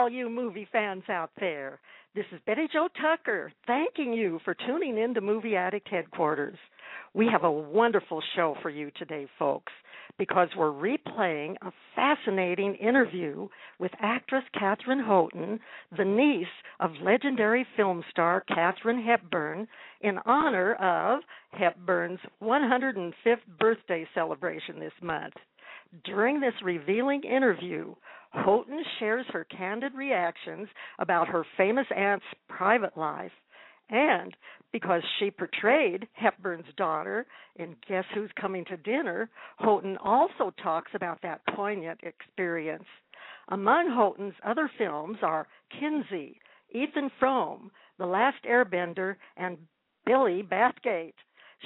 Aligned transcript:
all 0.00 0.08
you 0.08 0.30
movie 0.30 0.66
fans 0.72 1.02
out 1.10 1.30
there. 1.38 1.78
This 2.14 2.24
is 2.32 2.40
Betty 2.46 2.66
Jo 2.72 2.88
Tucker 3.02 3.52
thanking 3.66 4.14
you 4.14 4.40
for 4.46 4.56
tuning 4.66 4.96
in 4.96 5.12
to 5.12 5.20
Movie 5.20 5.56
Addict 5.56 5.86
Headquarters. 5.90 6.56
We 7.12 7.28
have 7.30 7.44
a 7.44 7.50
wonderful 7.50 8.22
show 8.34 8.56
for 8.62 8.70
you 8.70 8.90
today, 8.96 9.26
folks, 9.38 9.74
because 10.16 10.48
we're 10.56 10.72
replaying 10.72 11.56
a 11.60 11.70
fascinating 11.94 12.76
interview 12.76 13.46
with 13.78 13.90
actress 14.00 14.44
Katharine 14.58 15.00
Houghton, 15.00 15.60
the 15.98 16.04
niece 16.06 16.46
of 16.80 16.92
legendary 17.02 17.66
film 17.76 18.02
star 18.10 18.42
Katharine 18.48 19.02
Hepburn, 19.02 19.68
in 20.00 20.16
honor 20.24 20.76
of 20.76 21.20
Hepburn's 21.52 22.20
105th 22.42 23.12
birthday 23.58 24.08
celebration 24.14 24.80
this 24.80 24.94
month. 25.02 25.34
During 26.04 26.40
this 26.40 26.54
revealing 26.62 27.24
interview, 27.24 27.94
Houghton 28.30 28.84
shares 28.98 29.26
her 29.32 29.44
candid 29.44 29.94
reactions 29.94 30.68
about 30.98 31.28
her 31.28 31.44
famous 31.56 31.86
aunt's 31.94 32.26
private 32.48 32.96
life. 32.96 33.32
And 33.88 34.36
because 34.72 35.02
she 35.18 35.32
portrayed 35.32 36.06
Hepburn's 36.12 36.72
daughter 36.76 37.26
in 37.56 37.74
Guess 37.88 38.04
Who's 38.14 38.30
Coming 38.40 38.64
to 38.66 38.76
Dinner, 38.76 39.28
Houghton 39.58 39.96
also 39.98 40.52
talks 40.62 40.92
about 40.94 41.20
that 41.22 41.44
poignant 41.56 42.00
experience. 42.04 42.86
Among 43.48 43.88
Houghton's 43.90 44.34
other 44.44 44.70
films 44.78 45.18
are 45.22 45.48
Kinsey, 45.80 46.40
Ethan 46.70 47.10
Frome, 47.18 47.72
The 47.98 48.06
Last 48.06 48.44
Airbender, 48.44 49.16
and 49.36 49.58
Billy 50.06 50.44
Bathgate. 50.44 51.14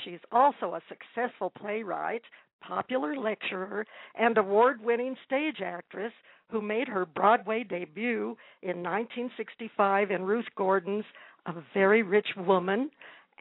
She's 0.03 0.21
also 0.33 0.75
a 0.75 0.83
successful 0.89 1.51
playwright, 1.51 2.23
popular 2.67 3.17
lecturer, 3.17 3.87
and 4.15 4.39
award 4.39 4.83
winning 4.83 5.17
stage 5.27 5.61
actress 5.65 6.13
who 6.51 6.61
made 6.61 6.89
her 6.89 7.07
Broadway 7.07 7.65
debut 7.65 8.37
in 8.63 8.83
1965 8.83 10.11
in 10.11 10.23
Ruth 10.23 10.47
Gordon's 10.57 11.05
A 11.47 11.55
Very 11.73 12.03
Rich 12.03 12.29
Woman 12.37 12.91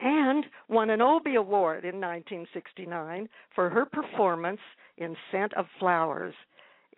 and 0.00 0.44
won 0.68 0.90
an 0.90 1.00
Obie 1.00 1.36
Award 1.36 1.84
in 1.84 2.00
1969 2.00 3.28
for 3.54 3.70
her 3.70 3.86
performance 3.86 4.60
in 4.98 5.16
Scent 5.30 5.54
of 5.54 5.66
Flowers. 5.78 6.34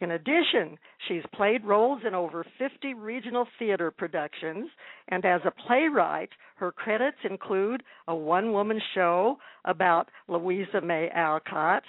In 0.01 0.11
addition, 0.11 0.79
she's 1.09 1.23
played 1.35 1.65
roles 1.65 2.03
in 2.07 2.15
over 2.15 2.45
50 2.59 2.95
regional 2.95 3.47
theater 3.59 3.91
productions, 3.91 4.69
and 5.09 5.25
as 5.25 5.41
a 5.47 5.51
playwright, 5.67 6.29
her 6.57 6.71
credits 6.71 7.17
include 7.29 7.83
a 8.07 8.15
one 8.15 8.53
woman 8.53 8.81
show 8.95 9.39
about 9.65 10.11
Louisa 10.29 10.83
May 10.83 11.09
Alcott, 11.15 11.83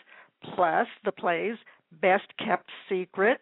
plus 0.55 0.87
the 1.05 1.11
plays 1.11 1.55
Best 2.01 2.27
Kept 2.37 2.69
Secret, 2.89 3.39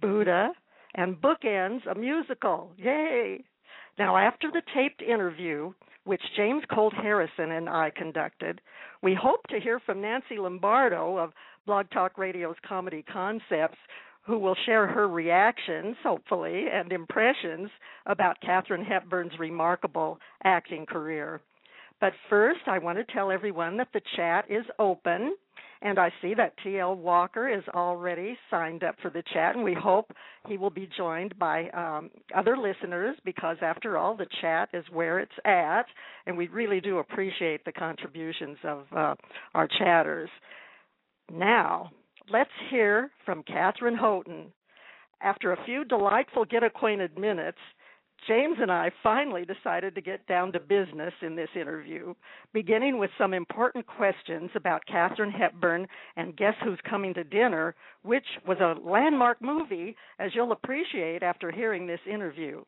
Buddha, 0.00 0.52
and 0.94 1.20
Bookends, 1.20 1.86
a 1.90 1.94
musical. 1.94 2.70
Yay! 2.76 3.44
Now, 3.98 4.16
after 4.16 4.50
the 4.50 4.62
taped 4.74 5.02
interview, 5.02 5.72
which 6.04 6.22
James 6.36 6.62
Colt 6.72 6.94
Harrison 6.94 7.50
and 7.52 7.68
I 7.68 7.90
conducted, 7.90 8.60
we 9.02 9.14
hope 9.14 9.46
to 9.48 9.60
hear 9.60 9.80
from 9.80 10.00
Nancy 10.00 10.38
Lombardo 10.38 11.16
of 11.16 11.32
Blog 11.66 11.90
Talk 11.90 12.18
Radio's 12.18 12.56
Comedy 12.66 13.02
Concepts, 13.02 13.78
who 14.22 14.38
will 14.38 14.56
share 14.66 14.86
her 14.86 15.08
reactions, 15.08 15.96
hopefully, 16.02 16.66
and 16.72 16.92
impressions 16.92 17.70
about 18.06 18.40
Katharine 18.40 18.84
Hepburn's 18.84 19.38
remarkable 19.38 20.18
acting 20.44 20.86
career. 20.86 21.40
But 22.04 22.12
first, 22.28 22.60
I 22.66 22.80
want 22.80 22.98
to 22.98 23.14
tell 23.14 23.30
everyone 23.30 23.78
that 23.78 23.88
the 23.94 24.02
chat 24.14 24.44
is 24.50 24.66
open 24.78 25.34
and 25.80 25.98
I 25.98 26.12
see 26.20 26.34
that 26.34 26.52
T.L. 26.62 26.96
Walker 26.96 27.48
is 27.48 27.64
already 27.74 28.36
signed 28.50 28.84
up 28.84 28.96
for 29.00 29.08
the 29.08 29.22
chat, 29.32 29.54
and 29.56 29.64
we 29.64 29.72
hope 29.72 30.12
he 30.46 30.58
will 30.58 30.68
be 30.68 30.86
joined 30.98 31.38
by 31.38 31.70
um, 31.70 32.10
other 32.36 32.58
listeners 32.58 33.16
because, 33.24 33.56
after 33.62 33.96
all, 33.96 34.18
the 34.18 34.26
chat 34.42 34.68
is 34.74 34.84
where 34.92 35.18
it's 35.18 35.32
at, 35.46 35.86
and 36.26 36.36
we 36.36 36.48
really 36.48 36.78
do 36.78 36.98
appreciate 36.98 37.64
the 37.64 37.72
contributions 37.72 38.58
of 38.64 38.84
uh, 38.94 39.14
our 39.54 39.66
chatters. 39.78 40.28
Now, 41.32 41.90
let's 42.30 42.50
hear 42.70 43.10
from 43.24 43.42
Katharine 43.44 43.96
Houghton. 43.96 44.52
After 45.22 45.52
a 45.52 45.64
few 45.64 45.86
delightful 45.86 46.44
get 46.44 46.62
acquainted 46.62 47.18
minutes, 47.18 47.56
James 48.26 48.56
and 48.60 48.72
I 48.72 48.90
finally 49.02 49.44
decided 49.44 49.94
to 49.94 50.00
get 50.00 50.26
down 50.26 50.52
to 50.52 50.60
business 50.60 51.12
in 51.20 51.36
this 51.36 51.50
interview, 51.54 52.14
beginning 52.52 52.98
with 52.98 53.10
some 53.18 53.34
important 53.34 53.86
questions 53.86 54.50
about 54.54 54.86
Katharine 54.86 55.30
Hepburn 55.30 55.86
and 56.16 56.36
Guess 56.36 56.54
Who's 56.62 56.80
Coming 56.88 57.12
to 57.14 57.24
Dinner, 57.24 57.74
which 58.02 58.26
was 58.46 58.58
a 58.60 58.80
landmark 58.80 59.42
movie, 59.42 59.96
as 60.18 60.34
you'll 60.34 60.52
appreciate 60.52 61.22
after 61.22 61.50
hearing 61.50 61.86
this 61.86 62.00
interview. 62.10 62.64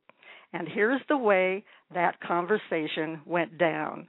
And 0.53 0.69
here's 0.69 1.03
the 1.09 1.17
way 1.17 1.65
that 1.95 2.21
conversation 2.21 3.21
went 3.25 3.57
down 3.57 4.09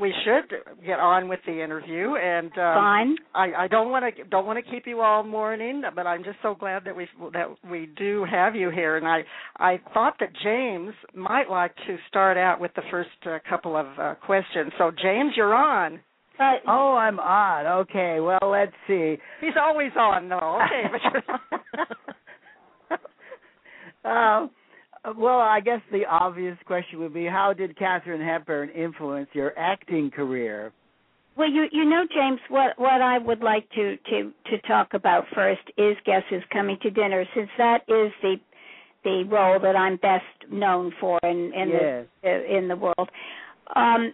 we 0.00 0.12
should 0.24 0.58
get 0.84 0.98
on 0.98 1.28
with 1.28 1.40
the 1.46 1.62
interview 1.62 2.14
and 2.16 2.46
um, 2.52 2.74
fine. 2.74 3.16
I 3.34 3.64
i 3.64 3.68
don't 3.68 3.90
want 3.90 4.16
to 4.16 4.24
don't 4.24 4.46
want 4.46 4.64
to 4.64 4.70
keep 4.70 4.86
you 4.86 5.00
all 5.00 5.22
morning 5.22 5.82
but 5.94 6.06
i'm 6.06 6.24
just 6.24 6.38
so 6.42 6.54
glad 6.54 6.84
that 6.84 6.96
we 6.96 7.06
that 7.32 7.48
we 7.70 7.90
do 7.96 8.24
have 8.30 8.54
you 8.54 8.70
here. 8.70 8.96
And 8.96 9.06
i 9.06 9.22
i 9.58 9.78
thought 9.92 10.14
that 10.20 10.30
james 10.42 10.94
might 11.14 11.50
like 11.50 11.74
to 11.86 11.96
start 12.08 12.36
out 12.38 12.60
with 12.60 12.72
the 12.74 12.82
first 12.90 13.10
uh, 13.26 13.38
couple 13.48 13.76
of 13.76 13.86
uh, 13.98 14.14
questions. 14.14 14.72
So 14.78 14.90
james 14.90 15.32
you're 15.36 15.54
on. 15.54 16.00
Uh, 16.40 16.52
oh 16.66 16.96
i'm 16.96 17.20
on. 17.20 17.66
Okay. 17.82 18.18
Well 18.20 18.50
let's 18.50 18.72
see. 18.86 19.16
He's 19.40 19.54
always 19.60 19.92
on 19.98 20.28
though. 20.28 20.60
Okay 20.64 20.84
but 20.90 21.00
you're. 21.12 21.22
um 24.12 24.44
uh, 24.44 24.61
well, 25.16 25.40
I 25.40 25.60
guess 25.60 25.80
the 25.90 26.04
obvious 26.06 26.56
question 26.66 27.00
would 27.00 27.14
be 27.14 27.26
how 27.26 27.52
did 27.52 27.76
Katharine 27.78 28.20
Hepburn 28.20 28.70
influence 28.70 29.28
your 29.32 29.56
acting 29.58 30.10
career? 30.10 30.72
Well, 31.36 31.50
you 31.50 31.66
you 31.72 31.84
know, 31.84 32.06
James, 32.14 32.40
what 32.48 32.78
what 32.78 33.00
I 33.00 33.18
would 33.18 33.40
like 33.40 33.68
to 33.70 33.96
to 33.96 34.32
to 34.50 34.58
talk 34.68 34.94
about 34.94 35.24
first 35.34 35.62
is 35.78 35.96
Guess 36.04 36.22
Who's 36.28 36.42
Coming 36.52 36.76
to 36.82 36.90
Dinner, 36.90 37.24
since 37.34 37.48
that 37.58 37.82
is 37.88 38.12
the 38.22 38.36
the 39.04 39.24
role 39.24 39.58
that 39.58 39.74
I'm 39.74 39.96
best 39.96 40.24
known 40.50 40.92
for 41.00 41.18
in 41.22 41.52
in 41.54 41.68
yes. 41.70 42.06
the 42.22 42.28
uh, 42.28 42.58
in 42.58 42.68
the 42.68 42.76
world. 42.76 43.08
Um, 43.74 44.12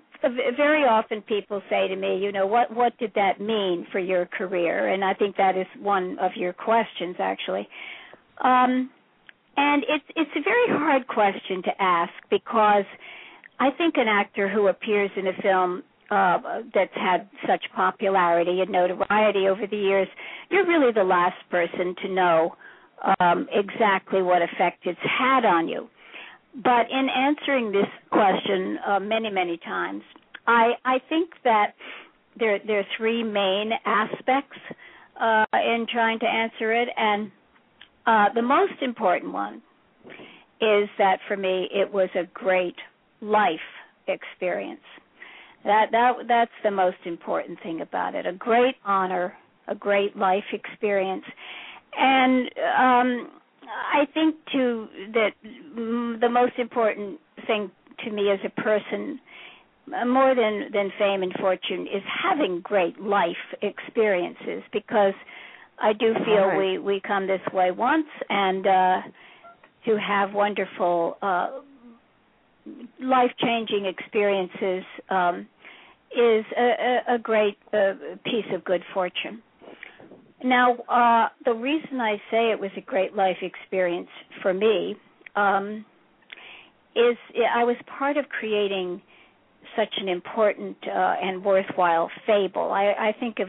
very 0.56 0.84
often 0.84 1.22
people 1.22 1.60
say 1.68 1.88
to 1.88 1.96
me, 1.96 2.18
you 2.18 2.30
know, 2.32 2.46
what 2.46 2.72
what 2.74 2.96
did 2.98 3.12
that 3.14 3.40
mean 3.40 3.86
for 3.90 3.98
your 3.98 4.26
career? 4.26 4.88
And 4.88 5.04
I 5.04 5.14
think 5.14 5.36
that 5.36 5.56
is 5.56 5.66
one 5.80 6.18
of 6.20 6.32
your 6.36 6.52
questions, 6.52 7.16
actually. 7.18 7.68
Um, 8.44 8.90
and 9.58 9.82
it's 9.88 10.04
it's 10.14 10.30
a 10.36 10.42
very 10.42 10.68
hard 10.78 11.08
question 11.08 11.62
to 11.64 11.82
ask 11.82 12.12
because 12.30 12.84
I 13.58 13.70
think 13.76 13.96
an 13.96 14.06
actor 14.06 14.48
who 14.48 14.68
appears 14.68 15.10
in 15.16 15.26
a 15.26 15.32
film 15.42 15.82
uh, 16.10 16.38
that's 16.72 16.94
had 16.94 17.28
such 17.46 17.64
popularity 17.74 18.60
and 18.60 18.70
notoriety 18.70 19.48
over 19.48 19.66
the 19.66 19.76
years, 19.76 20.08
you're 20.48 20.66
really 20.66 20.92
the 20.92 21.02
last 21.02 21.36
person 21.50 21.94
to 22.02 22.08
know 22.08 22.54
um, 23.20 23.48
exactly 23.52 24.22
what 24.22 24.42
effect 24.42 24.86
it's 24.86 24.98
had 25.02 25.44
on 25.44 25.68
you. 25.68 25.88
But 26.54 26.86
in 26.90 27.08
answering 27.14 27.72
this 27.72 27.90
question 28.10 28.78
uh, 28.86 29.00
many 29.00 29.28
many 29.28 29.58
times, 29.58 30.02
I 30.46 30.74
I 30.84 30.98
think 31.08 31.30
that 31.42 31.74
there 32.38 32.60
there 32.64 32.78
are 32.78 32.90
three 32.96 33.24
main 33.24 33.72
aspects 33.84 34.58
uh, 35.20 35.44
in 35.52 35.86
trying 35.92 36.20
to 36.20 36.26
answer 36.26 36.72
it, 36.72 36.88
and 36.96 37.32
uh, 38.08 38.32
the 38.34 38.42
most 38.42 38.80
important 38.80 39.34
one 39.34 39.56
is 40.62 40.88
that 40.96 41.18
for 41.28 41.36
me 41.36 41.68
it 41.70 41.92
was 41.92 42.08
a 42.14 42.24
great 42.32 42.74
life 43.20 43.60
experience. 44.06 44.80
That 45.64 45.88
that 45.92 46.12
that's 46.26 46.50
the 46.64 46.70
most 46.70 46.96
important 47.04 47.58
thing 47.62 47.82
about 47.82 48.14
it. 48.14 48.26
A 48.26 48.32
great 48.32 48.76
honor, 48.84 49.34
a 49.66 49.74
great 49.74 50.16
life 50.16 50.44
experience, 50.52 51.24
and 51.96 52.46
um, 52.78 53.30
I 53.68 54.06
think 54.14 54.36
too 54.52 54.86
that 55.12 55.32
the 55.44 56.28
most 56.30 56.54
important 56.58 57.20
thing 57.46 57.70
to 58.04 58.10
me 58.10 58.30
as 58.30 58.38
a 58.42 58.60
person 58.62 59.20
more 60.06 60.34
than 60.34 60.70
than 60.72 60.90
fame 60.98 61.22
and 61.22 61.32
fortune 61.34 61.82
is 61.82 62.02
having 62.22 62.60
great 62.62 62.98
life 63.00 63.36
experiences 63.60 64.62
because 64.72 65.14
I 65.80 65.92
do 65.92 66.14
feel 66.24 66.46
right. 66.46 66.58
we 66.58 66.78
we 66.78 67.00
come 67.06 67.26
this 67.26 67.40
way 67.52 67.70
once 67.70 68.06
and 68.28 68.66
uh 68.66 69.00
to 69.86 69.98
have 69.98 70.32
wonderful 70.32 71.16
uh 71.22 71.50
life 73.00 73.30
changing 73.40 73.86
experiences 73.86 74.84
um 75.10 75.46
is 76.10 76.44
a, 76.56 76.62
a, 77.10 77.14
a 77.14 77.18
great 77.18 77.58
uh, 77.72 77.92
piece 78.24 78.46
of 78.54 78.64
good 78.64 78.82
fortune. 78.94 79.42
Now, 80.42 80.74
uh, 80.88 81.28
the 81.44 81.52
reason 81.52 82.00
I 82.00 82.16
say 82.30 82.50
it 82.50 82.60
was 82.60 82.70
a 82.76 82.80
great 82.80 83.14
life 83.14 83.38
experience 83.42 84.08
for 84.40 84.54
me 84.54 84.96
um, 85.34 85.84
is 86.94 87.16
I 87.54 87.64
was 87.64 87.76
part 87.98 88.16
of 88.16 88.28
creating 88.28 89.02
such 89.76 89.92
an 89.98 90.08
important 90.08 90.76
uh, 90.86 91.14
and 91.22 91.44
worthwhile 91.44 92.10
fable. 92.26 92.70
I, 92.72 92.94
I 92.98 93.16
think 93.18 93.38
of 93.40 93.48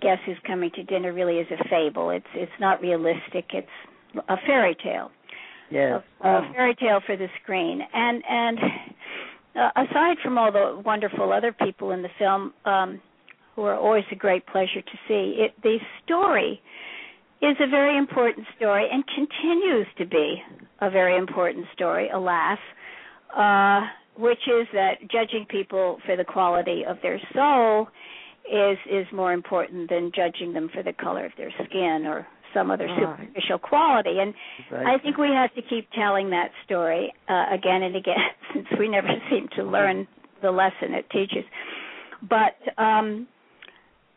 Guess 0.00 0.18
Who's 0.26 0.38
Coming 0.46 0.70
to 0.74 0.82
Dinner 0.82 1.12
really 1.12 1.40
as 1.40 1.46
a 1.50 1.68
fable. 1.68 2.10
It's 2.10 2.26
it's 2.34 2.52
not 2.60 2.80
realistic. 2.80 3.46
It's 3.52 3.68
a 4.28 4.36
fairy 4.46 4.76
tale. 4.82 5.10
Yes. 5.70 6.02
A, 6.22 6.28
a 6.28 6.52
fairy 6.54 6.74
tale 6.74 7.00
for 7.04 7.16
the 7.16 7.28
screen. 7.42 7.80
And 7.92 8.22
and 8.28 8.58
uh, 9.54 9.70
aside 9.76 10.16
from 10.22 10.38
all 10.38 10.52
the 10.52 10.80
wonderful 10.84 11.32
other 11.32 11.52
people 11.52 11.90
in 11.92 12.02
the 12.02 12.08
film 12.18 12.52
um, 12.64 13.00
who 13.56 13.62
are 13.62 13.76
always 13.76 14.04
a 14.12 14.16
great 14.16 14.46
pleasure 14.46 14.82
to 14.82 14.98
see, 15.06 15.36
it 15.38 15.54
the 15.62 15.78
story 16.04 16.60
is 17.40 17.56
a 17.60 17.68
very 17.68 17.96
important 17.96 18.46
story 18.56 18.88
and 18.90 19.04
continues 19.14 19.86
to 19.96 20.06
be 20.06 20.42
a 20.80 20.90
very 20.90 21.16
important 21.16 21.66
story, 21.72 22.08
alas, 22.12 22.58
uh, 23.36 23.82
which 24.16 24.40
is 24.48 24.66
that 24.72 24.94
judging 25.10 25.46
people 25.48 25.98
for 26.04 26.16
the 26.16 26.24
quality 26.24 26.82
of 26.88 26.96
their 27.02 27.20
soul 27.34 27.88
is 28.50 28.78
is 28.90 29.06
more 29.12 29.32
important 29.32 29.88
than 29.90 30.10
judging 30.14 30.52
them 30.52 30.68
for 30.72 30.82
the 30.82 30.92
color 30.92 31.26
of 31.26 31.32
their 31.36 31.52
skin 31.66 32.04
or 32.06 32.26
some 32.54 32.70
other 32.70 32.88
superficial 32.88 33.58
quality. 33.58 34.18
And 34.20 34.34
Right. 34.70 34.86
I 34.86 34.98
think 34.98 35.18
we 35.18 35.28
have 35.28 35.52
to 35.54 35.62
keep 35.62 35.90
telling 35.92 36.30
that 36.30 36.50
story 36.64 37.12
uh, 37.28 37.46
again 37.52 37.82
and 37.82 37.94
again 37.94 38.16
since 38.54 38.66
we 38.78 38.88
never 38.88 39.08
seem 39.30 39.48
to 39.56 39.64
learn 39.64 40.06
the 40.42 40.50
lesson 40.50 40.94
it 40.94 41.08
teaches. 41.10 41.44
But 42.22 42.56
um, 42.82 43.28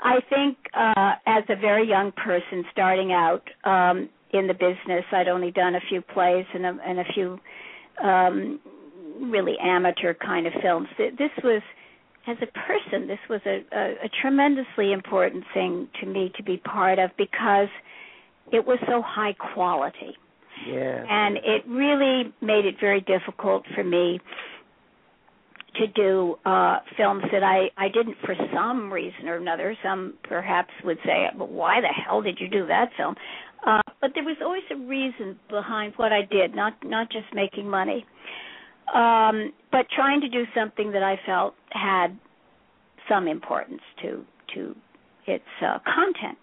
I 0.02 0.20
think 0.30 0.58
uh, 0.74 1.14
as 1.26 1.44
a 1.50 1.56
very 1.56 1.88
young 1.88 2.12
person 2.12 2.66
starting 2.72 3.12
out 3.12 3.44
um, 3.64 4.10
in 4.34 4.48
the 4.48 4.54
business, 4.54 5.06
I'd 5.12 5.28
only 5.28 5.52
done 5.52 5.76
a 5.76 5.82
few 5.90 6.02
plays 6.02 6.46
and 6.54 6.66
a, 6.66 6.78
and 6.86 7.00
a 7.00 7.04
few 7.14 7.40
um, 8.04 8.60
really 9.22 9.56
amateur 9.62 10.14
kind 10.14 10.48
of 10.48 10.54
films. 10.62 10.88
This 10.98 11.30
was, 11.44 11.62
as 12.28 12.38
a 12.42 12.48
person, 12.48 13.08
this 13.08 13.20
was 13.30 13.42
a, 13.46 13.64
a, 13.76 13.84
a 14.06 14.10
tremendously 14.22 14.92
important 14.94 15.44
thing 15.54 15.88
to 16.00 16.06
me 16.06 16.32
to 16.38 16.44
be 16.44 16.58
part 16.58 17.00
of 17.00 17.10
because 17.18 17.68
it 18.52 18.66
was 18.66 18.78
so 18.88 19.02
high 19.06 19.34
quality. 19.54 20.16
Yes. 20.68 21.08
and 21.10 21.38
it 21.38 21.64
really 21.68 22.32
made 22.40 22.66
it 22.66 22.76
very 22.80 23.02
difficult 23.02 23.64
for 23.74 23.84
me 23.84 24.20
to 25.76 25.88
do 25.88 26.36
uh 26.46 26.80
films 26.98 27.24
that 27.32 27.42
I 27.44 27.70
I 27.78 27.88
didn't 27.88 28.18
for 28.26 28.36
some 28.54 28.92
reason 28.94 29.28
or 29.28 29.38
another 29.38 29.76
some 29.82 30.16
perhaps 30.24 30.70
would 30.84 31.00
say 31.04 31.26
but 31.36 31.50
why 31.50 31.82
the 31.82 31.88
hell 31.88 32.22
did 32.22 32.38
you 32.40 32.48
do 32.48 32.68
that 32.68 32.90
film? 32.96 33.16
Uh 33.66 33.82
but 34.02 34.12
there 34.14 34.24
was 34.24 34.38
always 34.44 34.64
a 34.70 34.76
reason 34.76 35.40
behind 35.50 35.94
what 35.96 36.12
I 36.14 36.22
did 36.30 36.54
not 36.54 36.74
not 36.84 37.10
just 37.10 37.34
making 37.34 37.68
money 37.68 38.06
um 38.94 39.52
but 39.72 39.86
trying 39.96 40.22
to 40.22 40.30
do 40.30 40.44
something 40.56 40.92
that 40.92 41.04
I 41.04 41.20
felt 41.26 41.56
had 41.72 42.18
some 43.10 43.28
importance 43.28 43.82
to 44.02 44.26
to 44.56 44.76
its 45.28 45.46
uh, 45.62 45.80
content 45.86 46.38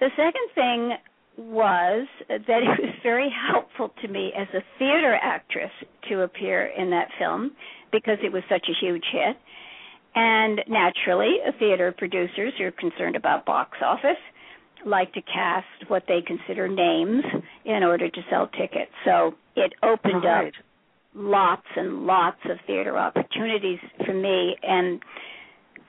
the 0.00 0.08
second 0.16 0.48
thing 0.54 0.96
was 1.38 2.06
that 2.28 2.62
it 2.62 2.80
was 2.80 2.94
very 3.02 3.28
helpful 3.50 3.92
to 4.02 4.08
me 4.08 4.32
as 4.36 4.48
a 4.54 4.62
theater 4.78 5.18
actress 5.22 5.70
to 6.08 6.22
appear 6.22 6.66
in 6.66 6.90
that 6.90 7.08
film 7.18 7.52
because 7.92 8.18
it 8.22 8.32
was 8.32 8.42
such 8.48 8.66
a 8.68 8.84
huge 8.84 9.04
hit. 9.12 9.36
And 10.14 10.62
naturally, 10.68 11.36
theater 11.58 11.94
producers 11.96 12.54
who 12.58 12.64
are 12.64 12.70
concerned 12.72 13.16
about 13.16 13.44
box 13.44 13.78
office 13.84 14.16
like 14.86 15.12
to 15.12 15.20
cast 15.22 15.66
what 15.88 16.04
they 16.08 16.20
consider 16.26 16.68
names 16.68 17.24
in 17.64 17.82
order 17.82 18.08
to 18.08 18.20
sell 18.30 18.46
tickets. 18.48 18.92
So 19.04 19.34
it 19.56 19.72
opened 19.82 20.24
Right. 20.24 20.48
up 20.48 20.52
lots 21.16 21.66
and 21.76 22.06
lots 22.06 22.38
of 22.44 22.58
theater 22.66 22.98
opportunities 22.98 23.78
for 24.04 24.12
me 24.12 24.54
and 24.62 25.00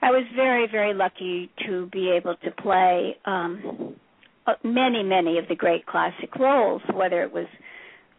I 0.00 0.10
was 0.10 0.24
very 0.34 0.66
very 0.70 0.94
lucky 0.94 1.50
to 1.66 1.86
be 1.92 2.10
able 2.10 2.34
to 2.36 2.50
play 2.62 3.16
um 3.26 3.94
uh, 4.46 4.54
many 4.64 5.02
many 5.02 5.38
of 5.38 5.46
the 5.48 5.54
great 5.54 5.84
classic 5.86 6.34
roles 6.36 6.80
whether 6.94 7.22
it 7.22 7.32
was 7.32 7.46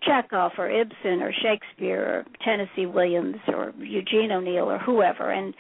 Chekhov 0.02 0.52
or 0.58 0.70
Ibsen 0.70 1.22
or 1.22 1.34
Shakespeare 1.34 2.02
or 2.02 2.26
Tennessee 2.46 2.86
Williams 2.86 3.38
or 3.48 3.74
Eugene 3.80 4.32
O'Neill 4.32 4.70
or 4.70 4.78
whoever 4.78 5.32
and 5.32 5.54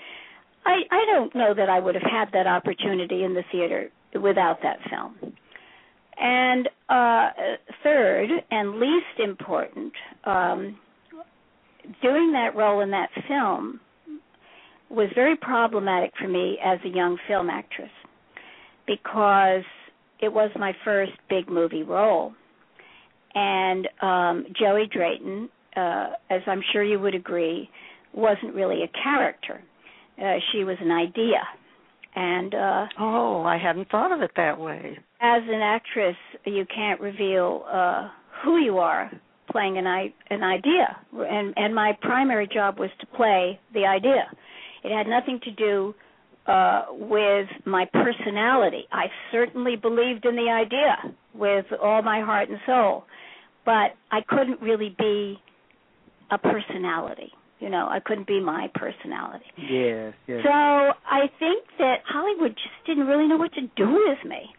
I 0.66 0.82
I 0.92 1.06
don't 1.12 1.34
know 1.34 1.56
that 1.56 1.70
I 1.70 1.80
would 1.80 1.96
have 1.96 2.04
had 2.04 2.32
that 2.34 2.46
opportunity 2.46 3.24
in 3.24 3.34
the 3.34 3.44
theater 3.52 3.90
without 4.22 4.60
that 4.62 4.78
film. 4.88 5.34
And 6.22 6.70
uh 6.90 7.30
third 7.84 8.30
and 8.52 8.80
least 8.80 9.20
important 9.20 9.94
um 10.26 10.78
doing 12.02 12.32
that 12.34 12.56
role 12.56 12.82
in 12.82 12.92
that 12.92 13.10
film 13.28 13.80
was 14.90 15.10
very 15.16 15.36
problematic 15.36 16.12
for 16.20 16.28
me 16.28 16.58
as 16.64 16.80
a 16.86 16.90
young 16.90 17.18
film 17.28 17.50
actress 17.50 17.92
because 18.88 19.64
it 20.20 20.32
was 20.34 20.50
my 20.58 20.74
first 20.84 21.12
big 21.30 21.48
movie 21.50 21.84
role. 21.84 22.34
And 23.36 23.88
um 24.02 24.46
Joey 24.60 24.88
Drayton, 24.92 25.50
uh 25.76 26.08
as 26.30 26.42
I'm 26.48 26.62
sure 26.74 26.84
you 26.84 27.00
would 27.00 27.16
agree, 27.16 27.70
wasn't 28.14 28.56
really 28.56 28.84
a 28.84 29.04
character. 29.04 29.62
Uh 30.22 30.36
she 30.52 30.64
was 30.64 30.78
an 30.82 30.92
idea. 30.92 31.42
And 32.16 32.56
uh 32.56 32.86
Oh, 33.00 33.44
I 33.44 33.58
hadn't 33.58 33.90
thought 33.90 34.12
of 34.12 34.22
it 34.22 34.32
that 34.36 34.60
way. 34.60 34.98
as 35.22 35.44
an 35.48 35.62
actress, 35.62 36.16
you 36.46 36.66
can't 36.74 37.00
reveal 37.00 37.64
uh 37.72 38.10
who 38.44 38.58
you 38.58 38.80
are 38.80 39.12
playing 39.52 39.78
an 39.78 39.88
i 39.88 40.14
an 40.30 40.44
idea. 40.44 40.98
And 41.14 41.54
and 41.58 41.74
my 41.74 41.98
primary 42.02 42.48
job 42.48 42.80
was 42.80 42.90
to 43.00 43.06
play 43.08 43.60
the 43.74 43.86
idea. 43.86 44.30
It 44.84 44.96
had 44.96 45.08
nothing 45.08 45.40
to 45.44 45.52
do 45.52 45.96
uh 46.48 46.86
with 46.92 47.48
my 47.66 47.86
personality. 47.94 48.88
I 48.92 49.06
certainly 49.32 49.76
believed 49.76 50.26
in 50.26 50.36
the 50.36 50.50
idea 50.50 51.16
with 51.34 51.66
all 51.82 52.02
my 52.02 52.22
heart 52.22 52.50
and 52.50 52.60
soul, 52.66 53.06
but 53.66 53.96
I 54.12 54.22
couldn't 54.28 54.62
really 54.62 54.96
be 54.98 55.40
a 56.32 56.38
personality. 56.38 57.32
You 57.60 57.70
know, 57.70 57.88
I 57.90 58.00
couldn't 58.00 58.28
be 58.28 58.40
my 58.40 58.70
personality. 58.74 59.46
Yes. 59.58 60.14
Yes. 60.28 60.40
So 60.44 60.50
I 60.50 61.28
think 61.40 61.66
that 61.78 61.98
Hollywood 62.08 62.52
just 62.52 62.88
didn't 62.88 63.06
really 63.06 63.28
know 63.28 63.36
what 63.36 63.52
to 63.54 63.62
do 63.76 64.02
with 64.08 64.24
me. 64.26 64.50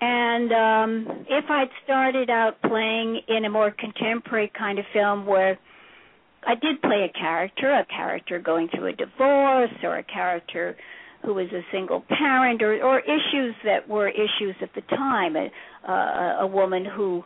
And 0.00 0.52
um 0.52 1.26
if 1.28 1.44
I'd 1.50 1.70
started 1.84 2.30
out 2.30 2.60
playing 2.62 3.20
in 3.28 3.44
a 3.44 3.50
more 3.50 3.70
contemporary 3.70 4.50
kind 4.56 4.78
of 4.78 4.84
film 4.92 5.26
where 5.26 5.58
I 6.46 6.54
did 6.54 6.80
play 6.80 7.04
a 7.08 7.18
character, 7.18 7.70
a 7.72 7.84
character 7.84 8.38
going 8.38 8.68
through 8.68 8.86
a 8.88 8.92
divorce 8.92 9.72
or 9.82 9.98
a 9.98 10.02
character 10.02 10.76
who 11.22 11.34
was 11.34 11.48
a 11.52 11.60
single 11.70 12.02
parent 12.08 12.62
or 12.62 12.82
or 12.82 13.00
issues 13.00 13.54
that 13.64 13.88
were 13.88 14.08
issues 14.08 14.56
at 14.62 14.74
the 14.74 14.80
time, 14.82 15.36
a 15.36 15.50
uh, 15.86 16.38
a 16.40 16.46
woman 16.46 16.84
who 16.84 17.22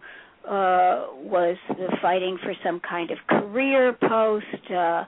uh 0.48 1.06
was 1.22 1.56
fighting 2.02 2.36
for 2.42 2.52
some 2.62 2.80
kind 2.80 3.10
of 3.10 3.18
career 3.28 3.96
post 4.08 4.70
uh 4.70 5.04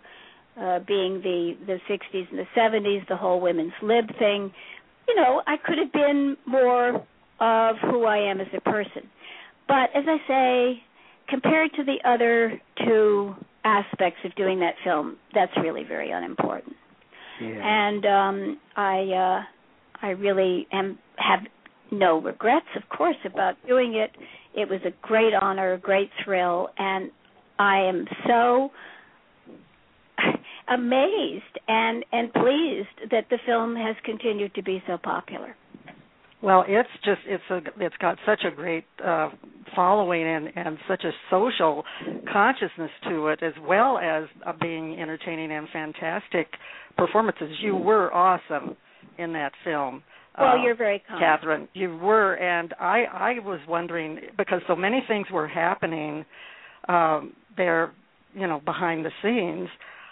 uh 0.58 0.78
being 0.86 1.20
the 1.20 1.54
the 1.66 1.78
60s 1.90 2.30
and 2.30 2.38
the 2.38 2.46
70s 2.56 3.06
the 3.08 3.16
whole 3.16 3.38
women's 3.38 3.74
lib 3.82 4.06
thing 4.18 4.50
you 5.06 5.14
know 5.14 5.42
i 5.46 5.56
could 5.58 5.76
have 5.76 5.92
been 5.92 6.38
more 6.46 7.04
of 7.40 7.76
who 7.82 8.04
i 8.04 8.18
am 8.18 8.40
as 8.40 8.48
a 8.56 8.60
person. 8.60 9.08
But 9.68 9.90
as 9.94 10.04
i 10.06 10.16
say 10.28 10.82
compared 11.28 11.72
to 11.74 11.84
the 11.84 11.98
other 12.08 12.60
two 12.84 13.34
aspects 13.64 14.20
of 14.24 14.34
doing 14.36 14.60
that 14.60 14.74
film 14.84 15.16
that's 15.34 15.52
really 15.62 15.84
very 15.84 16.10
unimportant. 16.10 16.76
Yeah. 17.40 17.48
and 17.62 18.06
um 18.06 18.60
i 18.76 18.98
uh 19.00 19.42
i 20.06 20.10
really 20.10 20.66
am 20.72 20.98
have 21.16 21.40
no 21.90 22.20
regrets 22.20 22.66
of 22.76 22.88
course 22.96 23.16
about 23.24 23.54
doing 23.66 23.94
it. 23.94 24.10
It 24.54 24.68
was 24.68 24.80
a 24.84 24.92
great 25.02 25.34
honor 25.34 25.74
a 25.74 25.78
great 25.78 26.10
thrill 26.24 26.68
and 26.78 27.10
i 27.58 27.80
am 27.80 28.06
so 28.26 28.70
amazed 30.68 31.58
and 31.68 32.04
and 32.12 32.32
pleased 32.32 33.10
that 33.10 33.26
the 33.30 33.38
film 33.44 33.76
has 33.76 33.96
continued 34.04 34.54
to 34.54 34.62
be 34.62 34.82
so 34.86 34.96
popular 34.96 35.54
Well, 36.46 36.64
it's 36.68 36.88
just 37.04 37.22
it's 37.26 37.42
a 37.50 37.58
it's 37.84 37.96
got 37.96 38.18
such 38.24 38.42
a 38.46 38.54
great 38.54 38.84
uh 39.04 39.30
following 39.74 40.22
and 40.24 40.48
and 40.54 40.78
such 40.86 41.02
a 41.02 41.10
social 41.28 41.82
consciousness 42.32 42.92
to 43.08 43.26
it, 43.26 43.42
as 43.42 43.52
well 43.66 43.98
as 43.98 44.28
uh, 44.46 44.52
being 44.60 44.96
entertaining 45.00 45.50
and 45.50 45.66
fantastic 45.72 46.46
performances. 46.96 47.48
You 47.60 47.74
were 47.74 48.14
awesome 48.14 48.76
in 49.18 49.32
that 49.32 49.50
film. 49.64 50.04
Well, 50.38 50.50
uh, 50.50 50.62
you're 50.62 50.76
very 50.76 51.02
kind. 51.08 51.18
Katharine. 51.18 51.68
You 51.74 51.96
were, 51.96 52.34
and 52.34 52.72
I 52.78 53.06
I 53.12 53.32
was 53.44 53.58
wondering 53.66 54.20
because 54.38 54.60
so 54.68 54.76
many 54.76 55.02
things 55.08 55.26
were 55.32 55.48
happening 55.48 56.24
um, 56.88 57.32
there, 57.56 57.92
you 58.34 58.46
know, 58.46 58.60
behind 58.64 59.04
the 59.04 59.10
scenes. 59.20 59.68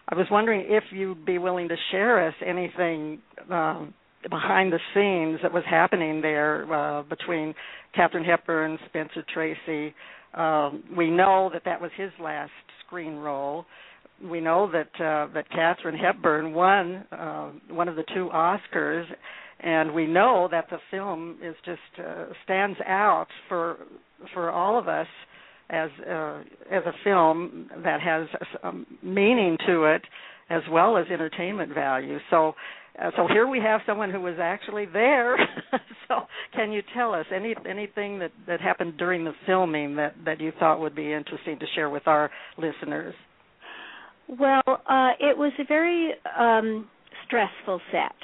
I 0.09 0.17
was 0.17 0.27
wondering 0.33 0.67
if 0.69 0.83
you'd 0.91 1.25
be 1.25 1.39
willing 1.39 1.69
to 1.69 1.77
share 1.93 2.27
us 2.27 2.35
anything 2.45 3.21
um, 3.49 3.95
behind 4.31 4.73
the 4.73 4.81
scenes 4.95 5.41
that 5.43 5.53
was 5.53 5.65
happening 5.69 6.21
there 6.21 6.73
uh, 6.73 7.03
between 7.03 7.55
Katharine 7.95 8.25
Hepburn, 8.25 8.73
and 8.73 8.79
Spencer 8.89 9.25
Tracy. 9.33 9.95
Um, 10.35 10.83
we 10.97 11.11
know 11.11 11.51
that 11.53 11.63
that 11.65 11.81
was 11.81 11.91
his 11.97 12.11
last 12.21 12.51
screen 12.87 13.17
role. 13.17 13.65
We 14.23 14.41
know 14.41 14.71
that 14.73 15.05
uh, 15.05 15.33
that 15.35 15.49
Katharine 15.51 15.99
Hepburn 15.99 16.53
won 16.55 17.05
uh, 17.13 17.51
one 17.71 17.89
of 17.89 17.97
the 17.97 18.05
two 18.15 18.31
Oscars, 18.33 19.05
and 19.61 19.93
we 19.95 20.07
know 20.07 20.49
that 20.51 20.67
the 20.71 20.79
film 20.91 21.39
is 21.43 21.55
just 21.65 21.81
uh, 21.99 22.27
stands 22.45 22.79
out 22.87 23.27
for 23.49 23.79
for 24.33 24.51
all 24.51 24.79
of 24.79 24.89
us 24.89 25.09
as 25.71 25.91
uh, 26.09 26.41
as 26.71 26.83
a 26.87 26.93
film 27.03 27.69
that 27.83 28.01
has 28.01 28.27
some 28.63 28.87
meaning 29.03 29.57
to 29.67 29.85
it 29.85 30.03
as 30.51 30.63
well 30.71 30.97
as 30.97 31.07
entertainment 31.11 31.75
value. 31.75 32.19
So 32.31 32.55
uh, 33.03 33.11
so 33.17 33.27
here 33.29 33.47
we 33.47 33.59
have 33.59 33.81
someone 33.87 34.11
who 34.11 34.21
was 34.21 34.37
actually 34.41 34.87
there. 34.87 35.37
so 36.09 36.21
can 36.55 36.73
you 36.73 36.83
tell 36.95 37.13
us 37.13 37.27
any 37.35 37.55
anything 37.69 38.19
that 38.21 38.33
that 38.47 38.61
happened 38.61 38.97
during 38.97 39.25
the 39.25 39.33
filming 39.47 39.97
that 39.97 40.15
that 40.25 40.41
you 40.41 40.53
thought 40.59 40.81
would 40.81 40.95
be 40.95 41.13
interesting 41.13 41.59
to 41.59 41.67
share 41.75 41.91
with 41.91 42.07
our 42.07 42.31
listeners? 42.57 43.15
Well, 44.29 44.63
uh, 44.67 45.11
it 45.21 45.37
was 45.37 45.53
a 45.59 45.65
very 45.65 46.13
um, 46.39 46.89
stressful 47.27 47.81
set 47.91 48.15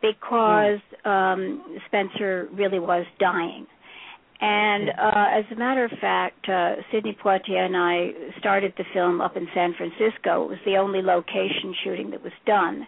because 0.00 0.80
um, 1.04 1.78
Spencer 1.86 2.48
really 2.52 2.78
was 2.78 3.06
dying. 3.18 3.66
And 4.40 4.90
uh, 4.90 5.38
as 5.38 5.44
a 5.52 5.54
matter 5.54 5.84
of 5.84 5.92
fact, 6.00 6.48
uh, 6.48 6.74
Sidney 6.92 7.16
Poitier 7.24 7.64
and 7.64 7.76
I 7.76 8.10
started 8.40 8.74
the 8.76 8.84
film 8.92 9.20
up 9.20 9.36
in 9.36 9.46
San 9.54 9.72
Francisco. 9.76 10.44
It 10.44 10.48
was 10.48 10.58
the 10.66 10.76
only 10.76 11.00
location 11.00 11.74
shooting 11.84 12.10
that 12.10 12.22
was 12.22 12.32
done. 12.44 12.86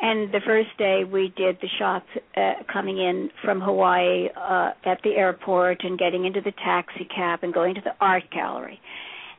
And 0.00 0.32
the 0.32 0.40
first 0.44 0.70
day 0.76 1.04
we 1.04 1.32
did 1.36 1.58
the 1.60 1.68
shots 1.78 2.06
uh, 2.36 2.54
coming 2.72 2.98
in 2.98 3.30
from 3.44 3.60
Hawaii 3.60 4.28
uh, 4.36 4.70
at 4.84 5.00
the 5.02 5.10
airport 5.10 5.84
and 5.84 5.98
getting 5.98 6.24
into 6.24 6.40
the 6.40 6.52
taxi 6.52 7.06
cab 7.14 7.40
and 7.42 7.54
going 7.54 7.74
to 7.76 7.80
the 7.80 7.92
art 8.00 8.24
gallery. 8.32 8.80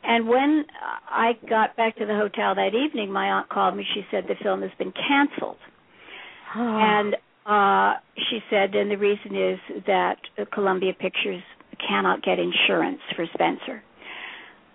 And 0.03 0.27
when 0.27 0.65
I 1.09 1.33
got 1.50 1.75
back 1.75 1.97
to 1.97 2.05
the 2.05 2.13
hotel 2.13 2.55
that 2.55 2.71
evening, 2.74 3.12
my 3.12 3.27
aunt 3.31 3.50
called 3.50 3.75
me. 3.75 3.83
She 3.93 4.05
said 4.12 4.25
the 4.27 4.35
film 4.41 4.62
has 4.62 4.71
been 4.77 4.93
canceled. 4.93 5.57
and 6.55 7.15
uh, 7.45 8.00
she 8.29 8.39
said, 8.50 8.75
and 8.75 8.89
the 8.89 8.97
reason 8.97 9.35
is 9.35 9.83
that 9.88 10.17
Columbia 10.53 10.93
Pictures 10.93 11.43
cannot 11.88 12.24
get 12.24 12.39
insurance 12.39 13.01
for 13.15 13.25
Spencer. 13.33 13.83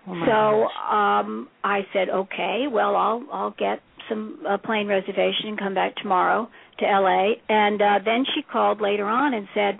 Oh 0.07 0.13
so 0.25 0.67
gosh. 0.67 1.23
um 1.23 1.47
I 1.63 1.81
said, 1.93 2.09
okay, 2.09 2.65
well 2.71 2.95
I'll 2.95 3.23
I'll 3.31 3.55
get 3.57 3.81
some 4.11 4.43
a 4.47 4.57
plane 4.57 4.87
reservation 4.87 5.47
and 5.47 5.57
come 5.57 5.73
back 5.73 5.95
tomorrow 5.95 6.47
to 6.79 6.85
LA. 6.85 7.33
And 7.49 7.81
uh 7.81 7.99
then 8.03 8.25
she 8.35 8.41
called 8.43 8.81
later 8.81 9.05
on 9.05 9.33
and 9.33 9.47
said, 9.55 9.79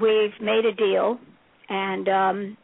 we've 0.00 0.40
made 0.40 0.64
a 0.64 0.72
deal 0.72 1.18
and 1.68 2.08
um 2.08 2.56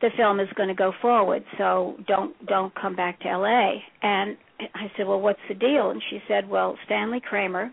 the 0.00 0.08
film 0.16 0.40
is 0.40 0.48
going 0.56 0.70
to 0.70 0.74
go 0.74 0.92
forward, 1.02 1.44
so 1.58 1.94
don't 2.06 2.34
don't 2.46 2.74
come 2.74 2.96
back 2.96 3.20
to 3.20 3.28
LA. 3.28 3.72
And 4.02 4.36
I 4.74 4.90
said, 4.96 5.06
well, 5.06 5.20
what's 5.20 5.40
the 5.48 5.54
deal? 5.54 5.90
And 5.90 6.02
she 6.08 6.20
said, 6.26 6.48
well, 6.48 6.76
Stanley 6.86 7.20
Kramer 7.20 7.70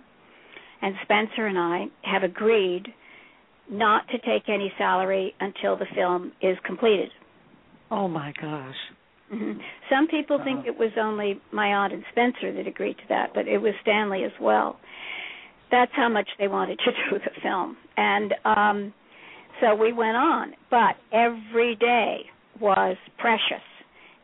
and 0.82 0.96
Spencer 1.04 1.48
and 1.48 1.58
I 1.58 1.86
have 2.04 2.24
agreed 2.24 2.88
not 3.70 4.08
to 4.10 4.18
take 4.20 4.50
any 4.50 4.72
salary 4.78 5.34
until 5.40 5.78
the 5.78 5.86
film 5.96 6.32
is 6.42 6.58
completed. 6.66 7.10
oh 7.92 8.08
my 8.08 8.34
gosh. 8.42 8.76
Hmm 9.30 9.54
Some 9.90 10.08
people 10.08 10.38
think 10.44 10.60
Uh-huh. 10.62 10.70
it 10.72 10.78
was 10.78 10.92
only 10.98 11.40
my 11.52 11.68
aunt 11.74 11.94
and 11.94 12.04
Spencer 12.12 12.52
that 12.54 12.68
agreed 12.68 12.98
to 12.98 13.08
that, 13.10 13.34
but 13.34 13.48
it 13.48 13.58
was 13.58 13.74
Stanley 13.82 14.24
as 14.24 14.32
well. 14.40 14.80
That's 15.70 15.92
how 15.94 16.08
much 16.10 16.30
they 16.40 16.48
wanted 16.48 16.80
to 16.80 16.92
do 17.10 17.20
the 17.20 17.42
film. 17.42 17.78
And 17.98 18.34
um 18.46 18.94
so 19.60 19.74
we 19.76 19.92
went 19.92 20.16
on, 20.16 20.54
but 20.70 20.96
every 21.12 21.76
day 21.76 22.26
was 22.62 22.96
precious. 23.18 23.66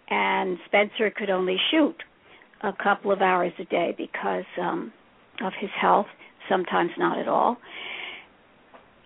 And 0.10 0.58
Spencer 0.68 1.10
could 1.10 1.30
only 1.32 1.58
shoot 1.72 1.96
a 2.62 2.72
couple 2.72 3.12
of 3.12 3.22
hours 3.22 3.52
a 3.60 3.66
day 3.66 3.94
because 3.98 4.46
um 4.62 4.92
of 5.42 5.54
his 5.60 5.72
health, 5.80 6.08
sometimes 6.50 6.92
not 6.98 7.18
at 7.18 7.28
all. 7.28 7.58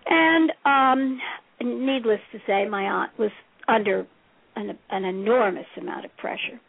And 0.06 0.52
um 0.64 1.20
needless 1.60 2.20
to 2.32 2.38
say, 2.46 2.68
my 2.68 2.84
aunt 2.84 3.10
was 3.18 3.30
under 3.66 4.06
an, 4.58 4.78
an 4.90 5.04
enormous 5.04 5.66
amount 5.76 6.04
of 6.04 6.16
pressure. 6.16 6.60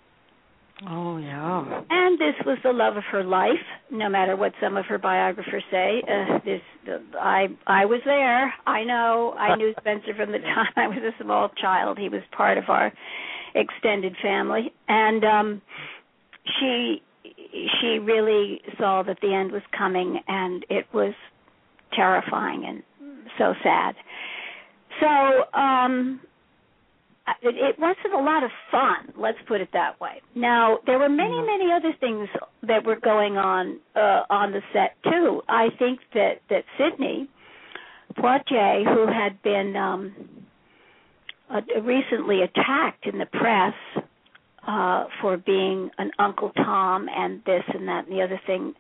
Oh 0.87 1.17
yeah. 1.17 1.81
And 1.89 2.17
this 2.17 2.35
was 2.45 2.57
the 2.63 2.71
love 2.71 2.95
of 2.95 3.03
her 3.11 3.23
life, 3.23 3.65
no 3.91 4.07
matter 4.07 4.37
what 4.37 4.53
some 4.61 4.77
of 4.77 4.85
her 4.85 4.97
biographers 4.97 5.63
say. 5.69 6.01
Uh, 6.07 6.39
this, 6.45 6.61
the, 6.85 7.01
I, 7.19 7.47
I 7.67 7.85
was 7.85 7.99
there. 8.05 8.53
I 8.65 8.85
know. 8.85 9.35
I 9.37 9.55
knew 9.55 9.73
Spencer 9.79 10.15
from 10.15 10.31
the 10.31 10.37
time 10.55 10.71
I 10.77 10.87
was 10.87 10.99
a 10.99 11.23
small 11.23 11.49
child. 11.61 11.97
He 11.97 12.07
was 12.07 12.21
part 12.35 12.57
of 12.57 12.65
our 12.69 12.93
extended 13.55 14.15
family, 14.21 14.71
and 14.87 15.25
um, 15.25 15.61
she, 16.59 17.01
she 17.81 17.99
really 17.99 18.61
saw 18.77 19.03
that 19.03 19.17
the 19.21 19.33
end 19.33 19.51
was 19.51 19.63
coming, 19.77 20.21
and 20.27 20.65
it 20.69 20.85
was 20.93 21.13
terrifying 21.93 22.63
and 22.65 22.83
so 23.37 23.53
sad. 23.63 23.95
So, 25.01 25.59
um, 25.59 26.21
it, 27.41 27.55
it 27.55 27.79
wasn't 27.79 28.13
a 28.13 28.19
lot 28.19 28.43
of 28.43 28.51
fun. 28.71 29.13
Let's 29.17 29.37
put 29.47 29.61
it 29.61 29.69
that 29.73 29.99
way. 29.99 30.21
Now 30.35 30.79
there 30.85 30.99
were 30.99 31.09
many, 31.09 31.33
Mhm. 31.33 31.45
many 31.45 31.71
other 31.71 31.93
things 31.99 32.29
that 32.63 32.83
were 32.85 32.95
going 32.97 33.37
on 33.37 33.79
uh, 33.95 34.23
on 34.29 34.51
the 34.51 34.61
set 34.73 34.95
too. 35.03 35.41
I 35.47 35.69
think 35.79 35.99
that 36.13 36.41
that 36.49 36.63
Sidney 36.77 37.27
Poitier, 38.17 38.83
who 38.93 39.07
had 39.07 39.41
been 39.41 39.75
um, 39.75 40.13
uh, 41.49 41.61
recently 41.81 42.41
attacked 42.43 43.05
in 43.05 43.17
the 43.17 43.25
press 43.27 43.73
uh, 44.67 45.05
for 45.21 45.37
being 45.37 45.89
an 45.97 46.11
Uncle 46.19 46.51
Tom 46.51 47.07
and 47.09 47.41
this 47.45 47.63
and 47.73 47.87
that 47.87 48.07
and 48.07 48.15
the 48.17 48.21
other 48.21 48.39
thing, 48.45 48.73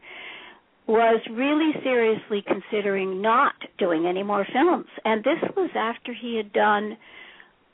was 0.87 1.21
really 1.29 1.71
seriously 1.83 2.43
considering 2.47 3.21
not 3.21 3.53
doing 3.77 4.05
any 4.07 4.23
more 4.23 4.45
films. 4.51 4.87
And 5.05 5.23
this 5.23 5.39
was 5.55 5.69
after 5.75 6.13
he 6.13 6.35
had 6.37 6.51
done 6.53 6.97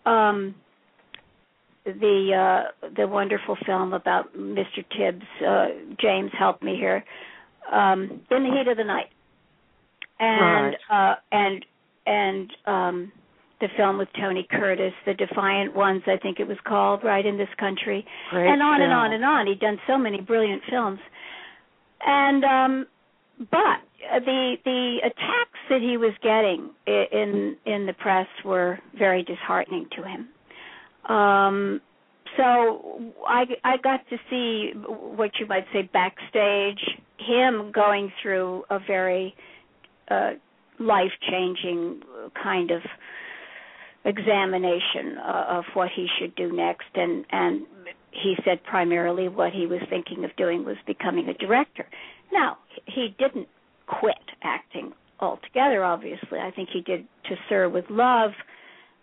um 0.05 0.55
the 1.85 2.63
uh 2.81 2.89
the 2.95 3.07
wonderful 3.07 3.55
film 3.65 3.93
about 3.93 4.35
Mr. 4.35 4.83
Tibbs 4.97 5.25
uh 5.45 5.67
James 6.01 6.31
help 6.37 6.61
me 6.61 6.75
here 6.75 7.03
um 7.71 8.21
in 8.31 8.43
the 8.43 8.51
heat 8.51 8.67
of 8.69 8.77
the 8.77 8.83
night. 8.83 9.09
And 10.19 10.75
uh 10.91 11.15
and 11.31 11.65
and 12.05 12.51
um 12.65 13.11
the 13.61 13.67
film 13.77 13.97
with 13.97 14.09
Tony 14.19 14.47
Curtis 14.49 14.93
the 15.05 15.13
Defiant 15.13 15.75
Ones 15.75 16.03
I 16.07 16.17
think 16.17 16.39
it 16.39 16.47
was 16.47 16.57
called 16.65 17.03
right 17.03 17.25
in 17.25 17.37
this 17.37 17.49
country. 17.59 18.05
Great 18.31 18.49
and 18.49 18.61
on 18.61 18.81
and 18.81 18.91
on 18.91 19.13
and 19.13 19.23
on. 19.23 19.47
He'd 19.47 19.59
done 19.59 19.79
so 19.87 19.97
many 19.97 20.21
brilliant 20.21 20.63
films. 20.69 20.99
And 22.05 22.43
um 22.43 22.87
but 23.39 23.81
uh, 24.11 24.19
the 24.19 24.55
the 24.63 24.97
attacks 25.03 25.59
that 25.69 25.81
he 25.81 25.97
was 25.97 26.13
getting 26.23 26.71
in 26.87 27.57
in 27.65 27.85
the 27.85 27.93
press 27.93 28.27
were 28.43 28.79
very 28.97 29.23
disheartening 29.23 29.87
to 29.95 30.03
him. 30.03 30.29
Um, 31.07 31.81
so 32.37 33.13
I 33.27 33.45
I 33.63 33.77
got 33.77 34.01
to 34.09 34.17
see 34.29 34.71
what 34.75 35.31
you 35.39 35.45
might 35.47 35.65
say 35.71 35.89
backstage 35.93 36.79
him 37.17 37.71
going 37.73 38.11
through 38.21 38.63
a 38.69 38.79
very 38.79 39.35
uh, 40.09 40.31
life 40.79 41.11
changing 41.29 42.01
kind 42.41 42.71
of 42.71 42.81
examination 44.03 45.17
uh, 45.17 45.45
of 45.49 45.63
what 45.73 45.89
he 45.95 46.07
should 46.19 46.35
do 46.35 46.51
next 46.51 46.87
and 46.95 47.25
and 47.31 47.65
he 48.11 48.35
said 48.45 48.63
primarily 48.63 49.27
what 49.27 49.51
he 49.51 49.65
was 49.65 49.81
thinking 49.89 50.23
of 50.23 50.33
doing 50.37 50.63
was 50.63 50.77
becoming 50.87 51.27
a 51.27 51.33
director. 51.33 51.85
Now, 52.31 52.57
he 52.85 53.13
didn't 53.19 53.49
quit 53.87 54.15
acting 54.41 54.93
altogether 55.19 55.83
obviously. 55.83 56.39
I 56.39 56.51
think 56.51 56.69
he 56.71 56.81
did 56.81 57.05
To 57.29 57.35
Sir 57.49 57.67
with 57.69 57.85
Love 57.89 58.31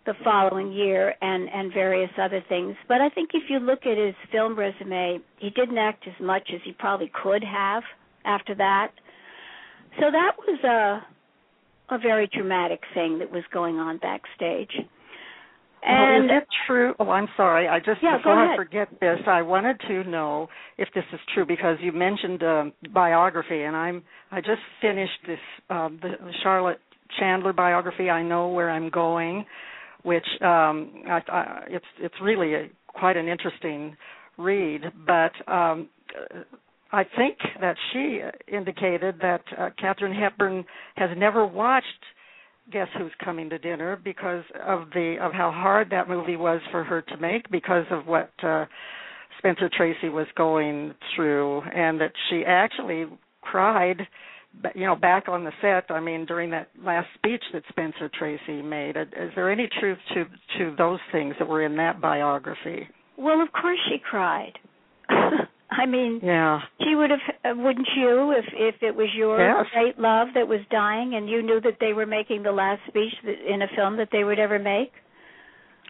the 0.05 0.13
following 0.23 0.71
year 0.71 1.15
and 1.21 1.49
and 1.49 1.73
various 1.73 2.11
other 2.21 2.43
things. 2.49 2.75
But 2.87 3.01
I 3.01 3.09
think 3.09 3.31
if 3.33 3.43
you 3.49 3.59
look 3.59 3.85
at 3.85 3.97
his 3.97 4.15
film 4.31 4.57
resume, 4.57 5.19
he 5.39 5.49
didn't 5.49 5.77
act 5.77 6.05
as 6.07 6.19
much 6.21 6.49
as 6.53 6.61
he 6.63 6.73
probably 6.73 7.11
could 7.23 7.43
have 7.43 7.83
after 8.25 8.55
that. 8.55 8.91
So 9.99 10.11
that 10.11 10.31
was 10.37 10.59
a 10.63 11.95
a 11.95 11.99
very 11.99 12.27
dramatic 12.27 12.81
thing 12.93 13.19
that 13.19 13.31
was 13.31 13.43
going 13.51 13.77
on 13.77 13.97
backstage. 13.97 14.71
And 15.85 16.29
well, 16.29 16.37
is 16.37 16.43
it 16.43 16.47
true? 16.65 16.93
Oh, 16.99 17.09
I'm 17.09 17.27
sorry. 17.35 17.67
I 17.67 17.79
just 17.79 18.01
Yeah, 18.01 18.17
before 18.17 18.33
I 18.33 18.55
forget 18.55 18.87
this, 19.01 19.19
I 19.27 19.41
wanted 19.41 19.79
to 19.87 20.03
know 20.05 20.47
if 20.77 20.87
this 20.95 21.03
is 21.11 21.19
true 21.33 21.45
because 21.45 21.77
you 21.81 21.91
mentioned 21.91 22.41
um, 22.41 22.73
biography, 22.93 23.63
and 23.63 23.75
I'm 23.75 24.03
I 24.31 24.39
just 24.39 24.61
finished 24.81 25.19
this 25.27 25.39
um, 25.69 25.99
the 26.01 26.15
Charlotte 26.41 26.79
Chandler 27.19 27.53
biography. 27.53 28.09
I 28.09 28.23
know 28.23 28.47
where 28.47 28.69
I'm 28.69 28.89
going, 28.89 29.45
which 30.03 30.25
um, 30.41 31.03
I, 31.07 31.21
I, 31.27 31.63
it's 31.67 31.85
it's 31.99 32.15
really 32.21 32.53
a, 32.53 32.69
quite 32.87 33.17
an 33.17 33.27
interesting 33.27 33.95
read. 34.37 34.81
But 35.05 35.31
um, 35.51 35.89
I 36.91 37.03
think 37.17 37.37
that 37.59 37.75
she 37.91 38.21
indicated 38.53 39.15
that 39.21 39.41
uh, 39.57 39.69
Katharine 39.79 40.13
Hepburn 40.15 40.63
has 40.95 41.09
never 41.17 41.45
watched 41.45 41.87
Guess 42.71 42.87
Who's 42.97 43.11
Coming 43.23 43.49
to 43.49 43.57
Dinner 43.57 43.99
because 44.01 44.43
of 44.65 44.89
the 44.93 45.17
of 45.21 45.33
how 45.33 45.51
hard 45.51 45.89
that 45.89 46.07
movie 46.07 46.37
was 46.37 46.61
for 46.71 46.83
her 46.83 47.01
to 47.01 47.17
make 47.17 47.49
because 47.49 47.85
of 47.91 48.05
what 48.05 48.31
uh, 48.43 48.65
Spencer 49.39 49.69
Tracy 49.75 50.09
was 50.09 50.27
going 50.37 50.93
through, 51.15 51.61
and 51.61 51.99
that 51.99 52.13
she 52.29 52.43
actually 52.45 53.05
cried. 53.41 54.07
You 54.75 54.85
know, 54.85 54.95
back 54.95 55.27
on 55.27 55.43
the 55.43 55.51
set. 55.61 55.89
I 55.89 55.99
mean, 55.99 56.25
during 56.25 56.49
that 56.51 56.69
last 56.81 57.07
speech 57.15 57.43
that 57.53 57.63
Spencer 57.69 58.09
Tracy 58.17 58.61
made, 58.61 58.95
is 58.97 59.31
there 59.35 59.51
any 59.51 59.67
truth 59.79 59.97
to 60.13 60.25
to 60.57 60.75
those 60.77 60.99
things 61.11 61.35
that 61.39 61.47
were 61.47 61.63
in 61.63 61.75
that 61.77 61.99
biography? 62.01 62.87
well, 63.17 63.41
of 63.41 63.51
course 63.51 63.79
she 63.89 63.97
cried. 63.99 64.53
I 65.09 65.85
mean, 65.87 66.19
Yeah. 66.23 66.61
she 66.83 66.95
would 66.95 67.09
have, 67.09 67.19
uh, 67.43 67.53
wouldn't 67.55 67.87
you, 67.95 68.31
if 68.31 68.45
if 68.53 68.75
it 68.83 68.95
was 68.95 69.09
your 69.15 69.39
Yes. 69.39 69.65
great 69.73 69.99
love 69.99 70.27
that 70.35 70.47
was 70.47 70.59
dying, 70.69 71.15
and 71.15 71.27
you 71.29 71.41
knew 71.41 71.59
that 71.61 71.77
they 71.79 71.93
were 71.93 72.05
making 72.05 72.43
the 72.43 72.51
last 72.51 72.81
speech 72.87 73.13
in 73.23 73.61
a 73.63 73.67
film 73.75 73.97
that 73.97 74.09
they 74.11 74.23
would 74.23 74.39
ever 74.39 74.59
make? 74.59 74.93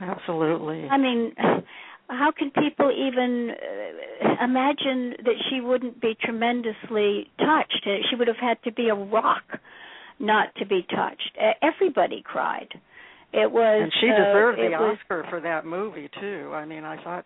Absolutely. 0.02 0.88
I 0.90 0.98
mean, 0.98 1.34
how 2.14 2.32
can 2.32 2.52
people 2.52 2.92
even 2.92 3.52
uh, 3.52 4.44
imagine 4.44 5.16
that 5.26 5.36
she 5.50 5.62
wouldn't 5.62 6.00
be 6.02 6.16
tremendously 6.22 7.30
touched? 7.40 7.84
Uh, 7.86 7.98
She 8.10 8.16
would 8.16 8.28
have 8.28 8.38
had 8.42 8.62
to 8.64 8.72
be 8.72 8.90
a 8.90 8.96
rock 8.96 9.44
not 10.20 10.54
to 10.58 10.66
be 10.66 10.86
touched. 10.90 11.32
Uh, 11.40 11.52
Everybody 11.62 12.22
cried. 12.24 12.70
It 13.34 13.52
was 13.52 13.82
and 13.84 13.92
she 14.00 14.10
uh, 14.10 14.16
deserved 14.16 14.60
it 14.60 14.72
the 14.72 14.78
was, 14.78 14.98
Oscar 15.02 15.26
for 15.30 15.42
that 15.42 15.66
movie 15.66 16.10
too. 16.20 16.52
I 16.54 16.66
mean, 16.66 16.84
I 16.84 17.04
thought 17.04 17.26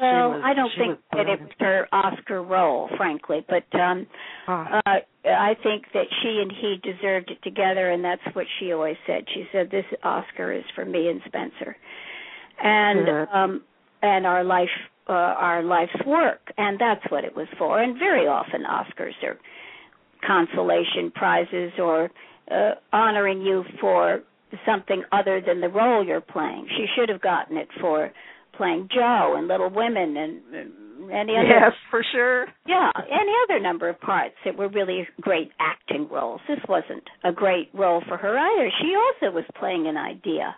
Well, 0.00 0.30
was- 0.30 0.42
I 0.42 0.54
don't 0.54 0.72
think 0.78 0.98
that 1.12 1.28
it 1.28 1.38
was 1.40 1.50
her 1.60 1.86
Oscar 1.92 2.42
role, 2.42 2.88
frankly, 2.96 3.44
but 3.48 3.64
um 3.78 4.06
Ah. 4.48 4.80
uh 4.86 4.98
I 5.26 5.54
think 5.62 5.84
that 5.92 6.06
she 6.22 6.40
and 6.42 6.50
he 6.50 6.70
deserved 6.82 7.30
it 7.30 7.42
together 7.42 7.90
and 7.90 8.02
that's 8.02 8.26
what 8.34 8.46
she 8.58 8.72
always 8.72 8.96
said. 9.06 9.24
She 9.34 9.46
said 9.52 9.70
this 9.70 9.84
Oscar 10.02 10.50
is 10.52 10.64
for 10.74 10.84
me 10.86 11.08
and 11.08 11.20
Spencer. 11.26 11.76
And 12.62 13.04
Good. 13.04 13.28
um 13.32 13.62
and 14.04 14.26
our 14.26 14.44
life 14.44 14.68
uh, 15.08 15.12
our 15.12 15.62
life's 15.62 16.00
work 16.06 16.40
and 16.56 16.78
that's 16.78 17.04
what 17.10 17.24
it 17.24 17.34
was 17.36 17.48
for. 17.58 17.82
And 17.82 17.98
very 17.98 18.26
often 18.26 18.62
Oscars 18.62 19.12
are 19.22 19.38
consolation 20.26 21.10
prizes 21.14 21.72
or 21.78 22.10
uh, 22.50 22.72
honoring 22.92 23.42
you 23.42 23.64
for 23.80 24.20
something 24.66 25.02
other 25.12 25.42
than 25.46 25.60
the 25.60 25.68
role 25.68 26.04
you're 26.06 26.20
playing. 26.20 26.66
She 26.76 26.86
should 26.94 27.08
have 27.08 27.20
gotten 27.20 27.56
it 27.56 27.68
for 27.80 28.10
playing 28.56 28.88
Jo 28.94 29.34
and 29.36 29.48
Little 29.48 29.70
Women 29.70 30.16
and 30.16 30.40
uh, 30.54 31.12
any 31.12 31.36
other 31.36 31.48
yes, 31.48 31.72
for 31.90 32.04
sure. 32.12 32.46
yeah, 32.66 32.90
any 32.96 33.32
other 33.44 33.60
number 33.60 33.88
of 33.88 34.00
parts 34.00 34.36
that 34.44 34.56
were 34.56 34.68
really 34.68 35.06
great 35.20 35.50
acting 35.58 36.08
roles. 36.10 36.40
This 36.48 36.60
wasn't 36.68 37.02
a 37.24 37.32
great 37.32 37.68
role 37.74 38.02
for 38.08 38.16
her 38.16 38.38
either. 38.38 38.70
She 38.80 38.94
also 38.94 39.34
was 39.34 39.44
playing 39.58 39.86
an 39.86 39.96
idea. 39.96 40.54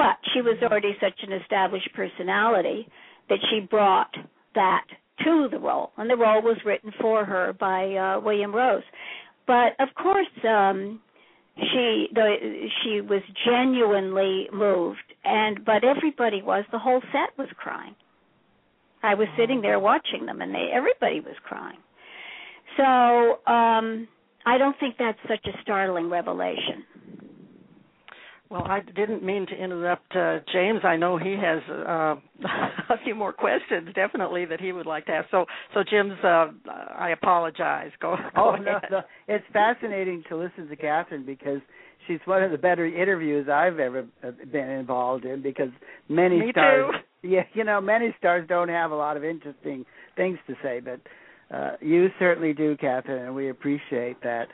But 0.00 0.16
she 0.32 0.40
was 0.40 0.56
already 0.62 0.96
such 0.98 1.20
an 1.22 1.34
established 1.34 1.90
personality 1.94 2.88
that 3.28 3.38
she 3.50 3.60
brought 3.60 4.08
that 4.54 4.86
to 5.24 5.48
the 5.50 5.58
role. 5.58 5.90
And 5.98 6.08
the 6.08 6.16
role 6.16 6.40
was 6.40 6.56
written 6.64 6.90
for 6.98 7.26
her 7.26 7.52
by 7.52 7.82
uh 7.96 8.18
William 8.20 8.54
Rose. 8.54 8.82
But 9.46 9.78
of 9.78 9.88
course, 9.94 10.34
um 10.48 11.02
she 11.54 12.08
the 12.14 12.68
she 12.82 13.02
was 13.02 13.20
genuinely 13.44 14.48
moved 14.54 15.08
and 15.22 15.66
but 15.66 15.84
everybody 15.84 16.40
was 16.40 16.64
the 16.72 16.78
whole 16.78 17.02
set 17.12 17.36
was 17.36 17.48
crying. 17.58 17.94
I 19.02 19.12
was 19.14 19.28
sitting 19.36 19.60
there 19.60 19.78
watching 19.78 20.24
them 20.24 20.40
and 20.40 20.54
they 20.54 20.70
everybody 20.72 21.20
was 21.20 21.36
crying. 21.44 21.80
So, 22.78 23.52
um 23.52 24.08
I 24.46 24.56
don't 24.56 24.76
think 24.80 24.94
that's 24.98 25.18
such 25.28 25.44
a 25.44 25.60
startling 25.60 26.08
revelation. 26.08 26.86
Well, 28.50 28.64
I 28.64 28.80
didn't 28.80 29.22
mean 29.22 29.46
to 29.46 29.54
interrupt 29.54 30.14
uh, 30.16 30.38
James. 30.52 30.80
I 30.82 30.96
know 30.96 31.16
he 31.16 31.36
has 31.40 31.60
uh, 31.70 32.16
a 32.92 32.98
few 33.04 33.14
more 33.14 33.32
questions, 33.32 33.88
definitely 33.94 34.44
that 34.46 34.60
he 34.60 34.72
would 34.72 34.86
like 34.86 35.06
to 35.06 35.12
ask. 35.12 35.28
So, 35.30 35.46
so 35.72 35.84
Jim's. 35.88 36.18
Uh, 36.24 36.48
I 36.68 37.10
apologize. 37.10 37.92
Go. 38.02 38.16
go 38.34 38.42
Oh 38.42 38.54
ahead. 38.54 38.64
no, 38.64 38.80
no, 38.90 39.00
it's 39.28 39.44
fascinating 39.52 40.24
to 40.28 40.36
listen 40.36 40.68
to 40.68 40.74
Katharine 40.74 41.24
because 41.24 41.60
she's 42.08 42.18
one 42.24 42.42
of 42.42 42.50
the 42.50 42.58
better 42.58 42.84
interviews 42.86 43.48
I've 43.48 43.78
ever 43.78 44.04
uh, 44.24 44.32
been 44.50 44.68
involved 44.68 45.24
in. 45.24 45.42
Because 45.42 45.70
many 46.08 46.40
Me 46.40 46.50
stars, 46.50 46.92
too. 47.22 47.28
yeah, 47.28 47.42
you 47.54 47.62
know, 47.62 47.80
many 47.80 48.12
stars 48.18 48.46
don't 48.48 48.68
have 48.68 48.90
a 48.90 48.96
lot 48.96 49.16
of 49.16 49.22
interesting 49.22 49.84
things 50.16 50.38
to 50.48 50.54
say, 50.60 50.80
but 50.80 51.00
uh, 51.56 51.76
you 51.80 52.08
certainly 52.18 52.52
do, 52.52 52.76
Katharine, 52.76 53.26
and 53.26 53.34
we 53.34 53.48
appreciate 53.50 54.20
that. 54.24 54.48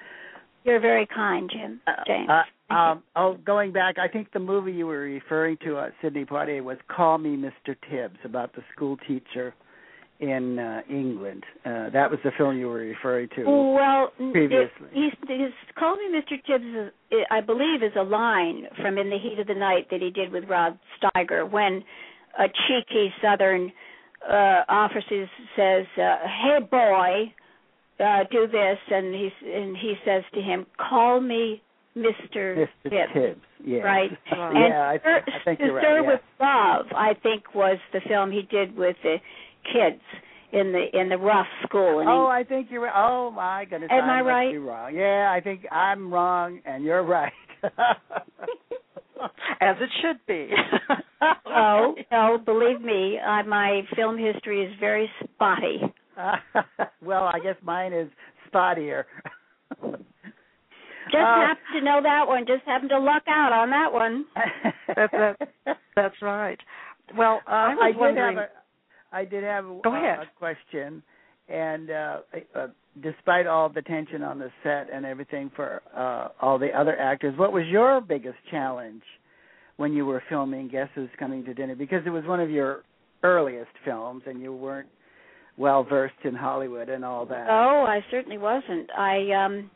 You're 0.65 0.81
very 0.81 1.07
kind, 1.07 1.49
Jim. 1.51 1.61
James. 1.61 1.81
Uh, 1.87 2.03
Thank 2.07 2.29
you. 2.29 2.35
Um, 2.69 3.03
oh, 3.15 3.39
going 3.45 3.73
back, 3.73 3.97
I 3.99 4.09
think 4.09 4.33
the 4.33 4.41
movie 4.41 4.73
you 4.73 4.87
were 4.87 5.01
referring 5.01 5.57
to, 5.65 5.77
uh, 5.77 5.91
Sidney 6.03 6.25
Poitier, 6.25 6.63
was 6.65 6.79
"Call 6.89 7.19
Me 7.19 7.37
Mr. 7.37 7.77
Tibbs" 7.91 8.19
about 8.25 8.55
the 8.55 8.63
school 8.75 8.97
teacher 9.07 9.55
in 10.19 10.59
uh, 10.59 10.81
England. 10.91 11.45
Uh, 11.65 11.91
that 11.91 12.11
was 12.11 12.19
the 12.25 12.33
film 12.37 12.57
you 12.57 12.67
were 12.67 12.79
referring 12.79 13.29
to. 13.37 13.45
Well, 13.45 14.11
previously. 14.33 14.89
It, 14.93 15.15
his 15.29 15.53
"Call 15.79 15.95
Me 15.97 16.19
Mr. 16.19 16.45
Tibbs," 16.45 16.93
is, 17.13 17.25
I 17.31 17.41
believe, 17.41 17.85
is 17.85 17.93
a 17.97 18.03
line 18.03 18.65
from 18.83 18.99
"In 18.99 19.11
the 19.11 19.19
Heat 19.19 19.39
of 19.39 19.47
the 19.47 19.55
Night" 19.55 19.87
that 19.91 20.01
he 20.01 20.11
did 20.11 20.33
with 20.33 20.45
Rod 20.49 20.77
Steiger 20.99 21.49
when 21.49 21.85
a 22.37 22.49
cheeky 22.67 23.13
Southern 23.23 23.73
uh, 24.29 24.63
officer 24.69 25.31
says, 25.55 25.87
uh, 25.99 26.17
"Hey, 26.27 26.59
boy, 26.69 27.33
uh, 28.05 28.25
do 28.31 28.49
this," 28.49 28.79
and 28.91 29.15
he 29.15 29.31
and 29.49 29.77
he 29.77 29.95
says 30.05 30.25
to 30.35 30.41
him, 30.41 30.67
"Call 30.79 31.21
me 31.21 31.63
Mr. 31.97 32.57
Mr. 32.57 32.91
Tibbs." 32.91 33.13
Tibbs, 33.15 33.41
yeah. 33.65 33.79
Right. 33.81 34.11
Wow. 34.33 34.51
And 34.51 34.59
yeah, 34.69 34.91
I, 34.91 34.99
Sir, 35.03 35.23
I 35.27 35.45
think 35.45 35.59
to 35.61 35.65
you're 35.67 35.81
Sir 35.81 35.97
right. 36.03 36.07
with 36.07 36.21
Love, 36.41 36.87
I 36.95 37.15
think, 37.23 37.55
was 37.55 37.79
the 37.93 38.01
film 38.09 38.31
he 38.31 38.43
did 38.43 38.77
with 38.77 38.97
the 39.03 39.17
kids 39.73 40.03
in 40.53 40.73
the 40.73 40.99
in 40.99 41.09
the 41.09 41.19
rough 41.19 41.47
school. 41.65 42.01
And 42.01 42.09
yeah. 42.09 42.15
Oh, 42.15 42.27
I 42.27 42.45
think 42.45 42.69
you're 42.71 42.83
right. 42.83 42.95
Oh 42.95 43.31
my 43.31 43.65
goodness, 43.65 43.91
Am 43.93 44.05
I 44.05 44.23
must 44.23 44.29
right? 44.29 44.53
Be 44.53 44.59
wrong. 44.59 44.95
Yeah, 44.95 45.33
I 45.33 45.41
think 45.41 45.67
I'm 45.73 46.13
wrong, 46.13 46.61
and 46.65 46.85
you're 46.85 47.03
right. 47.03 47.33
As 49.61 49.77
it 49.81 49.89
should 50.03 50.19
be. 50.27 50.51
oh 51.47 51.95
no, 52.13 52.39
believe 52.45 52.81
me, 52.83 53.19
uh, 53.19 53.43
my 53.45 53.83
film 53.97 54.19
history 54.19 54.63
is 54.63 54.73
very 54.79 55.11
spotty. 55.25 55.81
well, 57.03 57.25
I 57.25 57.39
guess 57.43 57.57
mine 57.63 57.93
is 57.93 58.09
spottier. 58.53 59.05
Just 61.07 61.17
Uh, 61.17 61.41
happen 61.47 61.65
to 61.75 61.81
know 61.83 62.01
that 62.03 62.27
one. 62.27 62.47
Just 62.47 62.65
happen 62.65 62.89
to 62.91 62.99
luck 62.99 63.23
out 63.29 63.53
on 63.53 63.71
that 63.71 63.93
one. 63.93 64.25
that, 64.97 65.11
that, 65.65 65.79
that's 65.95 66.23
right. 66.23 66.59
Well, 67.17 67.41
uh, 67.47 67.51
I 67.51 67.75
was 67.75 67.79
I 67.83 67.89
did 67.93 68.01
wondering. 68.01 68.37
have 68.37 68.49
a, 69.13 69.17
I 69.17 69.25
did 69.25 69.45
have 69.45 69.65
a, 69.67 69.81
Go 69.85 69.95
ahead. 69.95 70.19
a 70.21 70.39
question, 70.39 71.03
and 71.49 71.91
uh, 71.91 72.17
uh, 72.55 72.67
despite 73.03 73.47
all 73.47 73.69
the 73.69 73.83
tension 73.83 74.23
on 74.23 74.39
the 74.39 74.51
set 74.65 74.89
and 74.93 75.07
everything 75.07 75.51
for 75.55 75.81
uh, 75.97 76.29
all 76.45 76.59
the 76.59 76.71
other 76.77 76.99
actors, 76.99 77.39
what 77.39 77.53
was 77.53 77.65
your 77.69 78.01
biggest 78.01 78.39
challenge 78.51 79.03
when 79.77 79.93
you 79.93 80.05
were 80.07 80.23
filming 80.29 80.67
Guess 80.69 80.89
Who's 80.95 81.11
Coming 81.19 81.45
to 81.45 81.55
Dinner? 81.55 81.77
Because 81.77 82.03
it 82.05 82.11
was 82.11 82.25
one 82.25 82.41
of 82.41 82.51
your 82.51 82.83
earliest 83.23 83.71
films, 83.85 84.23
and 84.27 84.43
you 84.43 84.53
weren't 84.53 84.89
well 85.57 85.85
versed 85.85 86.15
in 86.25 86.35
Hollywood 86.35 86.89
and 86.89 87.05
all 87.05 87.25
that. 87.27 87.47
Oh, 87.49 87.85
I 87.87 88.05
certainly 88.11 88.39
wasn't. 88.39 88.91
I 88.99 89.31
um 89.45 89.71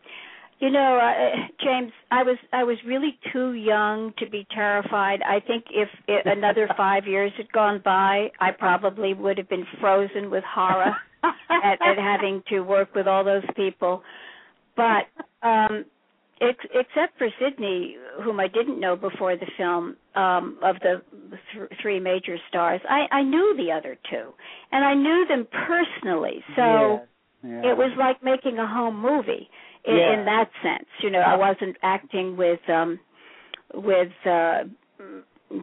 you 0.60 0.70
know, 0.70 0.98
uh, 1.02 1.36
James, 1.64 1.90
I 2.10 2.22
was 2.22 2.36
I 2.52 2.64
was 2.64 2.76
really 2.86 3.18
too 3.32 3.54
young 3.54 4.12
to 4.18 4.28
be 4.28 4.46
terrified. 4.54 5.20
I 5.22 5.40
think 5.40 5.64
if 5.70 5.88
it, 6.06 6.26
another 6.26 6.68
5 6.76 7.06
years 7.06 7.32
had 7.36 7.50
gone 7.52 7.80
by, 7.84 8.30
I 8.38 8.50
probably 8.52 9.14
would 9.14 9.38
have 9.38 9.48
been 9.48 9.66
frozen 9.80 10.30
with 10.30 10.44
horror 10.44 10.94
at, 11.24 11.80
at 11.82 11.98
having 11.98 12.42
to 12.50 12.60
work 12.60 12.94
with 12.94 13.06
all 13.08 13.24
those 13.24 13.44
people. 13.56 14.02
But 14.76 15.04
um 15.42 15.86
ex- 16.40 16.66
except 16.74 17.16
for 17.18 17.28
Sidney, 17.40 17.96
whom 18.22 18.38
I 18.40 18.48
didn't 18.48 18.80
know 18.80 18.96
before 18.96 19.36
the 19.36 19.46
film, 19.56 19.96
um, 20.14 20.58
of 20.62 20.76
the 20.80 21.02
th- 21.54 21.70
three 21.80 22.00
major 22.00 22.36
stars, 22.48 22.80
I, 22.88 23.06
I 23.10 23.22
knew 23.22 23.54
the 23.56 23.72
other 23.72 23.96
two, 24.10 24.32
and 24.72 24.84
I 24.84 24.94
knew 24.94 25.26
them 25.28 25.46
personally. 25.50 26.42
So 26.56 26.62
Yeah, 26.62 26.98
yeah. 27.62 27.70
it 27.70 27.76
was 27.76 27.92
like 27.98 28.22
making 28.22 28.58
a 28.58 28.66
home 28.66 29.00
movie 29.00 29.48
in, 29.84 29.96
Yeah. 29.96 30.12
in 30.14 30.24
that 30.26 30.50
sense. 30.62 30.88
You 31.00 31.10
know, 31.10 31.20
I 31.20 31.36
wasn't 31.36 31.76
acting 31.82 32.36
with 32.36 32.60
um 32.68 32.98
with 33.74 34.12
uh 34.26 34.64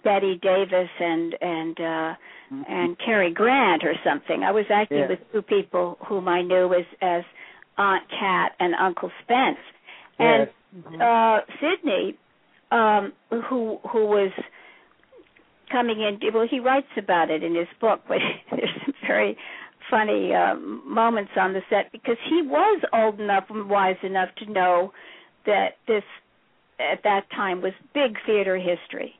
Bette 0.03 0.35
Davis 0.41 0.89
and 0.99 1.35
and 1.41 1.79
uh 1.79 2.13
Mhm. 2.51 2.63
and 2.69 2.97
Cary 2.99 3.31
Grant 3.31 3.83
or 3.83 3.93
something. 4.05 4.43
I 4.43 4.51
was 4.51 4.65
acting 4.71 4.99
Yeah. 4.99 5.07
with 5.07 5.31
two 5.33 5.41
people 5.41 5.97
whom 6.07 6.27
I 6.29 6.41
knew 6.41 6.73
as 6.73 6.85
as 7.01 7.23
Aunt 7.77 8.07
Cat 8.09 8.53
and 8.59 8.73
Uncle 8.75 9.11
Spence. 9.21 9.59
And 10.19 10.47
Yes. 10.91 11.01
uh 11.01 11.41
Sidney 11.59 12.15
um 12.71 13.13
who 13.29 13.79
who 13.89 14.05
was 14.05 14.31
coming 15.69 15.99
in 16.01 16.19
well 16.33 16.47
he 16.47 16.59
writes 16.59 16.87
about 16.97 17.29
it 17.29 17.43
in 17.43 17.53
his 17.55 17.67
book 17.79 18.01
but 18.07 18.19
there's 18.51 18.69
some 18.85 18.93
very 19.05 19.37
funny 19.89 20.33
um 20.33 20.81
moments 20.85 21.31
on 21.37 21.53
the 21.53 21.61
set 21.69 21.91
because 21.91 22.17
he 22.29 22.41
was 22.41 22.81
old 22.93 23.19
enough 23.19 23.45
and 23.49 23.69
wise 23.69 23.97
enough 24.03 24.29
to 24.37 24.51
know 24.51 24.91
that 25.45 25.77
this 25.87 26.03
at 26.79 27.03
that 27.03 27.29
time 27.31 27.61
was 27.61 27.73
big 27.93 28.17
theater 28.25 28.57
history. 28.57 29.13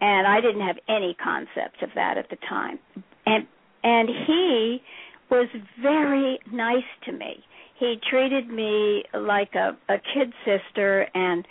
And 0.00 0.26
I 0.26 0.40
didn't 0.40 0.66
have 0.66 0.76
any 0.88 1.16
concept 1.22 1.82
of 1.82 1.90
that 1.94 2.18
at 2.18 2.28
the 2.30 2.36
time. 2.48 2.78
And 3.24 3.46
and 3.82 4.08
he 4.26 4.82
was 5.30 5.48
very 5.80 6.38
nice 6.52 6.90
to 7.06 7.12
me. 7.12 7.44
He 7.78 7.98
treated 8.08 8.48
me 8.48 9.04
like 9.14 9.54
a 9.54 9.76
a 9.88 9.96
kid 9.98 10.32
sister 10.44 11.08
and 11.14 11.46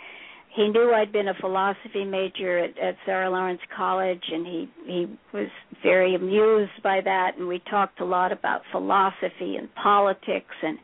he 0.56 0.68
knew 0.68 0.90
I'd 0.92 1.12
been 1.12 1.28
a 1.28 1.34
philosophy 1.34 2.04
major 2.04 2.58
at, 2.58 2.78
at 2.78 2.96
Sarah 3.04 3.30
Lawrence 3.30 3.60
College, 3.76 4.22
and 4.32 4.46
he 4.46 4.68
he 4.86 5.06
was 5.32 5.48
very 5.82 6.14
amused 6.14 6.82
by 6.82 7.00
that. 7.04 7.32
And 7.38 7.46
we 7.46 7.60
talked 7.70 8.00
a 8.00 8.04
lot 8.04 8.32
about 8.32 8.62
philosophy 8.72 9.56
and 9.56 9.68
politics, 9.74 10.54
and 10.62 10.78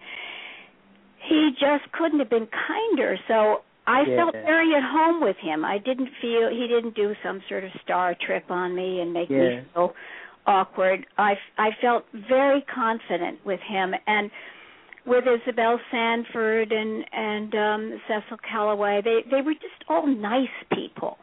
he 1.28 1.50
just 1.58 1.90
couldn't 1.92 2.18
have 2.18 2.28
been 2.30 2.48
kinder. 2.68 3.16
So 3.28 3.62
I 3.86 4.02
Yeah. 4.02 4.16
felt 4.16 4.34
very 4.44 4.74
at 4.74 4.82
home 4.82 5.22
with 5.22 5.36
him. 5.38 5.64
I 5.64 5.78
didn't 5.78 6.10
feel 6.20 6.50
he 6.50 6.68
didn't 6.68 6.94
do 6.94 7.14
some 7.22 7.42
sort 7.48 7.64
of 7.64 7.70
star 7.82 8.14
trip 8.14 8.50
on 8.50 8.74
me 8.74 9.00
and 9.00 9.12
make 9.12 9.30
Yeah. 9.30 9.38
me 9.40 9.60
feel 9.72 9.94
awkward. 10.46 11.06
I 11.16 11.38
I 11.56 11.70
felt 11.80 12.04
very 12.12 12.60
confident 12.62 13.44
with 13.46 13.60
him 13.60 13.94
and 14.06 14.30
with 15.06 15.24
Isabel 15.26 15.78
Sanford 15.90 16.72
and 16.72 17.04
and 17.12 17.54
um 17.54 18.00
Cecil 18.08 18.38
Kellaway. 18.50 19.02
They 19.02 19.20
they 19.30 19.42
were 19.42 19.54
just 19.54 19.84
all 19.88 20.06
nice 20.06 20.48
people. 20.72 21.18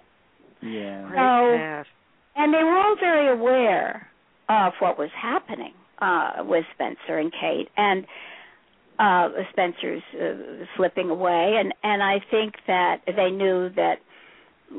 Yeah. 0.62 1.08
Great 1.08 1.18
So- 1.18 1.58
cast. 1.58 1.90
And 2.36 2.54
they 2.54 2.64
were 2.64 2.78
all 2.78 2.96
very 3.00 3.28
aware 3.32 4.08
of 4.48 4.74
what 4.80 4.98
was 4.98 5.10
happening 5.20 5.74
uh 6.00 6.44
with 6.46 6.66
Spencer 6.74 7.18
and 7.18 7.32
Kate 7.32 7.70
and 7.78 8.06
uh 9.00 9.30
Spencer's 9.52 10.04
uh, 10.14 10.66
slipping 10.76 11.10
away 11.10 11.56
and 11.60 11.74
and 11.84 12.04
I 12.04 12.20
think 12.32 12.56
that 12.68 13.02
they 13.06 13.30
knew 13.32 13.70
that 13.76 14.00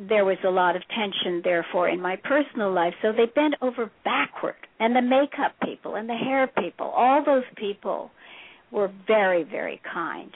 there 0.08 0.24
was 0.24 0.38
a 0.46 0.50
lot 0.50 0.76
of 0.76 0.82
tension 0.88 1.40
therefore 1.42 1.88
in 1.88 2.00
my 2.00 2.16
personal 2.16 2.72
life 2.72 2.94
so 3.02 3.12
they 3.12 3.26
bent 3.34 3.54
over 3.60 3.90
backward 4.04 4.54
and 4.78 4.94
the 4.94 5.02
makeup 5.02 5.52
people 5.64 5.96
and 5.96 6.08
the 6.08 6.14
hair 6.14 6.46
people 6.46 6.86
all 6.86 7.24
those 7.24 7.42
people 7.56 8.10
were 8.70 8.90
very 9.06 9.42
very 9.42 9.80
kind. 9.92 10.30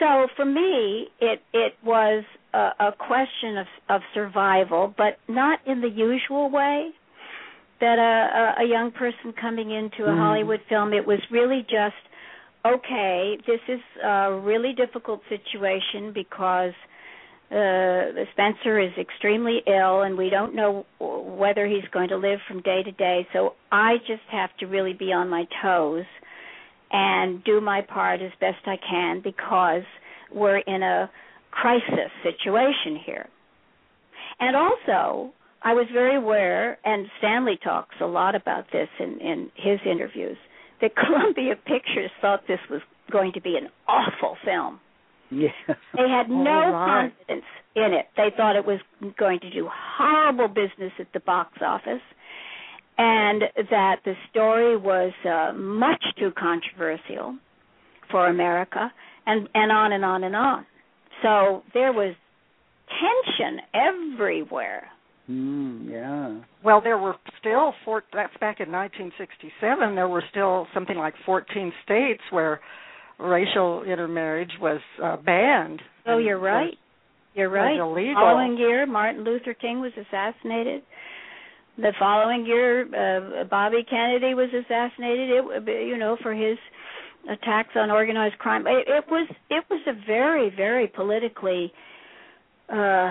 So 0.00 0.28
for 0.36 0.44
me 0.44 1.08
it 1.20 1.40
it 1.52 1.74
was 1.84 2.24
a, 2.54 2.70
a 2.80 2.92
question 2.98 3.58
of 3.58 3.66
of 3.88 4.00
survival 4.14 4.94
but 4.96 5.18
not 5.28 5.60
in 5.66 5.80
the 5.80 5.88
usual 5.90 6.50
way 6.50 6.90
that 7.80 7.98
a 7.98 8.60
a, 8.60 8.64
a 8.64 8.68
young 8.68 8.90
person 8.92 9.32
coming 9.40 9.70
into 9.70 10.04
a 10.04 10.08
Mhm. 10.14 10.18
hollywood 10.18 10.60
film. 10.68 10.92
It 10.92 11.06
was 11.06 11.20
really 11.30 11.62
just 11.62 11.96
okay 12.66 13.38
this 13.46 13.60
is 13.68 13.80
a 14.04 14.32
really 14.32 14.72
difficult 14.72 15.20
situation 15.28 16.12
because 16.12 16.74
uh 17.50 18.24
Spencer 18.32 18.78
is 18.78 18.92
extremely 18.98 19.62
ill 19.66 20.02
and 20.02 20.18
we 20.18 20.28
don't 20.28 20.54
know 20.54 20.84
whether 21.00 21.66
he's 21.66 21.88
going 21.92 22.08
to 22.10 22.16
live 22.16 22.40
from 22.46 22.60
day 22.62 22.82
to 22.82 22.92
day. 22.92 23.26
So 23.32 23.54
I 23.72 23.96
just 24.06 24.26
have 24.30 24.50
to 24.60 24.66
really 24.66 24.92
be 24.92 25.12
on 25.12 25.28
my 25.30 25.46
toes 25.62 26.04
and 26.90 27.42
do 27.44 27.60
my 27.60 27.82
part 27.82 28.22
as 28.22 28.32
best 28.40 28.66
I 28.66 28.76
can 28.76 29.20
because 29.22 29.82
we're 30.32 30.58
in 30.58 30.82
a 30.82 31.10
crisis 31.50 32.10
situation 32.22 32.98
here. 33.04 33.28
And 34.40 34.56
also, 34.56 35.32
I 35.62 35.74
was 35.74 35.86
very 35.92 36.16
aware, 36.16 36.78
and 36.84 37.06
Stanley 37.18 37.58
talks 37.62 37.96
a 38.00 38.06
lot 38.06 38.34
about 38.34 38.66
this 38.72 38.88
in, 39.00 39.20
in 39.20 39.50
his 39.56 39.80
interviews, 39.90 40.36
that 40.80 40.92
Columbia 41.06 41.54
Pictures 41.56 42.10
thought 42.20 42.42
this 42.46 42.60
was 42.70 42.80
going 43.10 43.32
to 43.32 43.40
be 43.40 43.56
an 43.56 43.68
awful 43.88 44.36
film. 44.44 44.80
Yeah. 45.30 45.48
They 45.66 46.08
had 46.08 46.28
no 46.30 46.72
right. 46.72 47.12
confidence 47.20 47.46
in 47.74 47.92
it. 47.94 48.06
They 48.16 48.28
thought 48.36 48.56
it 48.56 48.66
was 48.66 48.80
going 49.18 49.40
to 49.40 49.50
do 49.50 49.68
horrible 49.70 50.48
business 50.48 50.92
at 50.98 51.12
the 51.12 51.20
box 51.20 51.58
office 51.60 52.02
and 52.98 53.42
that 53.70 53.96
the 54.04 54.14
story 54.30 54.76
was 54.76 55.12
uh, 55.24 55.52
much 55.56 56.02
too 56.18 56.32
controversial 56.38 57.38
for 58.10 58.26
America 58.26 58.92
and 59.26 59.48
and 59.54 59.70
on 59.72 59.92
and 59.92 60.04
on 60.04 60.24
and 60.24 60.34
on. 60.36 60.66
So 61.22 61.62
there 61.74 61.92
was 61.92 62.14
tension 62.88 63.60
everywhere. 63.74 64.88
Mm, 65.30 65.90
yeah. 65.90 66.40
Well, 66.64 66.80
there 66.82 66.98
were 66.98 67.14
still 67.38 67.74
four. 67.84 68.02
That's 68.12 68.32
back 68.40 68.60
in 68.60 68.72
1967. 68.72 69.94
There 69.94 70.08
were 70.08 70.24
still 70.30 70.66
something 70.72 70.96
like 70.96 71.14
14 71.26 71.72
states 71.84 72.22
where 72.30 72.60
racial 73.18 73.82
intermarriage 73.84 74.52
was 74.60 74.80
uh, 75.02 75.16
banned. 75.16 75.82
Oh, 76.06 76.18
you're 76.18 76.38
was- 76.38 76.46
right. 76.46 76.74
You're 77.34 77.50
was 77.50 77.56
right. 77.56 77.78
illegal. 77.78 78.14
Following 78.14 78.56
year, 78.56 78.86
Martin 78.86 79.22
Luther 79.22 79.54
King 79.54 79.80
was 79.80 79.92
assassinated. 79.96 80.82
The 81.78 81.92
following 81.98 82.44
year, 82.44 82.82
uh, 82.82 83.44
Bobby 83.44 83.84
Kennedy 83.88 84.34
was 84.34 84.48
assassinated. 84.52 85.30
It, 85.30 85.86
you 85.86 85.96
know, 85.96 86.16
for 86.22 86.34
his 86.34 86.58
attacks 87.30 87.70
on 87.76 87.90
organized 87.90 88.38
crime. 88.38 88.66
It, 88.66 88.88
it 88.88 89.04
was 89.08 89.28
it 89.48 89.64
was 89.70 89.80
a 89.86 89.92
very 90.06 90.50
very 90.54 90.88
politically 90.88 91.72
uh, 92.72 93.10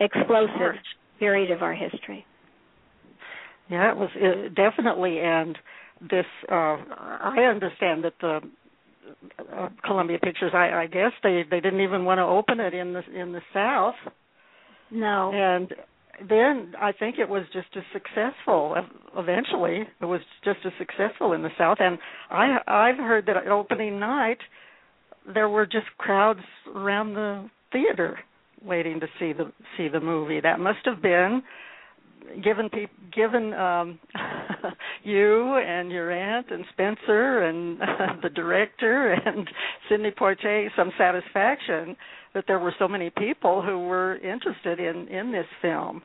explosive 0.00 0.74
period 1.18 1.50
of 1.50 1.62
our 1.62 1.74
history. 1.74 2.26
Yeah, 3.70 3.90
it 3.92 3.96
was 3.96 4.10
it, 4.16 4.54
definitely, 4.54 5.20
and 5.20 5.56
this. 6.00 6.26
Uh, 6.50 6.76
I 6.90 7.46
understand 7.48 8.04
that 8.04 8.14
the 8.20 8.40
uh, 9.56 9.68
Columbia 9.84 10.18
Pictures. 10.18 10.52
I, 10.52 10.82
I 10.82 10.86
guess 10.86 11.12
they 11.22 11.44
they 11.48 11.60
didn't 11.60 11.80
even 11.80 12.04
want 12.04 12.18
to 12.18 12.24
open 12.24 12.60
it 12.60 12.74
in 12.74 12.92
the 12.92 13.02
in 13.14 13.32
the 13.32 13.40
South, 13.52 13.94
No. 14.90 15.30
and 15.32 15.72
then 16.28 16.74
I 16.80 16.92
think 16.92 17.18
it 17.18 17.28
was 17.28 17.44
just 17.52 17.68
as 17.76 17.82
successful. 17.92 18.76
Eventually, 19.16 19.86
it 20.00 20.04
was 20.04 20.20
just 20.44 20.58
as 20.64 20.72
successful 20.78 21.32
in 21.32 21.42
the 21.42 21.50
South, 21.58 21.78
and 21.80 21.98
I 22.30 22.58
I've 22.66 22.96
heard 22.96 23.26
that 23.26 23.36
at 23.36 23.48
opening 23.48 23.98
night 23.98 24.38
there 25.32 25.48
were 25.48 25.66
just 25.66 25.86
crowds 25.98 26.40
around 26.74 27.14
the 27.14 27.48
theater 27.72 28.18
waiting 28.62 29.00
to 29.00 29.06
see 29.18 29.32
the 29.32 29.52
see 29.76 29.88
the 29.88 30.00
movie. 30.00 30.40
That 30.40 30.60
must 30.60 30.84
have 30.84 31.02
been 31.02 31.42
given 32.42 32.70
given 33.14 33.52
um 33.54 33.98
you 35.04 35.56
and 35.56 35.90
your 35.90 36.10
aunt 36.10 36.46
and 36.50 36.64
Spencer 36.72 37.42
and 37.42 37.78
the 38.22 38.30
director 38.30 39.12
and 39.12 39.48
Sidney 39.88 40.10
Poitier 40.10 40.68
some 40.76 40.90
satisfaction 40.98 41.96
that 42.34 42.44
there 42.46 42.58
were 42.58 42.74
so 42.78 42.88
many 42.88 43.10
people 43.10 43.62
who 43.62 43.86
were 43.86 44.16
interested 44.16 44.80
in 44.80 45.08
in 45.08 45.32
this 45.32 45.46
film. 45.62 46.02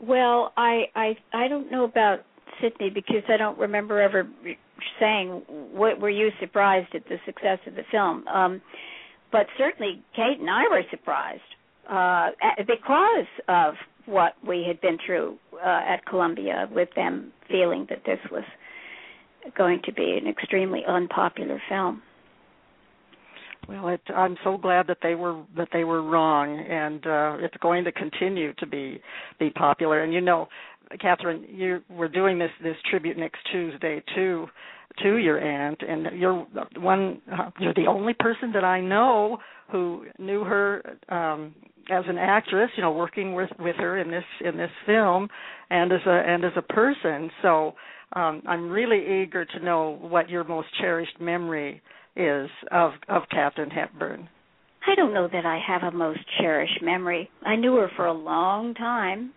Well, 0.00 0.52
I 0.56 0.84
I 0.94 1.16
I 1.32 1.48
don't 1.48 1.70
know 1.70 1.84
about 1.84 2.20
Sidney 2.60 2.90
because 2.90 3.22
I 3.28 3.36
don't 3.36 3.58
remember 3.58 4.00
ever 4.00 4.28
saying 5.00 5.42
what 5.48 6.00
were 6.00 6.10
you 6.10 6.30
surprised 6.40 6.94
at 6.94 7.04
the 7.08 7.16
success 7.24 7.58
of 7.66 7.74
the 7.74 7.84
film. 7.90 8.26
Um 8.28 8.60
but 9.32 9.46
certainly 9.58 10.02
Kate 10.14 10.38
and 10.40 10.50
I 10.50 10.62
were 10.70 10.82
surprised 10.90 11.40
uh 11.88 12.30
because 12.66 13.26
of 13.48 13.74
what 14.06 14.34
we 14.46 14.64
had 14.66 14.80
been 14.80 14.98
through 15.04 15.36
uh, 15.54 15.80
at 15.88 16.04
Columbia 16.06 16.68
with 16.72 16.88
them 16.96 17.32
feeling 17.48 17.86
that 17.90 18.02
this 18.06 18.18
was 18.30 18.44
going 19.56 19.80
to 19.84 19.92
be 19.92 20.18
an 20.20 20.28
extremely 20.28 20.82
unpopular 20.86 21.60
film. 21.68 22.02
Well, 23.68 23.88
it, 23.88 24.00
I'm 24.14 24.36
so 24.44 24.56
glad 24.56 24.86
that 24.86 24.98
they 25.02 25.14
were 25.14 25.42
that 25.56 25.68
they 25.72 25.82
were 25.84 26.02
wrong, 26.02 26.58
and 26.58 27.04
uh, 27.04 27.44
it's 27.44 27.56
going 27.60 27.84
to 27.84 27.92
continue 27.92 28.52
to 28.54 28.66
be 28.66 29.00
be 29.40 29.50
popular. 29.50 30.04
And 30.04 30.12
you 30.12 30.20
know, 30.20 30.46
Katharine, 31.00 31.44
you 31.48 31.82
we're 31.90 32.08
doing 32.08 32.38
this 32.38 32.50
this 32.62 32.76
tribute 32.88 33.18
next 33.18 33.38
Tuesday 33.50 34.02
to 34.14 34.46
to 35.02 35.16
your 35.16 35.40
aunt, 35.40 35.82
and 35.86 36.18
you're 36.18 36.46
one. 36.76 37.20
You're 37.58 37.74
the 37.74 37.86
only 37.88 38.14
person 38.14 38.52
that 38.52 38.62
I 38.62 38.80
know 38.80 39.38
who 39.72 40.06
knew 40.18 40.44
her 40.44 40.96
um, 41.08 41.54
as 41.90 42.04
an 42.08 42.18
actress. 42.18 42.70
You 42.76 42.82
know, 42.82 42.92
working 42.92 43.34
with 43.34 43.50
with 43.58 43.76
her 43.76 43.98
in 43.98 44.10
this 44.10 44.24
in 44.44 44.56
this 44.56 44.70
film, 44.84 45.28
and 45.70 45.92
as 45.92 46.00
a 46.06 46.10
and 46.10 46.44
as 46.44 46.52
a 46.56 46.62
person. 46.62 47.30
So 47.42 47.74
um, 48.12 48.42
I'm 48.46 48.70
really 48.70 49.22
eager 49.22 49.44
to 49.44 49.64
know 49.64 49.98
what 50.00 50.28
your 50.30 50.44
most 50.44 50.68
cherished 50.80 51.20
memory 51.20 51.82
is 52.14 52.48
of 52.70 52.92
of 53.08 53.22
Katharine 53.30 53.70
Hepburn. 53.70 54.28
I 54.86 54.94
don't 54.94 55.12
know 55.12 55.28
that 55.30 55.44
I 55.44 55.58
have 55.66 55.82
a 55.82 55.96
most 55.96 56.20
cherished 56.40 56.80
memory. 56.80 57.28
I 57.44 57.56
knew 57.56 57.74
her 57.76 57.90
for 57.96 58.06
a 58.06 58.12
long 58.12 58.74
time 58.74 59.32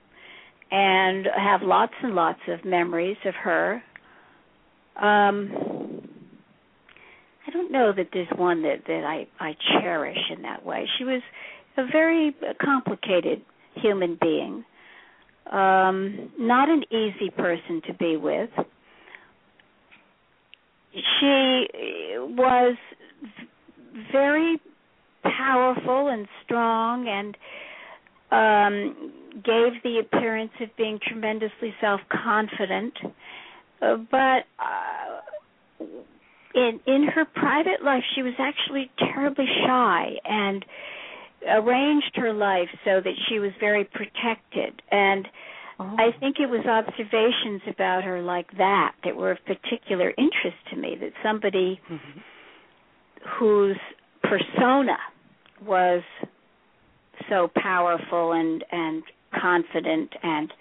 and 0.72 1.26
have 1.36 1.62
lots 1.64 1.94
and 2.04 2.14
lots 2.14 2.40
of 2.48 2.64
memories 2.64 3.18
of 3.26 3.34
her. 3.44 3.82
Um 4.96 6.00
I 7.48 7.52
don't 7.52 7.72
know 7.72 7.92
that 7.96 8.10
there's 8.14 8.28
one 8.36 8.62
that 8.62 8.84
that 8.86 9.04
I 9.04 9.28
I 9.44 9.56
cherish 9.82 10.20
in 10.36 10.44
that 10.44 10.64
way. 10.64 10.88
She 10.98 11.04
was 11.04 11.22
a 11.80 11.88
very 11.92 12.36
complicated 12.62 13.42
human 13.76 14.18
being. 14.22 14.64
Um 15.52 16.32
not 16.38 16.70
an 16.70 16.84
easy 16.92 17.30
person 17.36 17.82
to 17.88 17.94
be 17.94 18.18
with. 18.18 18.50
She 20.94 21.66
was 22.18 22.76
very 24.12 24.60
powerful 25.24 26.08
and 26.08 26.28
strong 26.44 27.08
and 27.08 27.38
um 28.32 29.12
gave 29.44 29.82
the 29.84 30.00
appearance 30.00 30.52
of 30.62 30.70
being 30.78 31.00
tremendously 31.08 31.74
self-confident 31.82 32.94
uh, 33.82 33.96
but 34.12 34.44
uh, 34.60 35.86
in 36.56 36.80
in 36.86 37.04
her 37.14 37.26
private 37.26 37.84
life 37.84 38.04
she 38.16 38.22
was 38.22 38.34
actually 38.40 38.90
terribly 38.98 39.46
shy 39.66 40.14
and 40.26 40.66
arranged 41.48 42.12
her 42.16 42.34
life 42.34 42.70
so 42.86 43.02
that 43.02 43.14
she 43.28 43.40
was 43.40 43.52
very 43.60 43.84
protected 43.86 44.82
and 44.92 45.28
Oh. 45.82 45.96
I 45.98 46.12
think 46.20 46.42
it 46.42 46.50
was 46.50 46.66
observations 46.66 47.62
about 47.66 48.04
her 48.04 48.22
like 48.22 48.52
that 48.58 48.96
that 49.06 49.16
were 49.16 49.32
of 49.32 49.38
particular 49.46 50.10
interest 50.18 50.58
to 50.72 50.76
me 50.76 50.98
that 51.00 51.14
somebody 51.24 51.80
Mhm. 51.90 52.22
whose 53.38 53.78
persona 54.22 54.98
was 55.66 56.04
so 57.30 57.48
powerful 57.56 58.34
and 58.34 58.64
and 58.72 59.04
confident 59.32 60.14
and 60.22 60.54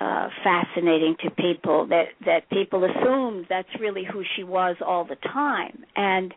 uh 0.00 0.28
fascinating 0.42 1.16
to 1.16 1.30
people 1.30 1.84
that 1.86 2.08
that 2.24 2.48
people 2.48 2.84
assumed 2.84 3.44
that's 3.50 3.74
really 3.78 4.04
who 4.04 4.22
she 4.36 4.42
was 4.42 4.76
all 4.80 5.04
the 5.04 5.16
time 5.16 5.84
and 5.96 6.34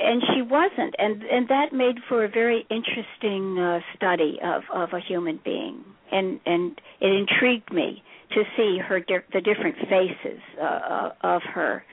and 0.00 0.22
she 0.34 0.42
wasn't 0.42 0.94
and 0.98 1.22
and 1.22 1.48
that 1.48 1.72
made 1.72 1.96
for 2.08 2.24
a 2.24 2.28
very 2.28 2.66
interesting 2.70 3.58
uh 3.58 3.80
study 3.96 4.38
of 4.42 4.62
of 4.72 4.92
a 4.92 5.00
human 5.00 5.38
being 5.44 5.84
and 6.10 6.40
and 6.46 6.80
it 7.00 7.12
intrigued 7.12 7.72
me 7.72 8.02
to 8.32 8.42
see 8.56 8.78
her 8.78 9.00
di- 9.00 9.26
the 9.32 9.40
different 9.40 9.76
faces 9.88 10.40
uh, 10.60 10.64
uh, 10.64 11.12
of 11.22 11.42
her 11.42 11.84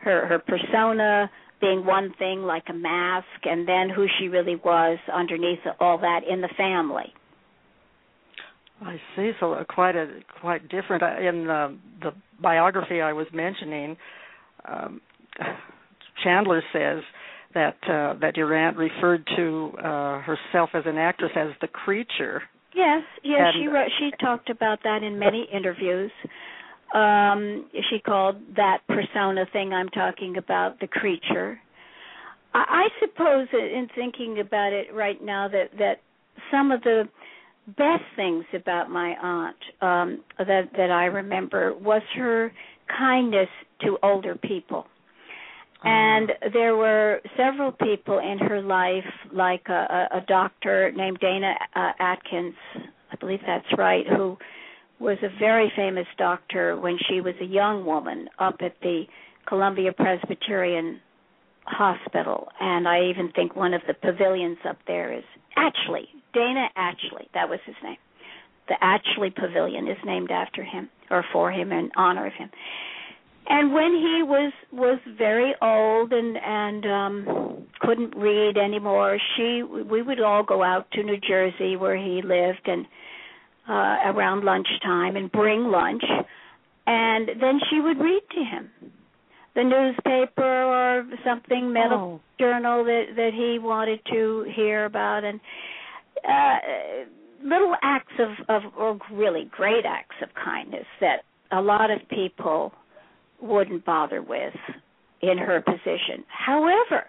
her 0.00 0.26
her 0.26 0.38
persona 0.38 1.30
being 1.60 1.86
one 1.86 2.12
thing 2.18 2.42
like 2.42 2.64
a 2.68 2.74
mask 2.74 3.26
and 3.44 3.66
then 3.66 3.88
who 3.88 4.06
she 4.18 4.28
really 4.28 4.56
was 4.56 4.98
underneath 5.12 5.60
all 5.80 5.98
that 5.98 6.20
in 6.28 6.40
the 6.40 6.50
family 6.56 7.12
I 8.82 9.00
see. 9.16 9.30
So 9.40 9.54
uh, 9.54 9.64
quite 9.64 9.96
a 9.96 10.20
quite 10.40 10.68
different 10.68 11.02
uh, 11.02 11.18
in 11.18 11.46
the 11.46 11.76
the 12.02 12.12
biography 12.40 13.00
I 13.00 13.12
was 13.12 13.26
mentioning. 13.32 13.96
Um, 14.66 15.00
Chandler 16.22 16.62
says 16.72 17.02
that 17.56 17.76
uh, 17.88 18.14
that 18.20 18.36
your 18.36 18.54
aunt 18.54 18.76
referred 18.76 19.26
to 19.34 19.72
uh, 19.78 20.20
herself 20.20 20.70
as 20.74 20.82
an 20.84 20.98
actress 20.98 21.32
as 21.34 21.48
the 21.62 21.66
creature. 21.66 22.42
Yes, 22.74 23.02
yes, 23.24 23.40
And- 23.40 23.54
she 23.58 23.66
wrote, 23.66 23.88
she 23.98 24.10
talked 24.20 24.50
about 24.50 24.80
that 24.84 25.02
in 25.02 25.18
many 25.18 25.48
interviews. 25.50 26.12
Um, 26.94 27.66
she 27.90 27.98
called 27.98 28.36
that 28.56 28.78
persona 28.86 29.46
thing 29.52 29.72
I'm 29.72 29.88
talking 29.88 30.36
about 30.36 30.78
the 30.80 30.86
creature. 30.86 31.58
I, 32.54 32.64
I 32.68 32.88
suppose 33.00 33.48
in 33.52 33.88
thinking 33.94 34.40
about 34.40 34.72
it 34.72 34.92
right 34.92 35.22
now 35.24 35.48
that 35.48 35.70
that 35.78 36.00
some 36.50 36.70
of 36.70 36.82
the 36.82 37.08
best 37.66 38.04
things 38.14 38.44
about 38.54 38.90
my 38.90 39.14
aunt 39.20 39.56
um, 39.80 40.22
that 40.38 40.68
that 40.76 40.90
I 40.90 41.06
remember 41.06 41.74
was 41.74 42.02
her 42.16 42.52
kindness 42.98 43.48
to 43.80 43.96
older 44.02 44.36
people. 44.36 44.86
And 45.84 46.32
there 46.52 46.76
were 46.76 47.20
several 47.36 47.72
people 47.72 48.18
in 48.18 48.38
her 48.38 48.62
life, 48.62 49.04
like 49.32 49.68
a, 49.68 50.08
a, 50.12 50.18
a 50.18 50.20
doctor 50.26 50.90
named 50.92 51.18
Dana 51.20 51.54
uh, 51.74 51.92
Atkins, 51.98 52.54
I 53.12 53.16
believe 53.20 53.40
that's 53.46 53.66
right, 53.76 54.06
who 54.06 54.38
was 54.98 55.18
a 55.22 55.38
very 55.38 55.70
famous 55.76 56.06
doctor 56.16 56.76
when 56.76 56.98
she 57.08 57.20
was 57.20 57.34
a 57.40 57.44
young 57.44 57.84
woman 57.84 58.28
up 58.38 58.56
at 58.60 58.74
the 58.80 59.04
Columbia 59.46 59.92
Presbyterian 59.92 61.00
Hospital. 61.64 62.48
And 62.58 62.88
I 62.88 63.10
even 63.10 63.30
think 63.32 63.54
one 63.54 63.74
of 63.74 63.82
the 63.86 63.94
pavilions 63.94 64.58
up 64.68 64.78
there 64.86 65.12
is 65.12 65.24
Atchley, 65.56 66.06
Dana 66.32 66.68
Atchley, 66.76 67.28
that 67.34 67.48
was 67.48 67.60
his 67.66 67.76
name. 67.82 67.98
The 68.68 68.76
Atchley 68.82 69.30
Pavilion 69.30 69.86
is 69.86 69.98
named 70.04 70.30
after 70.30 70.64
him 70.64 70.88
or 71.10 71.24
for 71.32 71.52
him 71.52 71.70
in 71.70 71.90
honor 71.96 72.26
of 72.26 72.32
him 72.32 72.50
and 73.48 73.72
when 73.72 73.92
he 73.92 74.22
was 74.22 74.52
was 74.72 74.98
very 75.18 75.54
old 75.62 76.12
and 76.12 76.36
and 76.36 76.86
um 76.86 77.66
couldn't 77.80 78.16
read 78.16 78.56
anymore 78.56 79.18
she 79.36 79.62
we 79.62 80.02
would 80.02 80.20
all 80.20 80.42
go 80.42 80.62
out 80.62 80.90
to 80.92 81.02
New 81.02 81.18
Jersey 81.18 81.76
where 81.76 81.96
he 81.96 82.22
lived 82.22 82.66
and 82.66 82.86
uh 83.68 83.96
around 84.12 84.44
lunchtime 84.44 85.16
and 85.16 85.30
bring 85.30 85.64
lunch. 85.64 86.04
And 86.88 87.28
then 87.40 87.58
she 87.68 87.80
would 87.80 87.98
read 87.98 88.22
to 88.30 88.44
him. 88.44 88.70
The 89.56 89.64
newspaper 89.64 90.62
or 90.64 91.04
something 91.24 91.72
medical 91.72 92.20
Oh. 92.20 92.20
journal 92.38 92.84
that 92.84 93.04
that 93.16 93.32
he 93.34 93.58
wanted 93.58 94.00
to 94.12 94.44
hear 94.54 94.84
about. 94.84 95.24
And 95.24 95.40
uh 96.26 96.58
little 97.42 97.74
acts 97.82 98.14
of 98.18 98.30
of 98.48 98.62
or 98.78 98.98
really 99.12 99.48
great 99.50 99.84
acts 99.84 100.16
of 100.22 100.28
kindness 100.34 100.86
that 101.00 101.24
a 101.52 101.60
lot 101.60 101.90
of 101.90 102.00
people 102.08 102.72
wouldn't 103.40 103.84
bother 103.84 104.22
with 104.22 104.54
in 105.22 105.38
her 105.38 105.60
position. 105.62 106.24
However, 106.28 107.06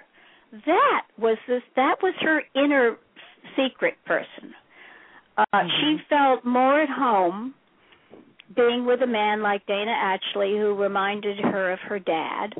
that 0.65 1.01
was 1.17 1.37
this 1.47 1.61
that 1.75 1.95
was 2.01 2.13
her 2.21 2.41
inner 2.55 2.97
secret 3.55 3.95
person. 4.05 4.53
Uh 5.37 5.63
she 5.79 5.97
felt 6.09 6.45
more 6.45 6.81
at 6.81 6.89
home 6.89 7.53
being 8.55 8.85
with 8.85 9.01
a 9.01 9.07
man 9.07 9.41
like 9.41 9.65
Dana 9.65 9.91
Atchley, 9.91 10.57
who 10.57 10.73
reminded 10.73 11.37
her 11.39 11.73
of 11.73 11.79
her 11.79 11.99
dad 11.99 12.53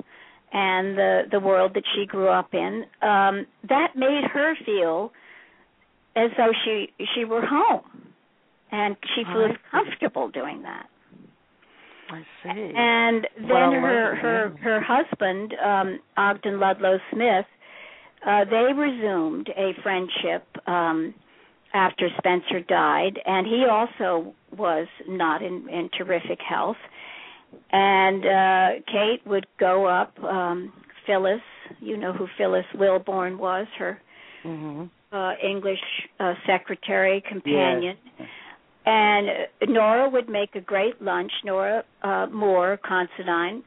and 0.52 0.98
the 0.98 1.22
the 1.32 1.40
world 1.40 1.74
that 1.76 1.84
she 1.96 2.06
grew 2.06 2.30
up 2.30 2.54
in. 2.54 2.84
Um 3.02 3.46
that 3.70 3.94
made 3.96 4.24
her 4.34 4.56
feel 4.66 5.12
as 6.16 6.32
though 6.38 6.52
she 6.66 6.90
she 7.16 7.24
were 7.26 7.46
home 7.46 8.14
and 8.72 8.98
she 9.16 9.24
see. 9.24 9.58
comfortable 9.72 10.30
doing 10.30 10.62
that 10.64 10.88
I 12.10 12.22
see. 12.44 12.50
and 12.76 13.28
then 13.38 13.72
her 13.82 14.16
her 14.16 14.50
her 14.62 14.82
husband 14.82 15.54
um 15.64 16.00
Ogden 16.16 16.60
Ludlow 16.60 16.98
Smith 17.12 17.46
uh 18.26 18.46
they 18.46 18.72
resumed 18.74 19.50
a 19.58 19.72
friendship 19.84 20.46
um 20.68 21.14
after 21.74 22.10
Spencer 22.18 22.62
died 22.68 23.20
and 23.26 23.46
he 23.46 23.66
also 23.70 24.34
was 24.58 24.88
not 25.08 25.42
in 25.42 25.68
in 25.70 25.90
terrific 25.98 26.40
health 26.48 26.78
and 27.72 28.26
uh 28.26 28.70
Kate 28.92 29.22
would 29.26 29.48
go 29.60 29.86
up 29.86 30.18
um 30.24 30.72
Phyllis 31.06 31.42
you 31.82 31.98
know 31.98 32.14
who 32.14 32.28
Phyllis 32.38 32.66
Wilbourn 32.76 33.38
was 33.38 33.68
her 33.78 34.00
hmm 34.44 34.84
uh 35.12 35.34
English 35.44 35.80
uh 36.20 36.34
secretary 36.46 37.22
companion 37.30 37.96
Yes. 38.20 38.28
And 38.88 39.28
Nora 39.68 40.10
would 40.10 40.30
make 40.30 40.56
a 40.56 40.62
great 40.62 41.02
lunch. 41.02 41.32
Nora 41.44 41.84
uh, 42.04 42.28
Moore 42.32 42.80
Considine 42.88 43.62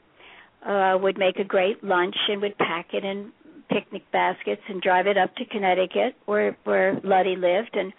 uh, 0.67 0.97
would 0.99 1.19
make 1.19 1.39
a 1.39 1.45
great 1.45 1.85
lunch 1.85 2.17
and 2.29 2.41
would 2.41 2.57
pack 2.57 2.95
it 2.95 3.05
in 3.05 3.31
picnic 3.69 4.03
baskets 4.13 4.63
and 4.67 4.81
drive 4.81 5.07
it 5.07 5.19
up 5.19 5.37
to 5.37 5.45
Connecticut, 5.45 6.15
where 6.25 6.57
where 6.65 6.99
Luddy 7.05 7.37
lived. 7.37 7.75
And 7.75 7.93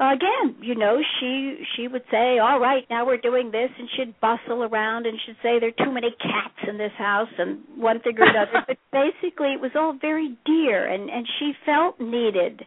again, 0.00 0.56
you 0.62 0.76
know, 0.76 0.98
she 1.20 1.58
she 1.76 1.88
would 1.88 2.04
say, 2.10 2.38
"All 2.38 2.58
right, 2.58 2.86
now 2.88 3.04
we're 3.04 3.18
doing 3.18 3.50
this," 3.50 3.68
and 3.78 3.86
she'd 3.94 4.18
bustle 4.18 4.62
around 4.62 5.04
and 5.04 5.18
she'd 5.26 5.36
say, 5.42 5.58
"There 5.60 5.68
are 5.68 5.84
too 5.84 5.92
many 5.92 6.10
cats 6.12 6.66
in 6.66 6.78
this 6.78 6.92
house," 6.96 7.28
and 7.36 7.58
one 7.76 8.00
thing 8.00 8.18
or 8.18 8.24
another. 8.24 8.64
but 8.66 8.78
basically, 8.92 9.52
it 9.52 9.60
was 9.60 9.72
all 9.76 9.92
very 9.92 10.38
dear, 10.46 10.86
and 10.86 11.10
and 11.10 11.28
she 11.38 11.52
felt 11.66 12.00
needed 12.00 12.64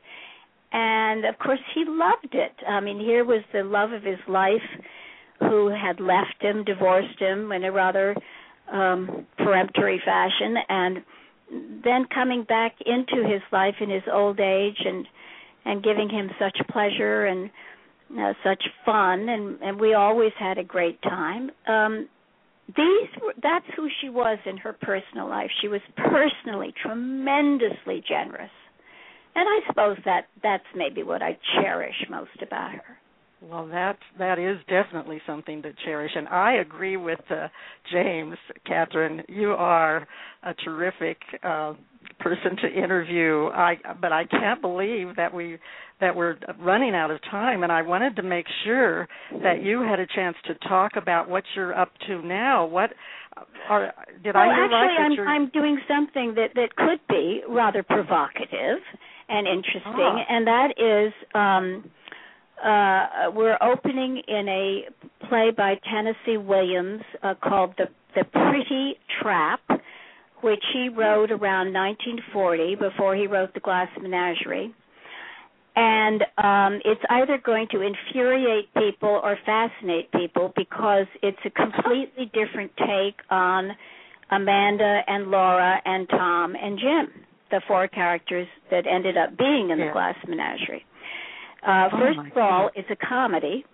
and 0.71 1.25
of 1.25 1.37
course 1.39 1.59
he 1.73 1.83
loved 1.87 2.33
it. 2.33 2.53
I 2.67 2.79
mean, 2.79 2.99
here 2.99 3.25
was 3.25 3.43
the 3.53 3.63
love 3.63 3.91
of 3.91 4.03
his 4.03 4.19
life 4.27 4.69
who 5.39 5.69
had 5.69 5.99
left 5.99 6.41
him, 6.41 6.63
divorced 6.63 7.19
him 7.19 7.51
in 7.51 7.63
a 7.63 7.71
rather 7.71 8.15
um 8.71 9.25
peremptory 9.37 10.01
fashion 10.05 10.55
and 10.69 10.97
then 11.83 12.05
coming 12.13 12.43
back 12.43 12.75
into 12.85 13.27
his 13.27 13.41
life 13.51 13.75
in 13.81 13.89
his 13.89 14.03
old 14.11 14.39
age 14.39 14.77
and 14.85 15.07
and 15.65 15.83
giving 15.83 16.09
him 16.09 16.29
such 16.39 16.55
pleasure 16.69 17.25
and 17.25 17.49
uh, 18.19 18.33
such 18.43 18.63
fun 18.85 19.27
and 19.29 19.59
and 19.61 19.79
we 19.79 19.93
always 19.93 20.31
had 20.37 20.57
a 20.57 20.63
great 20.63 21.01
time. 21.01 21.49
Um 21.67 22.07
these 22.67 23.09
were, 23.19 23.33
that's 23.41 23.65
who 23.75 23.87
she 23.99 24.09
was 24.09 24.37
in 24.45 24.57
her 24.57 24.73
personal 24.73 25.27
life. 25.27 25.49
She 25.59 25.67
was 25.67 25.81
personally 25.97 26.71
tremendously 26.79 28.03
generous 28.07 28.51
and 29.39 29.47
I 29.47 29.67
suppose 29.67 29.97
that 30.05 30.27
that's 30.43 30.63
maybe 30.75 31.03
what 31.03 31.21
I 31.21 31.37
cherish 31.61 31.95
most 32.09 32.41
about 32.45 32.73
her. 32.73 32.97
Well, 33.41 33.67
that 33.67 33.97
that 34.17 34.37
is 34.37 34.57
definitely 34.67 35.21
something 35.25 35.61
to 35.61 35.71
cherish, 35.85 36.11
and 36.13 36.27
I 36.27 36.55
agree 36.55 36.97
with 36.97 37.21
uh, 37.29 37.47
James, 37.89 38.35
Katharine. 38.65 39.23
You 39.29 39.51
are 39.51 40.05
a 40.43 40.53
terrific 40.65 41.17
uh, 41.41 41.73
person 42.19 42.57
to 42.61 42.67
interview. 42.67 43.45
I 43.47 43.75
but 44.01 44.11
I 44.11 44.25
can't 44.25 44.61
believe 44.61 45.15
that 45.15 45.33
we 45.33 45.57
that 46.01 46.17
we're 46.17 46.35
running 46.59 46.93
out 46.93 47.11
of 47.11 47.21
time, 47.31 47.63
and 47.63 47.71
I 47.71 47.81
wanted 47.81 48.17
to 48.17 48.23
make 48.23 48.45
sure 48.65 49.07
that 49.41 49.63
you 49.63 49.83
had 49.83 50.01
a 50.01 50.07
chance 50.07 50.35
to 50.47 50.55
talk 50.67 50.93
about 50.97 51.29
what 51.29 51.45
you're 51.55 51.77
up 51.77 51.91
to 52.07 52.21
now. 52.21 52.65
What 52.65 52.89
are 53.69 53.93
did 54.21 54.35
well, 54.35 54.43
I 54.43 54.53
hear 54.53 54.65
actually, 54.65 55.19
right 55.19 55.27
I'm, 55.29 55.43
I'm 55.43 55.49
doing 55.51 55.79
something 55.87 56.35
that 56.35 56.55
that 56.55 56.75
could 56.75 56.99
be 57.07 57.41
rather 57.47 57.83
provocative 57.83 58.79
and 59.29 59.47
interesting, 59.47 59.83
Ah. 59.95 60.25
and 60.29 60.47
that 60.47 60.69
is. 60.79 61.13
um 61.35 61.89
uh 62.63 63.31
we're 63.33 63.57
opening 63.61 64.17
in 64.27 64.49
a 64.49 64.65
play 65.29 65.49
by 65.55 65.75
Tennessee 65.89 66.35
Williams 66.37 67.01
uh, 67.23 67.33
called 67.41 67.73
The 67.77 67.87
The 68.15 68.25
Pretty 68.25 68.99
Trap, 69.21 69.61
which 70.41 70.63
he 70.73 70.89
wrote 70.89 71.31
around 71.31 71.71
1940 71.71 72.75
before 72.75 73.15
he 73.15 73.27
wrote 73.27 73.53
The 73.53 73.61
Glass 73.61 73.87
Menagerie. 74.01 74.73
And 75.75 76.21
um 76.37 76.81
it's 76.83 77.01
either 77.09 77.37
going 77.37 77.67
to 77.71 77.79
infuriate 77.81 78.73
people 78.73 79.21
or 79.23 79.37
fascinate 79.45 80.11
people 80.11 80.51
because 80.57 81.07
it's 81.21 81.39
a 81.45 81.49
completely 81.51 82.25
different 82.33 82.71
take 82.77 83.15
on 83.29 83.71
Amanda 84.31 85.01
and 85.07 85.31
Laura 85.31 85.81
and 85.85 86.09
Tom 86.09 86.55
and 86.61 86.77
Jim, 86.77 87.07
the 87.51 87.61
four 87.67 87.87
characters 87.87 88.47
that 88.71 88.85
ended 88.87 89.17
up 89.17 89.37
being 89.37 89.69
in 89.71 89.79
the 89.79 89.85
Yeah. 89.85 89.93
Glass 89.93 90.15
Menagerie. 90.27 90.85
Uh, 91.65 91.89
Oh, 91.91 91.97
first 91.99 92.19
of 92.19 92.37
all, 92.37 92.69
it's 92.75 92.89
a 92.89 92.95
comedy, 92.95 93.65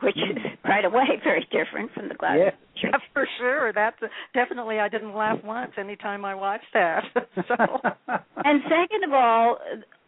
which 0.00 0.16
is 0.16 0.36
right 0.64 0.84
away 0.84 1.06
very 1.24 1.46
different 1.50 1.92
from 1.94 2.08
the 2.08 2.14
Glass 2.14 2.36
Yeah. 2.38 2.50
Menagerie. 2.82 3.08
for 3.14 3.26
sure. 3.38 3.72
That's 3.72 3.96
definitely. 4.34 4.80
I 4.80 4.88
didn't 4.88 5.14
laugh 5.14 5.38
once 5.44 5.72
any 5.78 5.96
time 5.96 6.24
I 6.24 6.34
watched 6.34 6.72
that. 6.74 7.04
so 7.48 7.54
And 8.44 8.62
second 8.64 9.04
of 9.04 9.12
all, 9.12 9.58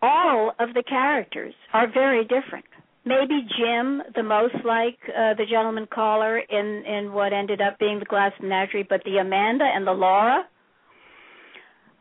all 0.02 0.52
of 0.59 0.74
the 0.74 0.83
characters 0.83 1.55
are 1.72 1.87
very 1.92 2.22
different. 2.24 2.64
Maybe 3.05 3.46
Jim, 3.57 4.02
the 4.16 4.24
most 4.24 4.57
like 4.64 4.98
uh, 5.09 5.35
the 5.35 5.46
gentleman 5.48 5.87
caller 5.87 6.38
in 6.38 6.83
in 6.85 7.12
what 7.12 7.33
ended 7.33 7.61
up 7.61 7.79
being 7.79 8.00
the 8.00 8.05
Glass 8.05 8.33
Menagerie, 8.42 8.83
but 8.88 9.00
the 9.05 9.18
Amanda 9.18 9.64
and 9.64 9.87
the 9.87 9.92
Laura. 9.92 10.44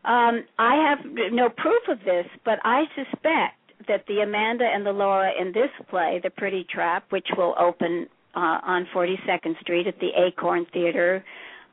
Um, 0.06 0.44
I 0.58 0.76
have 0.88 0.98
no 1.32 1.48
proof 1.48 1.82
of 1.88 1.98
this, 2.04 2.26
but 2.44 2.58
I 2.64 2.84
suspect 2.94 3.56
that 3.88 4.04
the 4.06 4.20
Amanda 4.20 4.64
and 4.64 4.86
the 4.86 4.92
Laura 4.92 5.30
in 5.38 5.48
this 5.48 5.70
play, 5.90 6.20
The 6.22 6.30
Pretty 6.30 6.64
Trap, 6.72 7.04
which 7.10 7.26
will 7.36 7.54
open 7.58 8.06
uh, 8.34 8.58
on 8.62 8.86
42nd 8.94 9.60
Street 9.60 9.86
at 9.86 9.98
the 9.98 10.10
Acorn 10.16 10.66
Theater, 10.72 11.24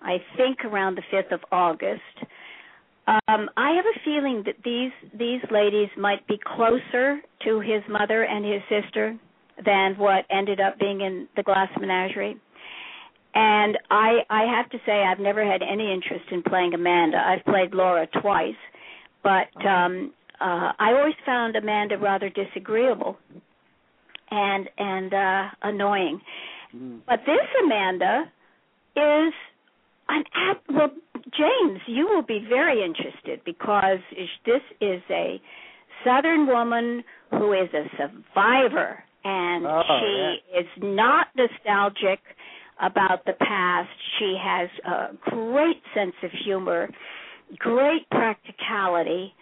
I 0.02 0.18
think 0.36 0.66
around 0.66 0.96
the 0.96 1.04
5th 1.14 1.32
of 1.32 1.42
August. 1.52 2.02
Um, 3.08 3.50
I 3.58 3.76
have 3.76 3.86
a 3.86 4.00
feeling 4.06 4.44
that 4.46 4.56
these 4.64 4.92
these 5.18 5.42
ladies 5.52 5.90
might 5.98 6.26
be 6.26 6.40
closer 6.56 7.20
to 7.46 7.60
his 7.60 7.84
mother 7.90 8.24
and 8.24 8.46
his 8.46 8.62
sister 8.70 9.18
than 9.66 9.96
what 9.98 10.26
ended 10.32 10.62
up 10.62 10.80
being 10.80 11.02
in 11.02 11.28
the 11.36 11.44
Glass 11.44 11.70
Menagerie. 11.80 12.38
And 13.36 13.78
I 13.90 14.20
I 14.30 14.44
have 14.56 14.70
to 14.72 14.78
say 14.86 15.04
I've 15.04 15.20
never 15.20 15.44
had 15.44 15.62
any 15.64 15.92
interest 15.92 16.26
in 16.32 16.44
playing 16.44 16.74
Amanda. 16.74 17.18
I've 17.18 17.44
played 17.46 17.74
Laura 17.74 18.08
twice, 18.22 18.62
but 19.24 19.50
um 19.66 20.14
uh 20.40 20.72
I 20.78 20.92
always 20.92 21.16
found 21.26 21.56
Amanda 21.56 21.98
rather 21.98 22.30
disagreeable 22.30 23.18
and 24.30 24.70
and 24.78 25.14
uh 25.14 25.44
annoying. 25.64 26.22
Mm. 26.76 27.00
But 27.08 27.20
this 27.26 27.48
Amanda 27.64 28.26
is 28.96 29.34
an 30.10 30.24
app. 30.36 30.62
Well, 30.70 30.92
James, 31.36 31.80
you 31.88 32.08
will 32.08 32.22
be 32.22 32.46
very 32.48 32.84
interested 32.84 33.42
because 33.46 34.00
this 34.46 34.62
is 34.82 35.02
a 35.10 35.42
Southern 36.06 36.48
woman 36.48 37.04
who 37.32 37.54
is 37.54 37.70
a 37.74 37.86
survivor, 37.98 39.04
and 39.24 39.66
Oh, 39.66 39.82
she 40.00 40.60
is 40.60 40.68
not 40.78 41.28
nostalgic 41.36 42.20
about 42.82 43.26
the 43.26 43.34
past. 43.34 43.90
She 44.20 44.38
has 44.42 44.70
a 44.86 45.30
great 45.32 45.82
sense 45.96 46.16
of 46.24 46.32
humor, 46.46 46.90
great 47.58 48.10
practicality, 48.10 49.34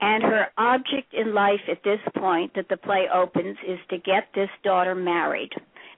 and 0.00 0.22
her 0.24 0.46
object 0.58 1.12
in 1.14 1.32
life 1.34 1.60
at 1.70 1.78
this 1.84 2.00
point 2.18 2.52
that 2.56 2.66
the 2.68 2.76
play 2.76 3.06
opens 3.12 3.56
is 3.66 3.78
to 3.90 3.98
get 3.98 4.24
this 4.34 4.48
daughter 4.64 4.94
married 4.94 5.50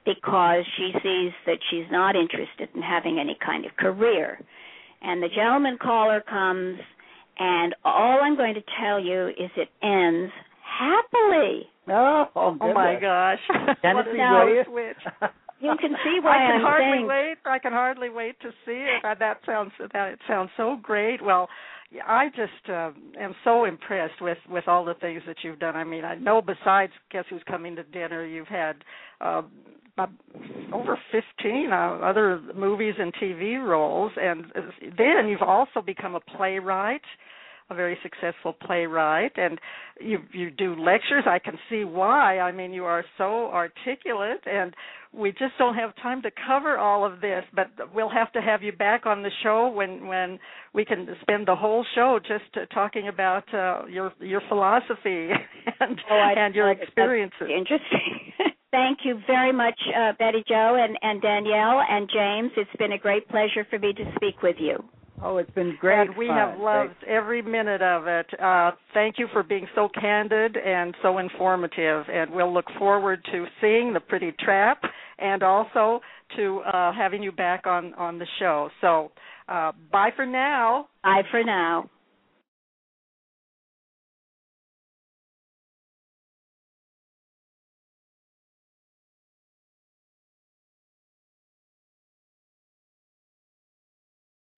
because 0.05 0.63
she 0.77 0.91
sees 1.01 1.31
that 1.47 1.57
she's 1.71 1.85
not 1.91 2.15
interested 2.15 2.69
in 2.75 2.81
having 2.83 3.17
any 3.19 3.35
kind 3.43 3.65
of 3.65 3.75
career. 3.77 4.39
And 5.01 5.23
the 5.23 5.29
gentleman 5.35 5.79
caller 5.81 6.21
comes, 6.21 6.79
and 7.39 7.73
all 7.83 8.19
I'm 8.21 8.37
going 8.37 8.53
to 8.53 8.61
tell 8.79 8.99
you 9.03 9.29
is 9.29 9.49
it 9.57 9.69
ends 9.81 10.31
happily. 10.61 11.63
Oh, 11.87 12.25
oh, 12.35 12.57
Oh 12.61 12.73
my 12.73 12.97
gosh! 12.99 13.39
Tennessee 13.81 13.93
what 13.95 14.07
a 14.07 14.17
Now- 14.17 14.45
Williams. 14.45 14.67
switch. 14.67 15.13
You 15.59 15.73
can 15.79 15.91
see 16.03 16.19
why 16.21 16.35
I 16.37 16.47
can 16.47 16.55
am 16.55 16.61
hardly 16.61 16.97
saying 16.97 17.07
wait. 17.07 17.35
I 17.45 17.59
can 17.59 17.71
hardly 17.71 18.09
wait 18.09 18.39
to 18.41 18.49
see 18.65 18.85
it. 18.85 19.03
Uh, 19.05 19.15
That 19.17 19.37
sounds 19.45 19.71
that 19.79 20.09
it 20.13 20.19
sounds 20.27 20.49
so 20.57 20.77
great. 20.81 21.21
Well, 21.23 21.47
I 22.05 22.27
just 22.29 22.69
uh, 22.69 22.91
am 23.19 23.35
so 23.43 23.65
impressed 23.65 24.21
with 24.21 24.37
with 24.49 24.67
all 24.67 24.85
the 24.85 24.95
things 24.95 25.21
that 25.27 25.37
you've 25.43 25.59
done. 25.59 25.75
I 25.75 25.83
mean, 25.83 26.03
I 26.03 26.15
know 26.15 26.41
besides 26.41 26.93
Guess 27.11 27.25
Who's 27.29 27.43
Coming 27.47 27.75
to 27.77 27.83
Dinner, 27.83 28.25
you've 28.25 28.47
had 28.47 28.75
uh, 29.21 29.43
uh, 29.97 30.07
over 30.73 30.99
15 31.11 31.69
uh, 31.71 31.75
other 32.03 32.41
movies 32.55 32.95
and 32.99 33.13
TV 33.13 33.63
roles, 33.63 34.11
and 34.17 34.45
uh, 34.55 34.61
then 34.97 35.27
you've 35.29 35.41
also 35.41 35.81
become 35.81 36.15
a 36.15 36.19
playwright 36.19 37.01
a 37.69 37.75
very 37.75 37.97
successful 38.03 38.53
playwright 38.53 39.31
and 39.37 39.59
you 39.99 40.19
you 40.33 40.51
do 40.51 40.75
lectures 40.75 41.23
i 41.25 41.39
can 41.39 41.57
see 41.69 41.83
why 41.83 42.39
i 42.39 42.51
mean 42.51 42.71
you 42.73 42.85
are 42.85 43.03
so 43.17 43.47
articulate 43.47 44.41
and 44.45 44.73
we 45.13 45.31
just 45.31 45.53
don't 45.57 45.75
have 45.75 45.95
time 46.01 46.21
to 46.21 46.29
cover 46.47 46.77
all 46.77 47.05
of 47.05 47.21
this 47.21 47.43
but 47.55 47.67
we'll 47.93 48.09
have 48.09 48.31
to 48.31 48.41
have 48.41 48.61
you 48.61 48.71
back 48.71 49.05
on 49.05 49.23
the 49.23 49.31
show 49.43 49.69
when 49.69 50.05
when 50.07 50.37
we 50.73 50.85
can 50.85 51.07
spend 51.21 51.47
the 51.47 51.55
whole 51.55 51.85
show 51.95 52.19
just 52.27 52.55
uh, 52.57 52.65
talking 52.73 53.07
about 53.07 53.51
uh, 53.53 53.85
your 53.87 54.11
your 54.19 54.41
philosophy 54.47 55.29
and 55.79 55.99
Oh, 56.11 56.15
I- 56.17 56.33
and 56.37 56.53
your 56.53 56.69
experiences 56.71 57.49
Interesting. 57.49 58.33
Thank 58.71 58.99
you 59.05 59.21
very 59.25 59.53
much, 59.53 59.79
uh, 59.97 60.11
Betty 60.19 60.43
Jo 60.49 60.75
and, 60.77 60.97
and 61.01 61.21
Danielle 61.21 61.81
and 61.89 62.09
James. 62.13 62.51
It's 62.57 62.69
been 62.77 62.91
a 62.91 62.97
great 62.97 63.25
pleasure 63.29 63.65
for 63.69 63.79
me 63.79 63.93
to 63.93 64.03
speak 64.17 64.41
with 64.43 64.57
you. 64.59 64.83
Oh, 65.21 65.37
it's 65.37 65.51
been 65.51 65.75
great. 65.79 66.07
and 66.07 66.17
we 66.17 66.27
fun. 66.27 66.37
have 66.37 66.59
loved 66.59 67.03
every 67.07 67.41
minute 67.41 67.81
of 67.81 68.07
it. 68.07 68.27
Uh, 68.39 68.71
thank 68.93 69.17
you 69.17 69.27
for 69.31 69.43
being 69.43 69.67
so 69.73 69.89
candid 69.99 70.57
and 70.57 70.93
so 71.01 71.17
informative, 71.19 72.05
and 72.09 72.31
we'll 72.31 72.53
look 72.53 72.65
forward 72.77 73.25
to 73.31 73.45
seeing 73.61 73.93
the 73.93 73.99
Pretty 73.99 74.33
Trap 74.39 74.81
and 75.17 75.41
also 75.41 76.01
to 76.35 76.59
uh, 76.59 76.91
having 76.93 77.23
you 77.23 77.31
back 77.31 77.65
on 77.65 77.93
on 77.93 78.19
the 78.19 78.27
show. 78.39 78.69
So, 78.81 79.11
uh, 79.47 79.71
bye 79.91 80.09
for 80.15 80.25
now. 80.25 80.89
Bye 81.03 81.21
for 81.31 81.43
now. 81.43 81.89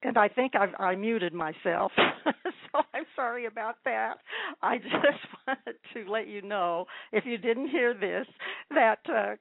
And 0.03 0.17
I 0.17 0.27
think 0.27 0.53
I've 0.55 0.73
I 0.79 0.95
muted 0.95 1.33
myself, 1.33 1.91
so 2.71 2.81
I'm 2.93 3.05
sorry 3.15 3.45
about 3.45 3.77
that. 3.85 4.17
I 4.61 4.77
just 4.77 5.25
wanted 5.47 5.75
to 5.93 6.11
let 6.11 6.27
you 6.27 6.43
know, 6.43 6.85
if 7.11 7.25
you 7.25 7.37
didn't 7.37 7.69
hear 7.69 7.95
this, 7.95 8.27
that 8.69 8.99
uh, 9.11 9.35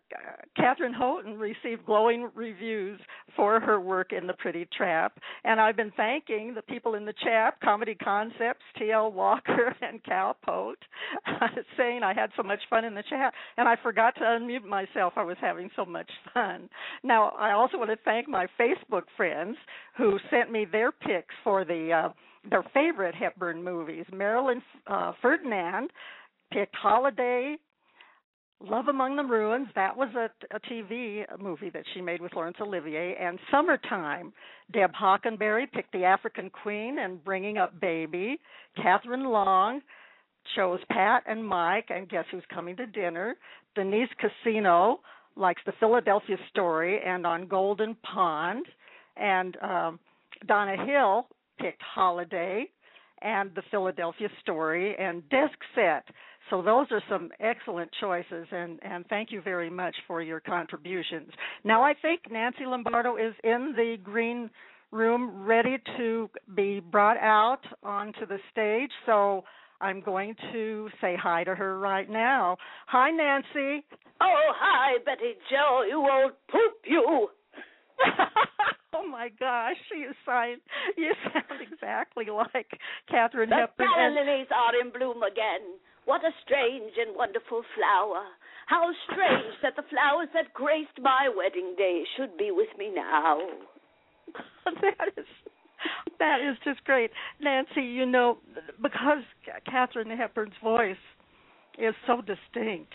Katharine 0.56 0.94
Houghton 0.94 1.38
received 1.38 1.84
glowing 1.84 2.30
reviews 2.34 2.98
for 3.36 3.60
her 3.60 3.80
work 3.80 4.12
in 4.12 4.26
The 4.26 4.32
Pretty 4.32 4.66
Trap, 4.76 5.18
and 5.44 5.60
I've 5.60 5.76
been 5.76 5.92
thanking 5.94 6.54
the 6.54 6.62
people 6.62 6.94
in 6.94 7.04
the 7.04 7.14
chat, 7.22 7.60
Comedy 7.62 7.94
Concepts, 7.94 8.64
T.L. 8.78 9.12
Walker, 9.12 9.76
and 9.82 10.02
Cal 10.04 10.36
Pote, 10.42 10.82
saying 11.76 12.02
I 12.02 12.14
had 12.14 12.30
so 12.34 12.42
much 12.42 12.60
fun 12.70 12.86
in 12.86 12.94
the 12.94 13.04
chat, 13.10 13.34
and 13.58 13.68
I 13.68 13.76
forgot 13.82 14.14
to 14.16 14.22
unmute 14.22 14.64
myself. 14.64 15.12
I 15.16 15.22
was 15.22 15.36
having 15.40 15.68
so 15.76 15.84
much 15.84 16.10
fun. 16.32 16.70
Now, 17.02 17.30
I 17.38 17.52
also 17.52 17.76
want 17.76 17.90
to 17.90 17.98
thank 18.04 18.26
my 18.26 18.46
Facebook 18.58 19.02
friends 19.16 19.56
who 19.96 20.18
sent 20.30 20.50
me 20.50 20.55
their 20.64 20.92
picks 20.92 21.34
for 21.44 21.64
the 21.64 21.92
uh, 21.92 22.08
their 22.50 22.64
favorite 22.74 23.14
Hepburn 23.14 23.62
movies. 23.62 24.04
Marilyn 24.12 24.62
uh, 24.86 25.12
Ferdinand 25.20 25.90
picked 26.52 26.76
Holiday, 26.76 27.56
Love 28.60 28.88
Among 28.88 29.16
the 29.16 29.24
Ruins. 29.24 29.68
That 29.74 29.96
was 29.96 30.08
a, 30.14 30.30
a 30.54 30.60
TV 30.60 31.24
movie 31.40 31.70
that 31.70 31.84
she 31.92 32.00
made 32.00 32.20
with 32.20 32.32
Laurence 32.34 32.56
Olivier. 32.60 33.16
And 33.20 33.38
Summertime. 33.50 34.32
Deb 34.72 34.92
Hockenberry 34.92 35.70
picked 35.70 35.92
The 35.92 36.04
African 36.04 36.50
Queen 36.50 36.98
and 37.00 37.22
Bringing 37.24 37.58
Up 37.58 37.78
Baby. 37.80 38.38
Catherine 38.80 39.24
Long 39.24 39.80
chose 40.54 40.80
Pat 40.90 41.24
and 41.26 41.46
Mike, 41.46 41.86
and 41.90 42.08
guess 42.08 42.24
who's 42.30 42.44
coming 42.52 42.76
to 42.76 42.86
dinner? 42.86 43.36
Denise 43.74 44.08
Casino 44.18 45.00
likes 45.36 45.60
the 45.66 45.72
Philadelphia 45.78 46.36
Story 46.50 47.00
and 47.04 47.26
on 47.26 47.46
Golden 47.46 47.94
Pond, 47.96 48.66
and 49.16 49.56
um, 49.62 49.98
Donna 50.46 50.84
Hill 50.84 51.28
picked 51.60 51.82
Holiday 51.82 52.66
and 53.22 53.50
the 53.54 53.62
Philadelphia 53.70 54.28
Story 54.42 54.94
and 54.98 55.26
Desk 55.28 55.56
Set. 55.74 56.04
So 56.50 56.62
those 56.62 56.86
are 56.90 57.02
some 57.08 57.30
excellent 57.40 57.90
choices, 58.00 58.46
and 58.52 58.78
and 58.82 59.04
thank 59.08 59.32
you 59.32 59.42
very 59.42 59.70
much 59.70 59.96
for 60.06 60.22
your 60.22 60.38
contributions. 60.38 61.30
Now 61.64 61.82
I 61.82 61.94
think 62.00 62.20
Nancy 62.30 62.66
Lombardo 62.66 63.16
is 63.16 63.34
in 63.42 63.72
the 63.76 63.96
green 64.02 64.50
room, 64.92 65.44
ready 65.44 65.78
to 65.96 66.30
be 66.54 66.80
brought 66.80 67.16
out 67.16 67.60
onto 67.82 68.26
the 68.26 68.38
stage. 68.52 68.90
So 69.04 69.44
I'm 69.80 70.00
going 70.00 70.34
to 70.52 70.88
say 71.00 71.16
hi 71.20 71.44
to 71.44 71.54
her 71.54 71.78
right 71.78 72.08
now. 72.08 72.56
Hi, 72.86 73.10
Nancy. 73.10 73.84
Oh, 74.20 74.52
hi, 74.56 74.98
Betty 75.04 75.34
Jo, 75.50 75.82
you 75.86 75.98
old 75.98 76.32
poop, 76.50 76.74
you. 76.84 77.28
oh 78.96 79.06
my 79.08 79.28
gosh, 79.38 79.76
you 79.96 80.10
sound 80.24 80.60
you 80.96 81.12
sound 81.32 81.60
exactly 81.60 82.26
like 82.30 82.68
Katharine 83.08 83.50
the 83.50 83.56
Hepburn. 83.56 83.86
The 83.86 84.20
lilies 84.20 84.48
are 84.54 84.74
in 84.80 84.90
bloom 84.90 85.22
again. 85.22 85.78
What 86.04 86.22
a 86.22 86.30
strange 86.44 86.92
and 86.98 87.16
wonderful 87.16 87.62
flower. 87.74 88.22
How 88.66 88.90
strange 89.10 89.54
that 89.62 89.76
the 89.76 89.82
flowers 89.90 90.28
that 90.34 90.54
graced 90.54 90.98
my 91.00 91.28
wedding 91.34 91.74
day 91.76 92.02
should 92.16 92.36
be 92.36 92.50
with 92.50 92.70
me 92.78 92.90
now. 92.94 93.38
that 94.64 95.08
is 95.16 95.26
that 96.18 96.38
is 96.40 96.56
just 96.64 96.82
great, 96.84 97.10
Nancy. 97.40 97.82
You 97.82 98.06
know, 98.06 98.38
because 98.82 99.22
Katharine 99.68 100.16
Hepburn's 100.16 100.54
voice 100.62 100.96
is 101.78 101.94
so 102.06 102.22
distinct, 102.22 102.92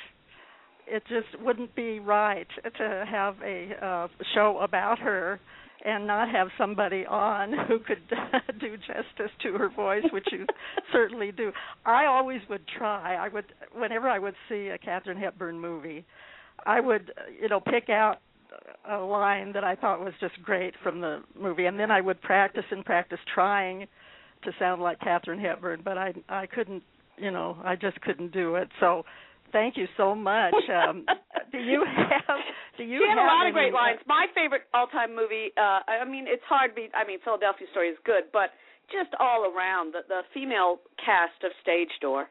it 0.88 1.04
just 1.08 1.42
wouldn't 1.42 1.76
be 1.76 2.00
right 2.00 2.48
to 2.78 3.06
have 3.10 3.36
a 3.44 3.70
uh, 3.82 4.08
show 4.34 4.60
about 4.62 5.00
her 5.00 5.40
and 5.86 6.06
not 6.06 6.30
have 6.30 6.48
somebody 6.58 7.06
on 7.06 7.54
who 7.68 7.80
could 7.80 8.02
do 8.60 8.78
justice 8.78 9.32
to 9.44 9.54
her 9.54 9.70
voice, 9.70 10.04
which 10.12 10.28
you 10.32 10.46
certainly 10.92 11.32
do. 11.32 11.52
I 11.86 12.06
always 12.06 12.42
would 12.50 12.64
try. 12.78 13.16
I 13.16 13.28
would, 13.30 13.46
whenever 13.74 14.10
I 14.10 14.20
would 14.20 14.36
see 14.50 14.68
a 14.68 14.78
Katharine 14.78 15.18
Hepburn 15.18 15.60
movie, 15.60 16.06
I 16.66 16.80
would, 16.80 17.12
you 17.42 17.50
know, 17.50 17.60
pick 17.60 17.90
out 17.90 18.18
a 18.90 18.98
line 18.98 19.54
that 19.54 19.64
I 19.64 19.76
thought 19.76 20.04
was 20.04 20.14
just 20.20 20.42
great 20.44 20.74
from 20.84 21.02
the 21.02 21.22
movie, 21.40 21.66
and 21.66 21.80
then 21.80 21.90
I 21.90 22.02
would 22.02 22.22
practice 22.22 22.66
and 22.70 22.84
practice 22.84 23.20
trying 23.34 23.88
to 24.44 24.52
sound 24.60 24.82
like 24.82 25.00
Katharine 25.00 25.40
Hepburn, 25.40 25.82
but 25.84 25.98
I 25.98 26.14
I 26.28 26.48
couldn't, 26.48 26.84
you 27.18 27.32
know, 27.32 27.58
I 27.64 27.76
just 27.76 28.02
couldn't 28.02 28.34
do 28.34 28.56
it. 28.56 28.70
So 28.80 29.06
Thank 29.52 29.78
you 29.78 29.88
so 29.98 30.16
much. 30.16 30.54
Um, 30.70 31.06
do 31.52 31.58
you 31.58 31.84
have? 31.98 32.38
Do 32.78 32.84
you? 32.84 33.00
She 33.00 33.08
had 33.10 33.18
have 33.18 33.26
a 33.26 33.28
lot 33.28 33.42
any, 33.42 33.50
of 33.50 33.54
great 33.54 33.74
lines. 33.74 34.00
My 34.08 34.28
favorite 34.36 34.64
all-time 34.74 35.16
movie. 35.16 35.52
Uh, 35.58 35.80
I 35.88 36.06
mean, 36.08 36.26
it's 36.28 36.44
hard. 36.48 36.76
Be, 36.76 36.90
I 36.94 37.06
mean, 37.06 37.20
Philadelphia 37.24 37.68
Story 37.72 37.90
is 37.90 37.98
good, 38.06 38.24
but 38.32 38.52
just 38.92 39.14
all 39.20 39.46
around 39.52 39.94
the 39.94 40.02
the 40.08 40.22
female 40.34 40.80
cast 41.04 41.44
of 41.44 41.52
Stage 41.62 41.92
Door. 42.02 42.28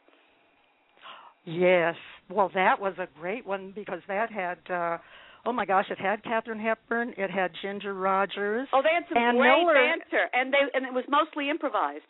Yes. 1.45 1.95
Well, 2.29 2.51
that 2.55 2.81
was 2.81 2.95
a 2.99 3.09
great 3.21 3.47
one 3.47 3.73
because 3.75 4.01
that 4.09 4.31
had. 4.31 4.59
uh 4.73 4.99
Oh 5.47 5.53
my 5.53 5.65
gosh! 5.65 5.87
It 5.91 5.99
had 5.99 6.23
Katharine 6.23 6.61
Hepburn. 6.61 7.15
It 7.17 7.31
had 7.31 7.51
Ginger 7.63 7.95
Rogers. 7.95 8.69
Oh, 8.75 8.83
they 8.83 8.93
had 8.93 9.05
some 9.09 9.17
and 9.17 9.39
great 9.39 9.49
Miller. 9.49 9.73
banter, 9.73 10.29
and 10.35 10.53
they 10.53 10.59
and 10.75 10.85
it 10.85 10.93
was 10.93 11.05
mostly 11.09 11.49
improvised 11.49 12.05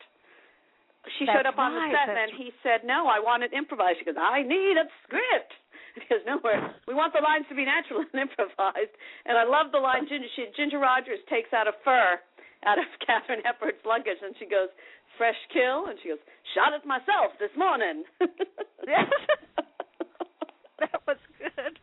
she 1.17 1.25
That's 1.25 1.41
showed 1.41 1.47
up 1.49 1.57
on 1.57 1.73
the 1.73 1.81
right, 1.81 1.93
set 1.93 2.13
and 2.13 2.31
he 2.37 2.53
said, 2.61 2.85
"No, 2.85 3.09
I 3.09 3.17
want 3.17 3.41
it 3.41 3.53
improvised." 3.53 3.99
She 3.99 4.05
goes, 4.05 4.19
"I 4.19 4.43
need 4.43 4.77
a 4.77 4.85
script." 5.05 5.53
He 5.91 6.07
goes, 6.07 6.23
"No, 6.23 6.39
we 6.87 6.93
want 6.93 7.11
the 7.11 7.19
lines 7.19 7.43
to 7.49 7.55
be 7.55 7.65
natural 7.65 7.99
and 7.99 8.15
improvised." 8.29 8.95
And 9.25 9.35
I 9.35 9.43
love 9.43 9.73
the 9.73 9.81
line 9.81 10.07
Ginger, 10.07 10.29
she, 10.35 10.47
Ginger 10.55 10.79
Rogers 10.79 11.19
takes 11.27 11.51
out 11.51 11.67
a 11.67 11.75
fur 11.83 12.15
out 12.63 12.79
of 12.79 12.85
Katharine 13.05 13.41
Hepburn's 13.43 13.81
luggage, 13.83 14.21
and 14.21 14.35
she 14.37 14.45
goes, 14.45 14.69
"Fresh 15.17 15.41
kill," 15.51 15.87
and 15.89 15.97
she 16.01 16.09
goes, 16.09 16.21
"Shot 16.53 16.71
it 16.71 16.85
myself 16.85 17.33
this 17.41 17.51
morning." 17.57 18.05
yes, 18.87 19.09
that 20.79 21.01
was 21.07 21.17
good. 21.41 21.75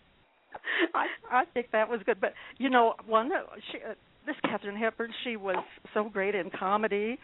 I 0.95 1.07
I 1.31 1.45
think 1.53 1.69
that 1.73 1.91
was 1.91 2.01
good, 2.07 2.21
but 2.21 2.33
you 2.57 2.71
know, 2.71 2.95
one 3.05 3.31
she 3.73 3.79
uh, 3.83 3.93
this 4.27 4.37
Katharine 4.45 4.77
Hepburn, 4.77 5.13
she 5.25 5.37
was 5.37 5.65
so 5.93 6.09
great 6.09 6.35
in 6.35 6.51
comedy 6.51 7.19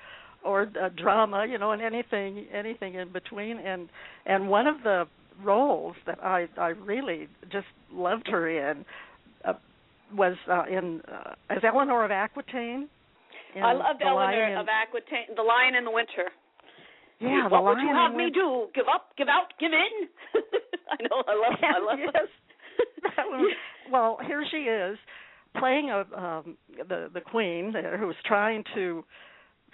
or 0.45 0.63
uh, 0.81 0.89
drama, 0.97 1.47
you 1.49 1.59
know, 1.59 1.73
and 1.73 1.83
anything 1.83 2.47
anything 2.53 2.95
in 2.95 3.13
between. 3.13 3.59
And 3.59 3.89
and 4.27 4.49
one 4.49 4.67
of 4.67 4.83
the 4.83 5.05
roles 5.43 5.97
that 6.07 6.23
I 6.23 6.49
I 6.59 6.69
really 6.69 7.29
just 7.51 7.67
loved 7.93 8.29
her 8.29 8.49
in 8.49 8.85
uh, 9.45 9.55
was 10.15 10.37
uh, 10.51 10.65
in 10.71 11.03
uh, 11.09 11.35
as 11.51 11.59
Eleanor 11.65 12.05
of 12.05 12.11
Aquitaine. 12.11 12.89
I 13.57 13.73
loved 13.73 14.03
Eleanor 14.03 14.59
of 14.59 14.67
Aquitaine, 14.69 15.37
The 15.37 15.43
Lion 15.43 15.77
in 15.77 15.85
the 15.85 15.91
Winter. 15.91 16.31
Yeah, 17.21 17.49
what 17.49 17.63
would 17.63 17.79
you 17.79 17.95
have 17.95 18.13
me 18.15 18.31
do? 18.35 18.67
Give 18.75 18.87
up? 18.93 19.11
Give 19.17 19.29
out? 19.29 19.55
Give 19.61 19.71
in? 19.73 20.09
I 20.91 20.97
know. 21.03 21.23
I 21.27 21.35
love. 21.35 21.59
I 21.63 21.79
love. 21.79 21.99
yes. 22.01 22.29
was, 23.31 23.55
well, 23.93 24.19
here 24.27 24.45
she 24.51 24.57
is 24.59 24.99
playing 25.59 25.91
a 25.91 26.01
um 26.19 26.57
the 26.89 27.09
the 27.13 27.21
queen 27.21 27.73
who 27.99 28.07
was 28.07 28.17
trying 28.27 28.65
to 28.75 29.05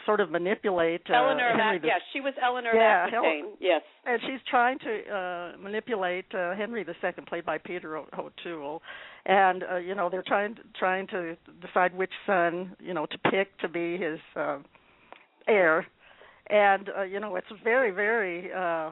sort 0.06 0.20
of 0.20 0.30
manipulate 0.30 1.02
uh, 1.10 1.14
Eleanor 1.14 1.50
Henry 1.56 1.76
of, 1.76 1.84
yes, 1.84 2.00
she 2.12 2.20
was 2.20 2.34
Eleanor 2.42 2.74
yeah, 2.74 3.06
Aquitaine. 3.06 3.46
yes, 3.60 3.82
and 4.04 4.20
she's 4.22 4.40
trying 4.48 4.78
to 4.80 5.14
uh 5.14 5.52
manipulate 5.58 6.26
uh, 6.34 6.54
Henry 6.54 6.84
II, 6.86 7.24
played 7.26 7.44
by 7.44 7.58
Peter 7.58 7.96
O'Toole, 7.96 8.82
and 9.26 9.64
uh, 9.70 9.76
you 9.76 9.94
know 9.94 10.08
they're 10.10 10.24
trying 10.26 10.56
trying 10.78 11.06
to 11.08 11.36
decide 11.60 11.96
which 11.96 12.12
son 12.26 12.74
you 12.80 12.94
know 12.94 13.06
to 13.06 13.18
pick 13.30 13.56
to 13.58 13.68
be 13.68 13.96
his 13.96 14.18
uh, 14.36 14.58
heir, 15.46 15.86
and 16.48 16.90
uh, 16.96 17.02
you 17.02 17.20
know 17.20 17.36
it's 17.36 17.46
very 17.62 17.90
very. 17.90 18.52
uh 18.52 18.90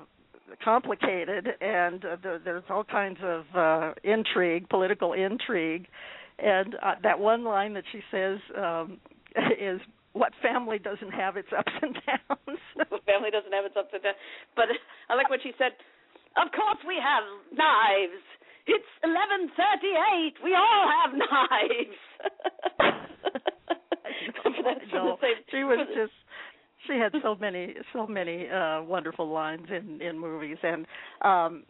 complicated 0.65 1.47
and 1.61 2.07
uh, 2.07 2.17
there, 2.23 2.39
there's 2.43 2.65
all 2.71 2.83
kinds 2.83 3.19
of 3.23 3.45
uh 3.55 3.93
intrigue 4.03 4.67
political 4.71 5.13
intrigue 5.13 5.87
and 6.39 6.75
uh, 6.83 6.95
that 7.03 7.19
one 7.19 7.45
line 7.45 7.75
that 7.75 7.85
she 7.93 8.01
says 8.11 8.39
um 8.57 8.99
is 9.61 9.79
what 10.13 10.33
family 10.43 10.79
doesn't 10.79 11.13
have 11.13 11.37
its 11.37 11.49
ups 11.57 11.73
and 11.83 11.95
downs? 12.07 12.61
what 12.89 13.05
family 13.05 13.31
doesn't 13.31 13.53
have 13.53 13.65
its 13.65 13.77
ups 13.77 13.91
and 13.93 14.03
downs? 14.03 14.17
But 14.57 14.67
I 15.09 15.15
like 15.15 15.31
what 15.31 15.41
she 15.43 15.53
said. 15.59 15.73
Of 16.37 16.53
course 16.53 16.79
we 16.87 16.97
have 17.03 17.25
knives. 17.53 18.23
It's 18.67 18.93
eleven 19.03 19.51
thirty-eight. 19.57 20.35
We 20.45 20.55
all 20.55 20.85
have 20.87 21.17
knives. 21.17 21.99
no, 24.93 25.17
she 25.51 25.65
was 25.65 25.87
just 25.97 26.13
she 26.87 26.95
had 26.95 27.13
so 27.23 27.35
many 27.35 27.75
so 27.93 28.07
many 28.07 28.49
uh 28.49 28.83
wonderful 28.83 29.29
lines 29.29 29.67
in 29.71 30.01
in 30.01 30.19
movies 30.19 30.59
and 30.63 30.87
um 31.23 31.65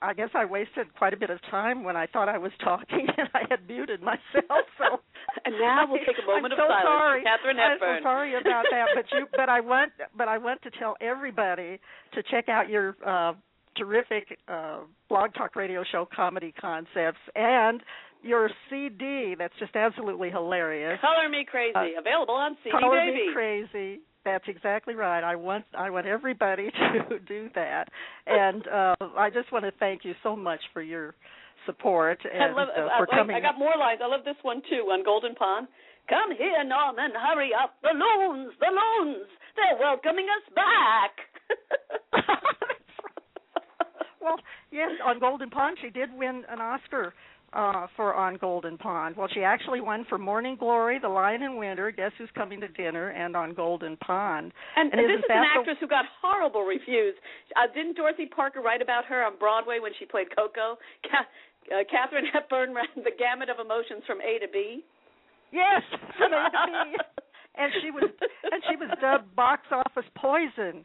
I 0.00 0.14
guess 0.14 0.30
I 0.34 0.44
wasted 0.44 0.94
quite 0.96 1.12
a 1.12 1.16
bit 1.16 1.30
of 1.30 1.38
time 1.50 1.84
when 1.84 1.96
I 1.96 2.06
thought 2.06 2.28
I 2.28 2.38
was 2.38 2.52
talking 2.62 3.06
and 3.18 3.28
I 3.34 3.42
had 3.50 3.66
muted 3.68 4.00
myself. 4.02 4.64
So 4.78 5.00
and 5.46 5.54
now 5.60 5.86
we'll 5.88 6.04
take 6.04 6.16
a 6.22 6.26
moment 6.26 6.54
I'm 6.54 6.60
of 6.60 6.64
so 6.64 6.68
silence. 6.68 6.88
Sorry. 6.88 7.22
Katharine 7.22 7.56
Hepburn. 7.56 7.88
I'm 7.88 8.00
so 8.00 8.04
sorry 8.04 8.32
about 8.34 8.64
that, 8.70 8.86
but 8.94 9.04
you 9.12 9.26
but 9.36 9.48
I 9.48 9.60
want 9.60 9.92
but 10.16 10.28
I 10.28 10.38
want 10.38 10.62
to 10.62 10.70
tell 10.78 10.96
everybody 11.00 11.80
to 12.14 12.22
check 12.30 12.48
out 12.48 12.68
your 12.68 12.96
uh 13.06 13.34
terrific 13.76 14.38
uh 14.48 14.80
blog 15.08 15.34
talk 15.34 15.56
radio 15.56 15.84
show 15.90 16.06
comedy 16.14 16.52
concepts 16.60 17.20
and 17.34 17.82
your 18.22 18.48
CD 18.70 19.34
that's 19.38 19.54
just 19.58 19.76
absolutely 19.76 20.30
hilarious. 20.30 20.98
Color 21.00 21.28
Me 21.28 21.44
Crazy, 21.48 21.74
uh, 21.76 22.00
available 22.00 22.34
on 22.34 22.56
CD 22.62 22.70
Color 22.78 22.96
Baby. 22.96 23.26
Me 23.26 23.30
Crazy 23.34 24.00
that's 24.24 24.44
exactly 24.48 24.94
right. 24.94 25.22
I 25.22 25.36
want 25.36 25.64
I 25.76 25.90
want 25.90 26.06
everybody 26.06 26.70
to 27.08 27.18
do 27.18 27.50
that, 27.54 27.88
and 28.26 28.66
uh, 28.66 28.94
I 29.16 29.30
just 29.30 29.52
want 29.52 29.64
to 29.64 29.72
thank 29.78 30.04
you 30.04 30.14
so 30.22 30.34
much 30.34 30.60
for 30.72 30.82
your 30.82 31.14
support 31.66 32.18
and 32.24 32.42
I 32.42 32.56
love, 32.56 32.68
uh, 32.68 32.88
for 32.98 33.08
I, 33.12 33.16
coming. 33.16 33.36
I 33.36 33.40
got 33.40 33.58
more 33.58 33.74
lines. 33.78 34.00
I 34.02 34.08
love 34.08 34.24
this 34.24 34.38
one 34.42 34.62
too 34.68 34.88
on 34.92 35.04
Golden 35.04 35.34
Pond. 35.34 35.68
Come 36.08 36.36
here, 36.36 36.62
Norman, 36.64 37.12
hurry 37.16 37.50
up! 37.56 37.76
The 37.80 37.96
loons, 37.96 38.52
the 38.60 38.68
loons, 38.68 39.26
they're 39.56 39.78
welcoming 39.80 40.26
us 40.28 40.44
back. 40.54 41.12
well, 44.20 44.36
yes, 44.70 44.90
on 45.04 45.18
Golden 45.18 45.48
Pond, 45.48 45.78
she 45.80 45.88
did 45.88 46.10
win 46.12 46.42
an 46.50 46.60
Oscar 46.60 47.14
uh, 47.54 47.86
for 47.96 48.14
On 48.14 48.36
Golden 48.36 48.76
Pond. 48.76 49.16
Well, 49.16 49.28
she 49.32 49.42
actually 49.42 49.80
won 49.80 50.04
for 50.08 50.18
Morning 50.18 50.56
Glory, 50.58 50.98
The 51.00 51.08
Lion 51.08 51.42
in 51.42 51.56
Winter, 51.56 51.90
Guess 51.90 52.12
Who's 52.18 52.28
Coming 52.34 52.60
to 52.60 52.68
Dinner, 52.68 53.10
and 53.10 53.36
On 53.36 53.54
Golden 53.54 53.96
Pond. 53.98 54.52
And, 54.76 54.92
and 54.92 54.98
this 54.98 55.18
is 55.18 55.24
an 55.28 55.40
the... 55.40 55.58
actress 55.58 55.76
who 55.80 55.86
got 55.86 56.04
horrible 56.20 56.62
reviews. 56.62 57.14
Uh, 57.56 57.72
didn't 57.72 57.96
Dorothy 57.96 58.26
Parker 58.26 58.60
write 58.60 58.82
about 58.82 59.04
her 59.06 59.24
on 59.24 59.38
Broadway 59.38 59.78
when 59.80 59.92
she 59.98 60.04
played 60.04 60.26
Coco? 60.36 60.76
Uh, 61.72 61.84
Katharine 61.90 62.26
Hepburn 62.32 62.74
ran 62.74 62.86
the 62.96 63.14
gamut 63.18 63.48
of 63.50 63.64
emotions 63.64 64.02
from 64.06 64.20
A 64.20 64.38
to 64.44 64.48
B. 64.52 64.84
Yes, 65.52 65.82
from 66.18 66.32
A 66.32 66.50
to 66.50 66.60
B. 66.66 66.96
and 67.56 67.72
she 67.82 67.90
was 67.90 68.10
and 68.50 68.62
she 68.68 68.76
was 68.76 68.90
dubbed 69.00 69.34
box 69.36 69.62
office 69.70 70.08
poison 70.16 70.84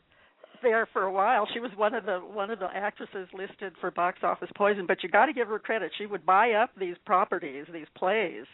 there 0.61 0.87
for 0.91 1.03
a 1.03 1.11
while. 1.11 1.47
She 1.53 1.59
was 1.59 1.71
one 1.75 1.93
of 1.93 2.05
the 2.05 2.19
one 2.19 2.51
of 2.51 2.59
the 2.59 2.67
actresses 2.73 3.27
listed 3.33 3.73
for 3.79 3.91
box 3.91 4.19
office 4.23 4.49
poison, 4.55 4.85
but 4.87 5.03
you 5.03 5.09
got 5.09 5.25
to 5.27 5.33
give 5.33 5.47
her 5.47 5.59
credit. 5.59 5.91
She 5.97 6.05
would 6.05 6.25
buy 6.25 6.51
up 6.51 6.71
these 6.79 6.95
properties, 7.05 7.65
these 7.73 7.87
plays, 7.95 8.45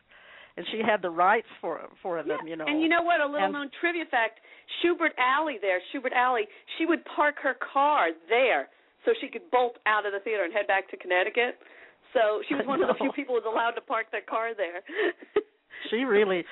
and 0.57 0.65
she 0.71 0.81
had 0.85 1.01
the 1.01 1.09
rights 1.09 1.47
for 1.61 1.81
for 2.01 2.21
them. 2.23 2.39
Yeah. 2.43 2.49
You 2.49 2.55
know. 2.57 2.65
And 2.67 2.81
you 2.81 2.89
know 2.89 3.01
what? 3.03 3.21
A 3.21 3.25
little 3.25 3.45
And- 3.45 3.53
known 3.53 3.69
trivia 3.81 4.05
fact: 4.09 4.39
Shubert 4.81 5.13
Alley 5.17 5.57
there, 5.61 5.79
Shubert 5.93 6.13
Alley. 6.13 6.43
She 6.77 6.85
would 6.85 7.03
park 7.15 7.35
her 7.43 7.55
car 7.73 8.09
there 8.29 8.69
so 9.03 9.11
she 9.21 9.27
could 9.27 9.49
bolt 9.51 9.77
out 9.85 10.05
of 10.05 10.13
the 10.13 10.19
theater 10.19 10.43
and 10.43 10.53
head 10.53 10.67
back 10.67 10.89
to 10.89 10.97
Connecticut. 10.97 11.59
So 12.15 12.41
she 12.47 12.55
was 12.55 12.65
one 12.65 12.81
of 12.81 12.87
the 12.87 12.95
few 12.95 13.11
people 13.11 13.35
who 13.35 13.41
was 13.41 13.51
allowed 13.53 13.71
to 13.71 13.81
park 13.81 14.07
their 14.11 14.21
car 14.21 14.51
there. 14.55 14.81
she 15.91 15.97
really 15.97 16.43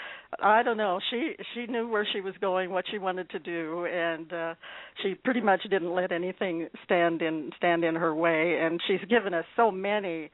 i 0.42 0.62
don't 0.62 0.78
know. 0.78 1.00
She 1.10 1.34
she 1.54 1.66
knew 1.68 1.88
where 1.88 2.06
she 2.12 2.20
was 2.22 2.34
going 2.42 2.70
what 2.70 2.86
she 2.92 2.98
wanted 2.98 3.30
to 3.30 3.40
do 3.40 3.86
and 3.86 4.32
uh 4.32 4.54
she 5.02 5.16
pretty 5.16 5.42
much 5.42 5.64
didn't 5.64 5.94
let 5.94 6.12
anything 6.12 6.68
stand 6.84 7.22
in 7.22 7.52
stand 7.58 7.84
in 7.84 7.96
her 7.96 8.14
way. 8.14 8.60
And 8.62 8.80
she's 8.88 9.04
given 9.10 9.34
us 9.34 9.46
so 9.56 9.72
many 9.72 10.30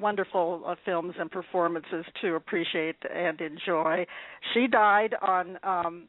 wonderful 0.00 0.62
uh, 0.66 0.76
films 0.84 1.14
and 1.18 1.30
performances 1.30 2.04
to 2.22 2.36
appreciate 2.36 2.96
and 3.12 3.40
enjoy. 3.40 4.06
She 4.54 4.68
died 4.68 5.14
on 5.20 5.58
um 5.64 6.08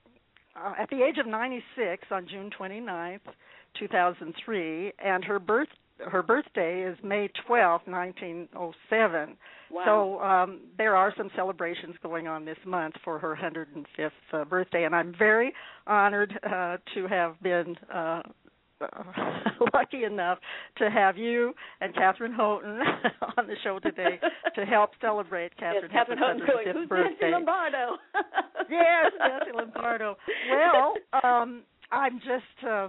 uh, 0.55 0.73
at 0.79 0.89
the 0.89 1.01
age 1.01 1.17
of 1.17 1.25
96 1.25 2.05
on 2.11 2.27
June 2.29 2.51
29th 2.59 3.21
2003 3.79 4.93
and 5.03 5.23
her 5.23 5.39
birth 5.39 5.69
her 6.09 6.23
birthday 6.23 6.83
is 6.83 6.97
May 7.03 7.29
12th 7.49 7.87
1907 7.87 9.37
wow. 9.71 9.83
so 9.85 10.19
um, 10.23 10.61
there 10.77 10.95
are 10.95 11.13
some 11.17 11.29
celebrations 11.35 11.95
going 12.01 12.27
on 12.27 12.45
this 12.45 12.57
month 12.65 12.95
for 13.03 13.19
her 13.19 13.37
105th 13.41 14.09
uh, 14.33 14.45
birthday, 14.45 14.85
and 14.85 14.95
I'm 14.95 15.13
very 15.17 15.53
honored 15.87 16.33
uh, 16.43 16.77
to 16.93 17.07
have 17.07 17.41
been 17.41 17.75
uh, 17.93 18.21
lucky 19.73 20.03
enough 20.03 20.39
to 20.77 20.89
have 20.89 21.17
you 21.17 21.53
and 21.81 21.93
Katharine 21.93 22.33
Houghton 22.33 22.79
on 23.37 23.47
the 23.47 23.55
show 23.63 23.79
today 23.79 24.19
to 24.55 24.65
help 24.65 24.91
celebrate 25.01 25.55
Katharine 25.57 25.83
yes, 25.83 25.91
Katharine 25.93 26.17
Houghton's 26.17 26.41
Houghton 26.47 26.65
going, 26.65 26.67
105th 26.67 26.79
Who's 26.79 26.89
birthday. 26.89 27.15
Nancy 27.21 27.33
Lombardo? 27.33 27.97
yes, 28.69 29.11
Nancy 29.19 29.51
Lombardo. 29.53 30.15
Well, 30.51 30.93
um, 31.23 31.63
I'm 31.91 32.19
just. 32.19 32.67
Uh, 32.67 32.87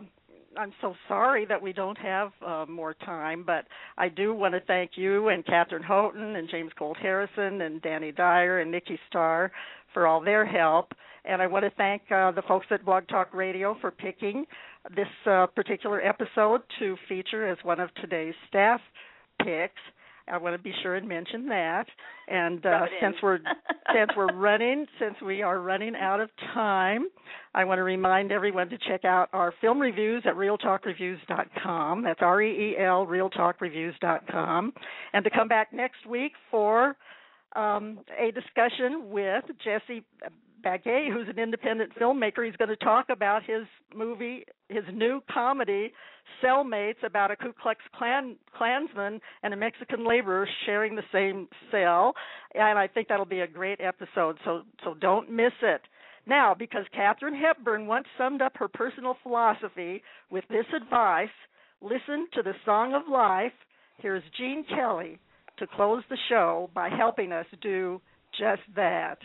I'm 0.56 0.72
so 0.80 0.94
sorry 1.08 1.44
that 1.46 1.60
we 1.60 1.72
don't 1.72 1.98
have 1.98 2.32
uh, 2.46 2.66
more 2.68 2.94
time, 2.94 3.44
but 3.44 3.66
I 3.96 4.08
do 4.08 4.34
want 4.34 4.54
to 4.54 4.60
thank 4.60 4.92
you 4.96 5.28
and 5.28 5.44
Katharine 5.44 5.82
Houghton 5.82 6.36
and 6.36 6.48
James 6.50 6.72
Colt 6.78 6.96
Harrison 7.00 7.62
and 7.62 7.80
Danny 7.82 8.12
Dyer 8.12 8.60
and 8.60 8.70
Nikki 8.70 8.98
Starr 9.08 9.50
for 9.94 10.06
all 10.06 10.20
their 10.20 10.44
help. 10.44 10.92
And 11.24 11.40
I 11.40 11.46
want 11.46 11.64
to 11.64 11.70
thank 11.76 12.02
uh, 12.10 12.32
the 12.32 12.42
folks 12.42 12.66
at 12.70 12.84
Blog 12.84 13.06
Talk 13.08 13.32
Radio 13.32 13.76
for 13.80 13.90
picking 13.90 14.44
this 14.94 15.06
uh, 15.26 15.46
particular 15.46 16.00
episode 16.02 16.62
to 16.80 16.96
feature 17.08 17.48
as 17.48 17.58
one 17.62 17.80
of 17.80 17.94
today's 17.94 18.34
staff 18.48 18.80
picks. 19.42 19.80
I 20.28 20.38
want 20.38 20.56
to 20.56 20.62
be 20.62 20.72
sure 20.82 20.94
and 20.96 21.08
mention 21.08 21.46
that. 21.48 21.86
And 22.28 22.64
uh, 22.64 22.68
Rub 22.68 22.82
it 22.82 22.92
in. 22.92 22.98
since 23.00 23.16
we're 23.22 23.38
since 23.94 24.10
we're 24.16 24.32
running 24.34 24.86
since 25.00 25.14
we 25.24 25.42
are 25.42 25.60
running 25.60 25.94
out 25.96 26.20
of 26.20 26.30
time, 26.54 27.06
I 27.54 27.64
want 27.64 27.78
to 27.78 27.82
remind 27.82 28.32
everyone 28.32 28.68
to 28.70 28.78
check 28.88 29.04
out 29.04 29.28
our 29.32 29.52
film 29.60 29.80
reviews 29.80 30.22
at 30.26 30.34
reeltalkreviews.com. 30.34 32.02
That's 32.02 32.20
R 32.22 32.42
E 32.42 32.74
E 32.74 32.76
L 32.78 33.06
reeltalkreviews.com, 33.06 34.72
and 35.12 35.24
to 35.24 35.30
come 35.30 35.48
back 35.48 35.72
next 35.72 36.06
week 36.08 36.32
for 36.50 36.96
um, 37.56 38.00
a 38.18 38.30
discussion 38.30 39.10
with 39.10 39.44
Jesse 39.64 40.04
Baget, 40.62 41.12
who's 41.12 41.28
an 41.28 41.38
independent 41.38 41.92
filmmaker. 42.00 42.44
He's 42.44 42.56
going 42.56 42.68
to 42.68 42.76
talk 42.76 43.06
about 43.10 43.42
his 43.44 43.62
movie, 43.94 44.44
his 44.68 44.84
new 44.92 45.20
comedy, 45.32 45.92
Cellmates, 46.42 47.04
about 47.04 47.30
a 47.30 47.36
Ku 47.36 47.52
Klux 47.60 47.80
Klan 47.96 48.36
Klansman 48.56 49.20
and 49.42 49.54
a 49.54 49.56
Mexican 49.56 50.06
laborer 50.06 50.48
sharing 50.66 50.94
the 50.94 51.02
same 51.12 51.48
cell. 51.70 52.14
And 52.54 52.78
I 52.78 52.86
think 52.86 53.08
that'll 53.08 53.26
be 53.26 53.40
a 53.40 53.46
great 53.46 53.80
episode. 53.80 54.38
So 54.44 54.62
so 54.84 54.94
don't 54.94 55.30
miss 55.30 55.52
it. 55.62 55.82
Now, 56.26 56.54
because 56.56 56.84
Katharine 56.94 57.34
Hepburn 57.34 57.86
once 57.86 58.06
summed 58.16 58.42
up 58.42 58.52
her 58.56 58.68
personal 58.68 59.16
philosophy 59.22 60.02
with 60.30 60.44
this 60.48 60.66
advice, 60.74 61.28
listen 61.80 62.28
to 62.34 62.42
the 62.42 62.54
Song 62.64 62.94
of 62.94 63.02
Life. 63.10 63.52
Here's 63.98 64.22
Gene 64.38 64.64
Kelly 64.68 65.18
to 65.58 65.66
close 65.66 66.02
the 66.08 66.18
show 66.28 66.70
by 66.74 66.88
helping 66.88 67.32
us 67.32 67.46
do 67.60 68.00
just 68.38 68.62
that. 68.76 69.18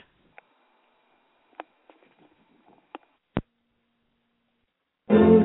I'm 5.10 5.37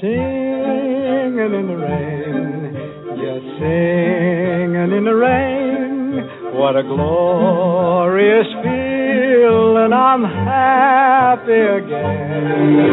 singing 0.00 1.54
in 1.54 1.66
the 1.66 1.74
rain, 1.74 2.72
just 3.18 3.46
singing 3.58 4.92
in 4.96 5.04
the 5.04 5.14
rain. 5.14 6.22
What 6.54 6.76
a 6.76 6.84
glorious 6.84 8.46
feeling! 8.62 8.97
I'm 9.50 10.24
happy 10.24 11.52
again. 11.52 12.86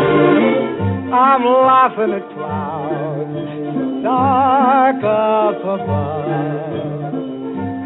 I'm 1.13 1.43
laughing 1.45 2.13
at 2.13 2.27
clouds 2.33 3.55
dark 4.03 5.01
up 5.01 5.59
above. 5.59 7.13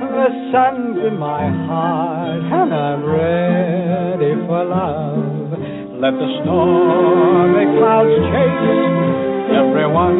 The 0.01 0.27
sun's 0.51 0.99
in 1.07 1.15
my 1.17 1.47
heart, 1.67 2.43
and 2.43 2.73
I'm 2.73 3.05
ready 3.05 4.35
for 4.45 4.65
love. 4.65 5.55
Let 6.03 6.13
the 6.19 6.29
stormy 6.43 7.65
clouds 7.79 8.15
chase 8.27 9.53
everyone 9.55 10.19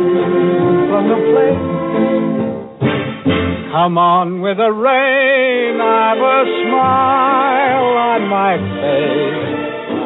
from 0.87 1.03
the 1.11 1.19
place. 1.31 1.65
Come 3.73 3.97
on 3.97 4.41
with 4.41 4.57
the 4.57 4.71
rain, 4.71 5.81
I've 5.81 6.17
a 6.17 6.45
smile 6.63 7.58
my 8.29 8.57
face. 8.57 9.57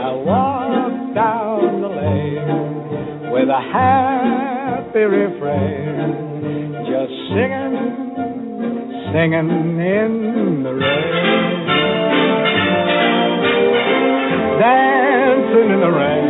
I'll 0.03 0.23
walk 0.23 1.13
down 1.13 1.81
the 1.81 1.89
lane 1.89 3.31
with 3.31 3.49
a 3.49 3.61
happy 3.61 4.99
refrain, 4.99 6.71
just 6.87 7.13
singing, 7.35 7.75
singing 9.11 9.49
in 9.79 10.63
the 10.63 10.73
rain 10.73 11.73
dancing 14.59 15.69
in 15.71 15.79
the 15.79 15.91
rain. 15.91 16.25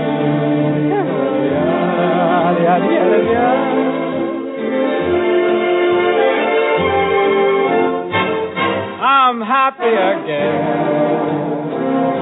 Yeah, 0.90 2.58
yeah, 2.64 2.78
yeah, 2.90 3.32
yeah. 3.32 3.74
I'm 9.02 9.42
happy 9.42 9.94
again. 9.94 11.23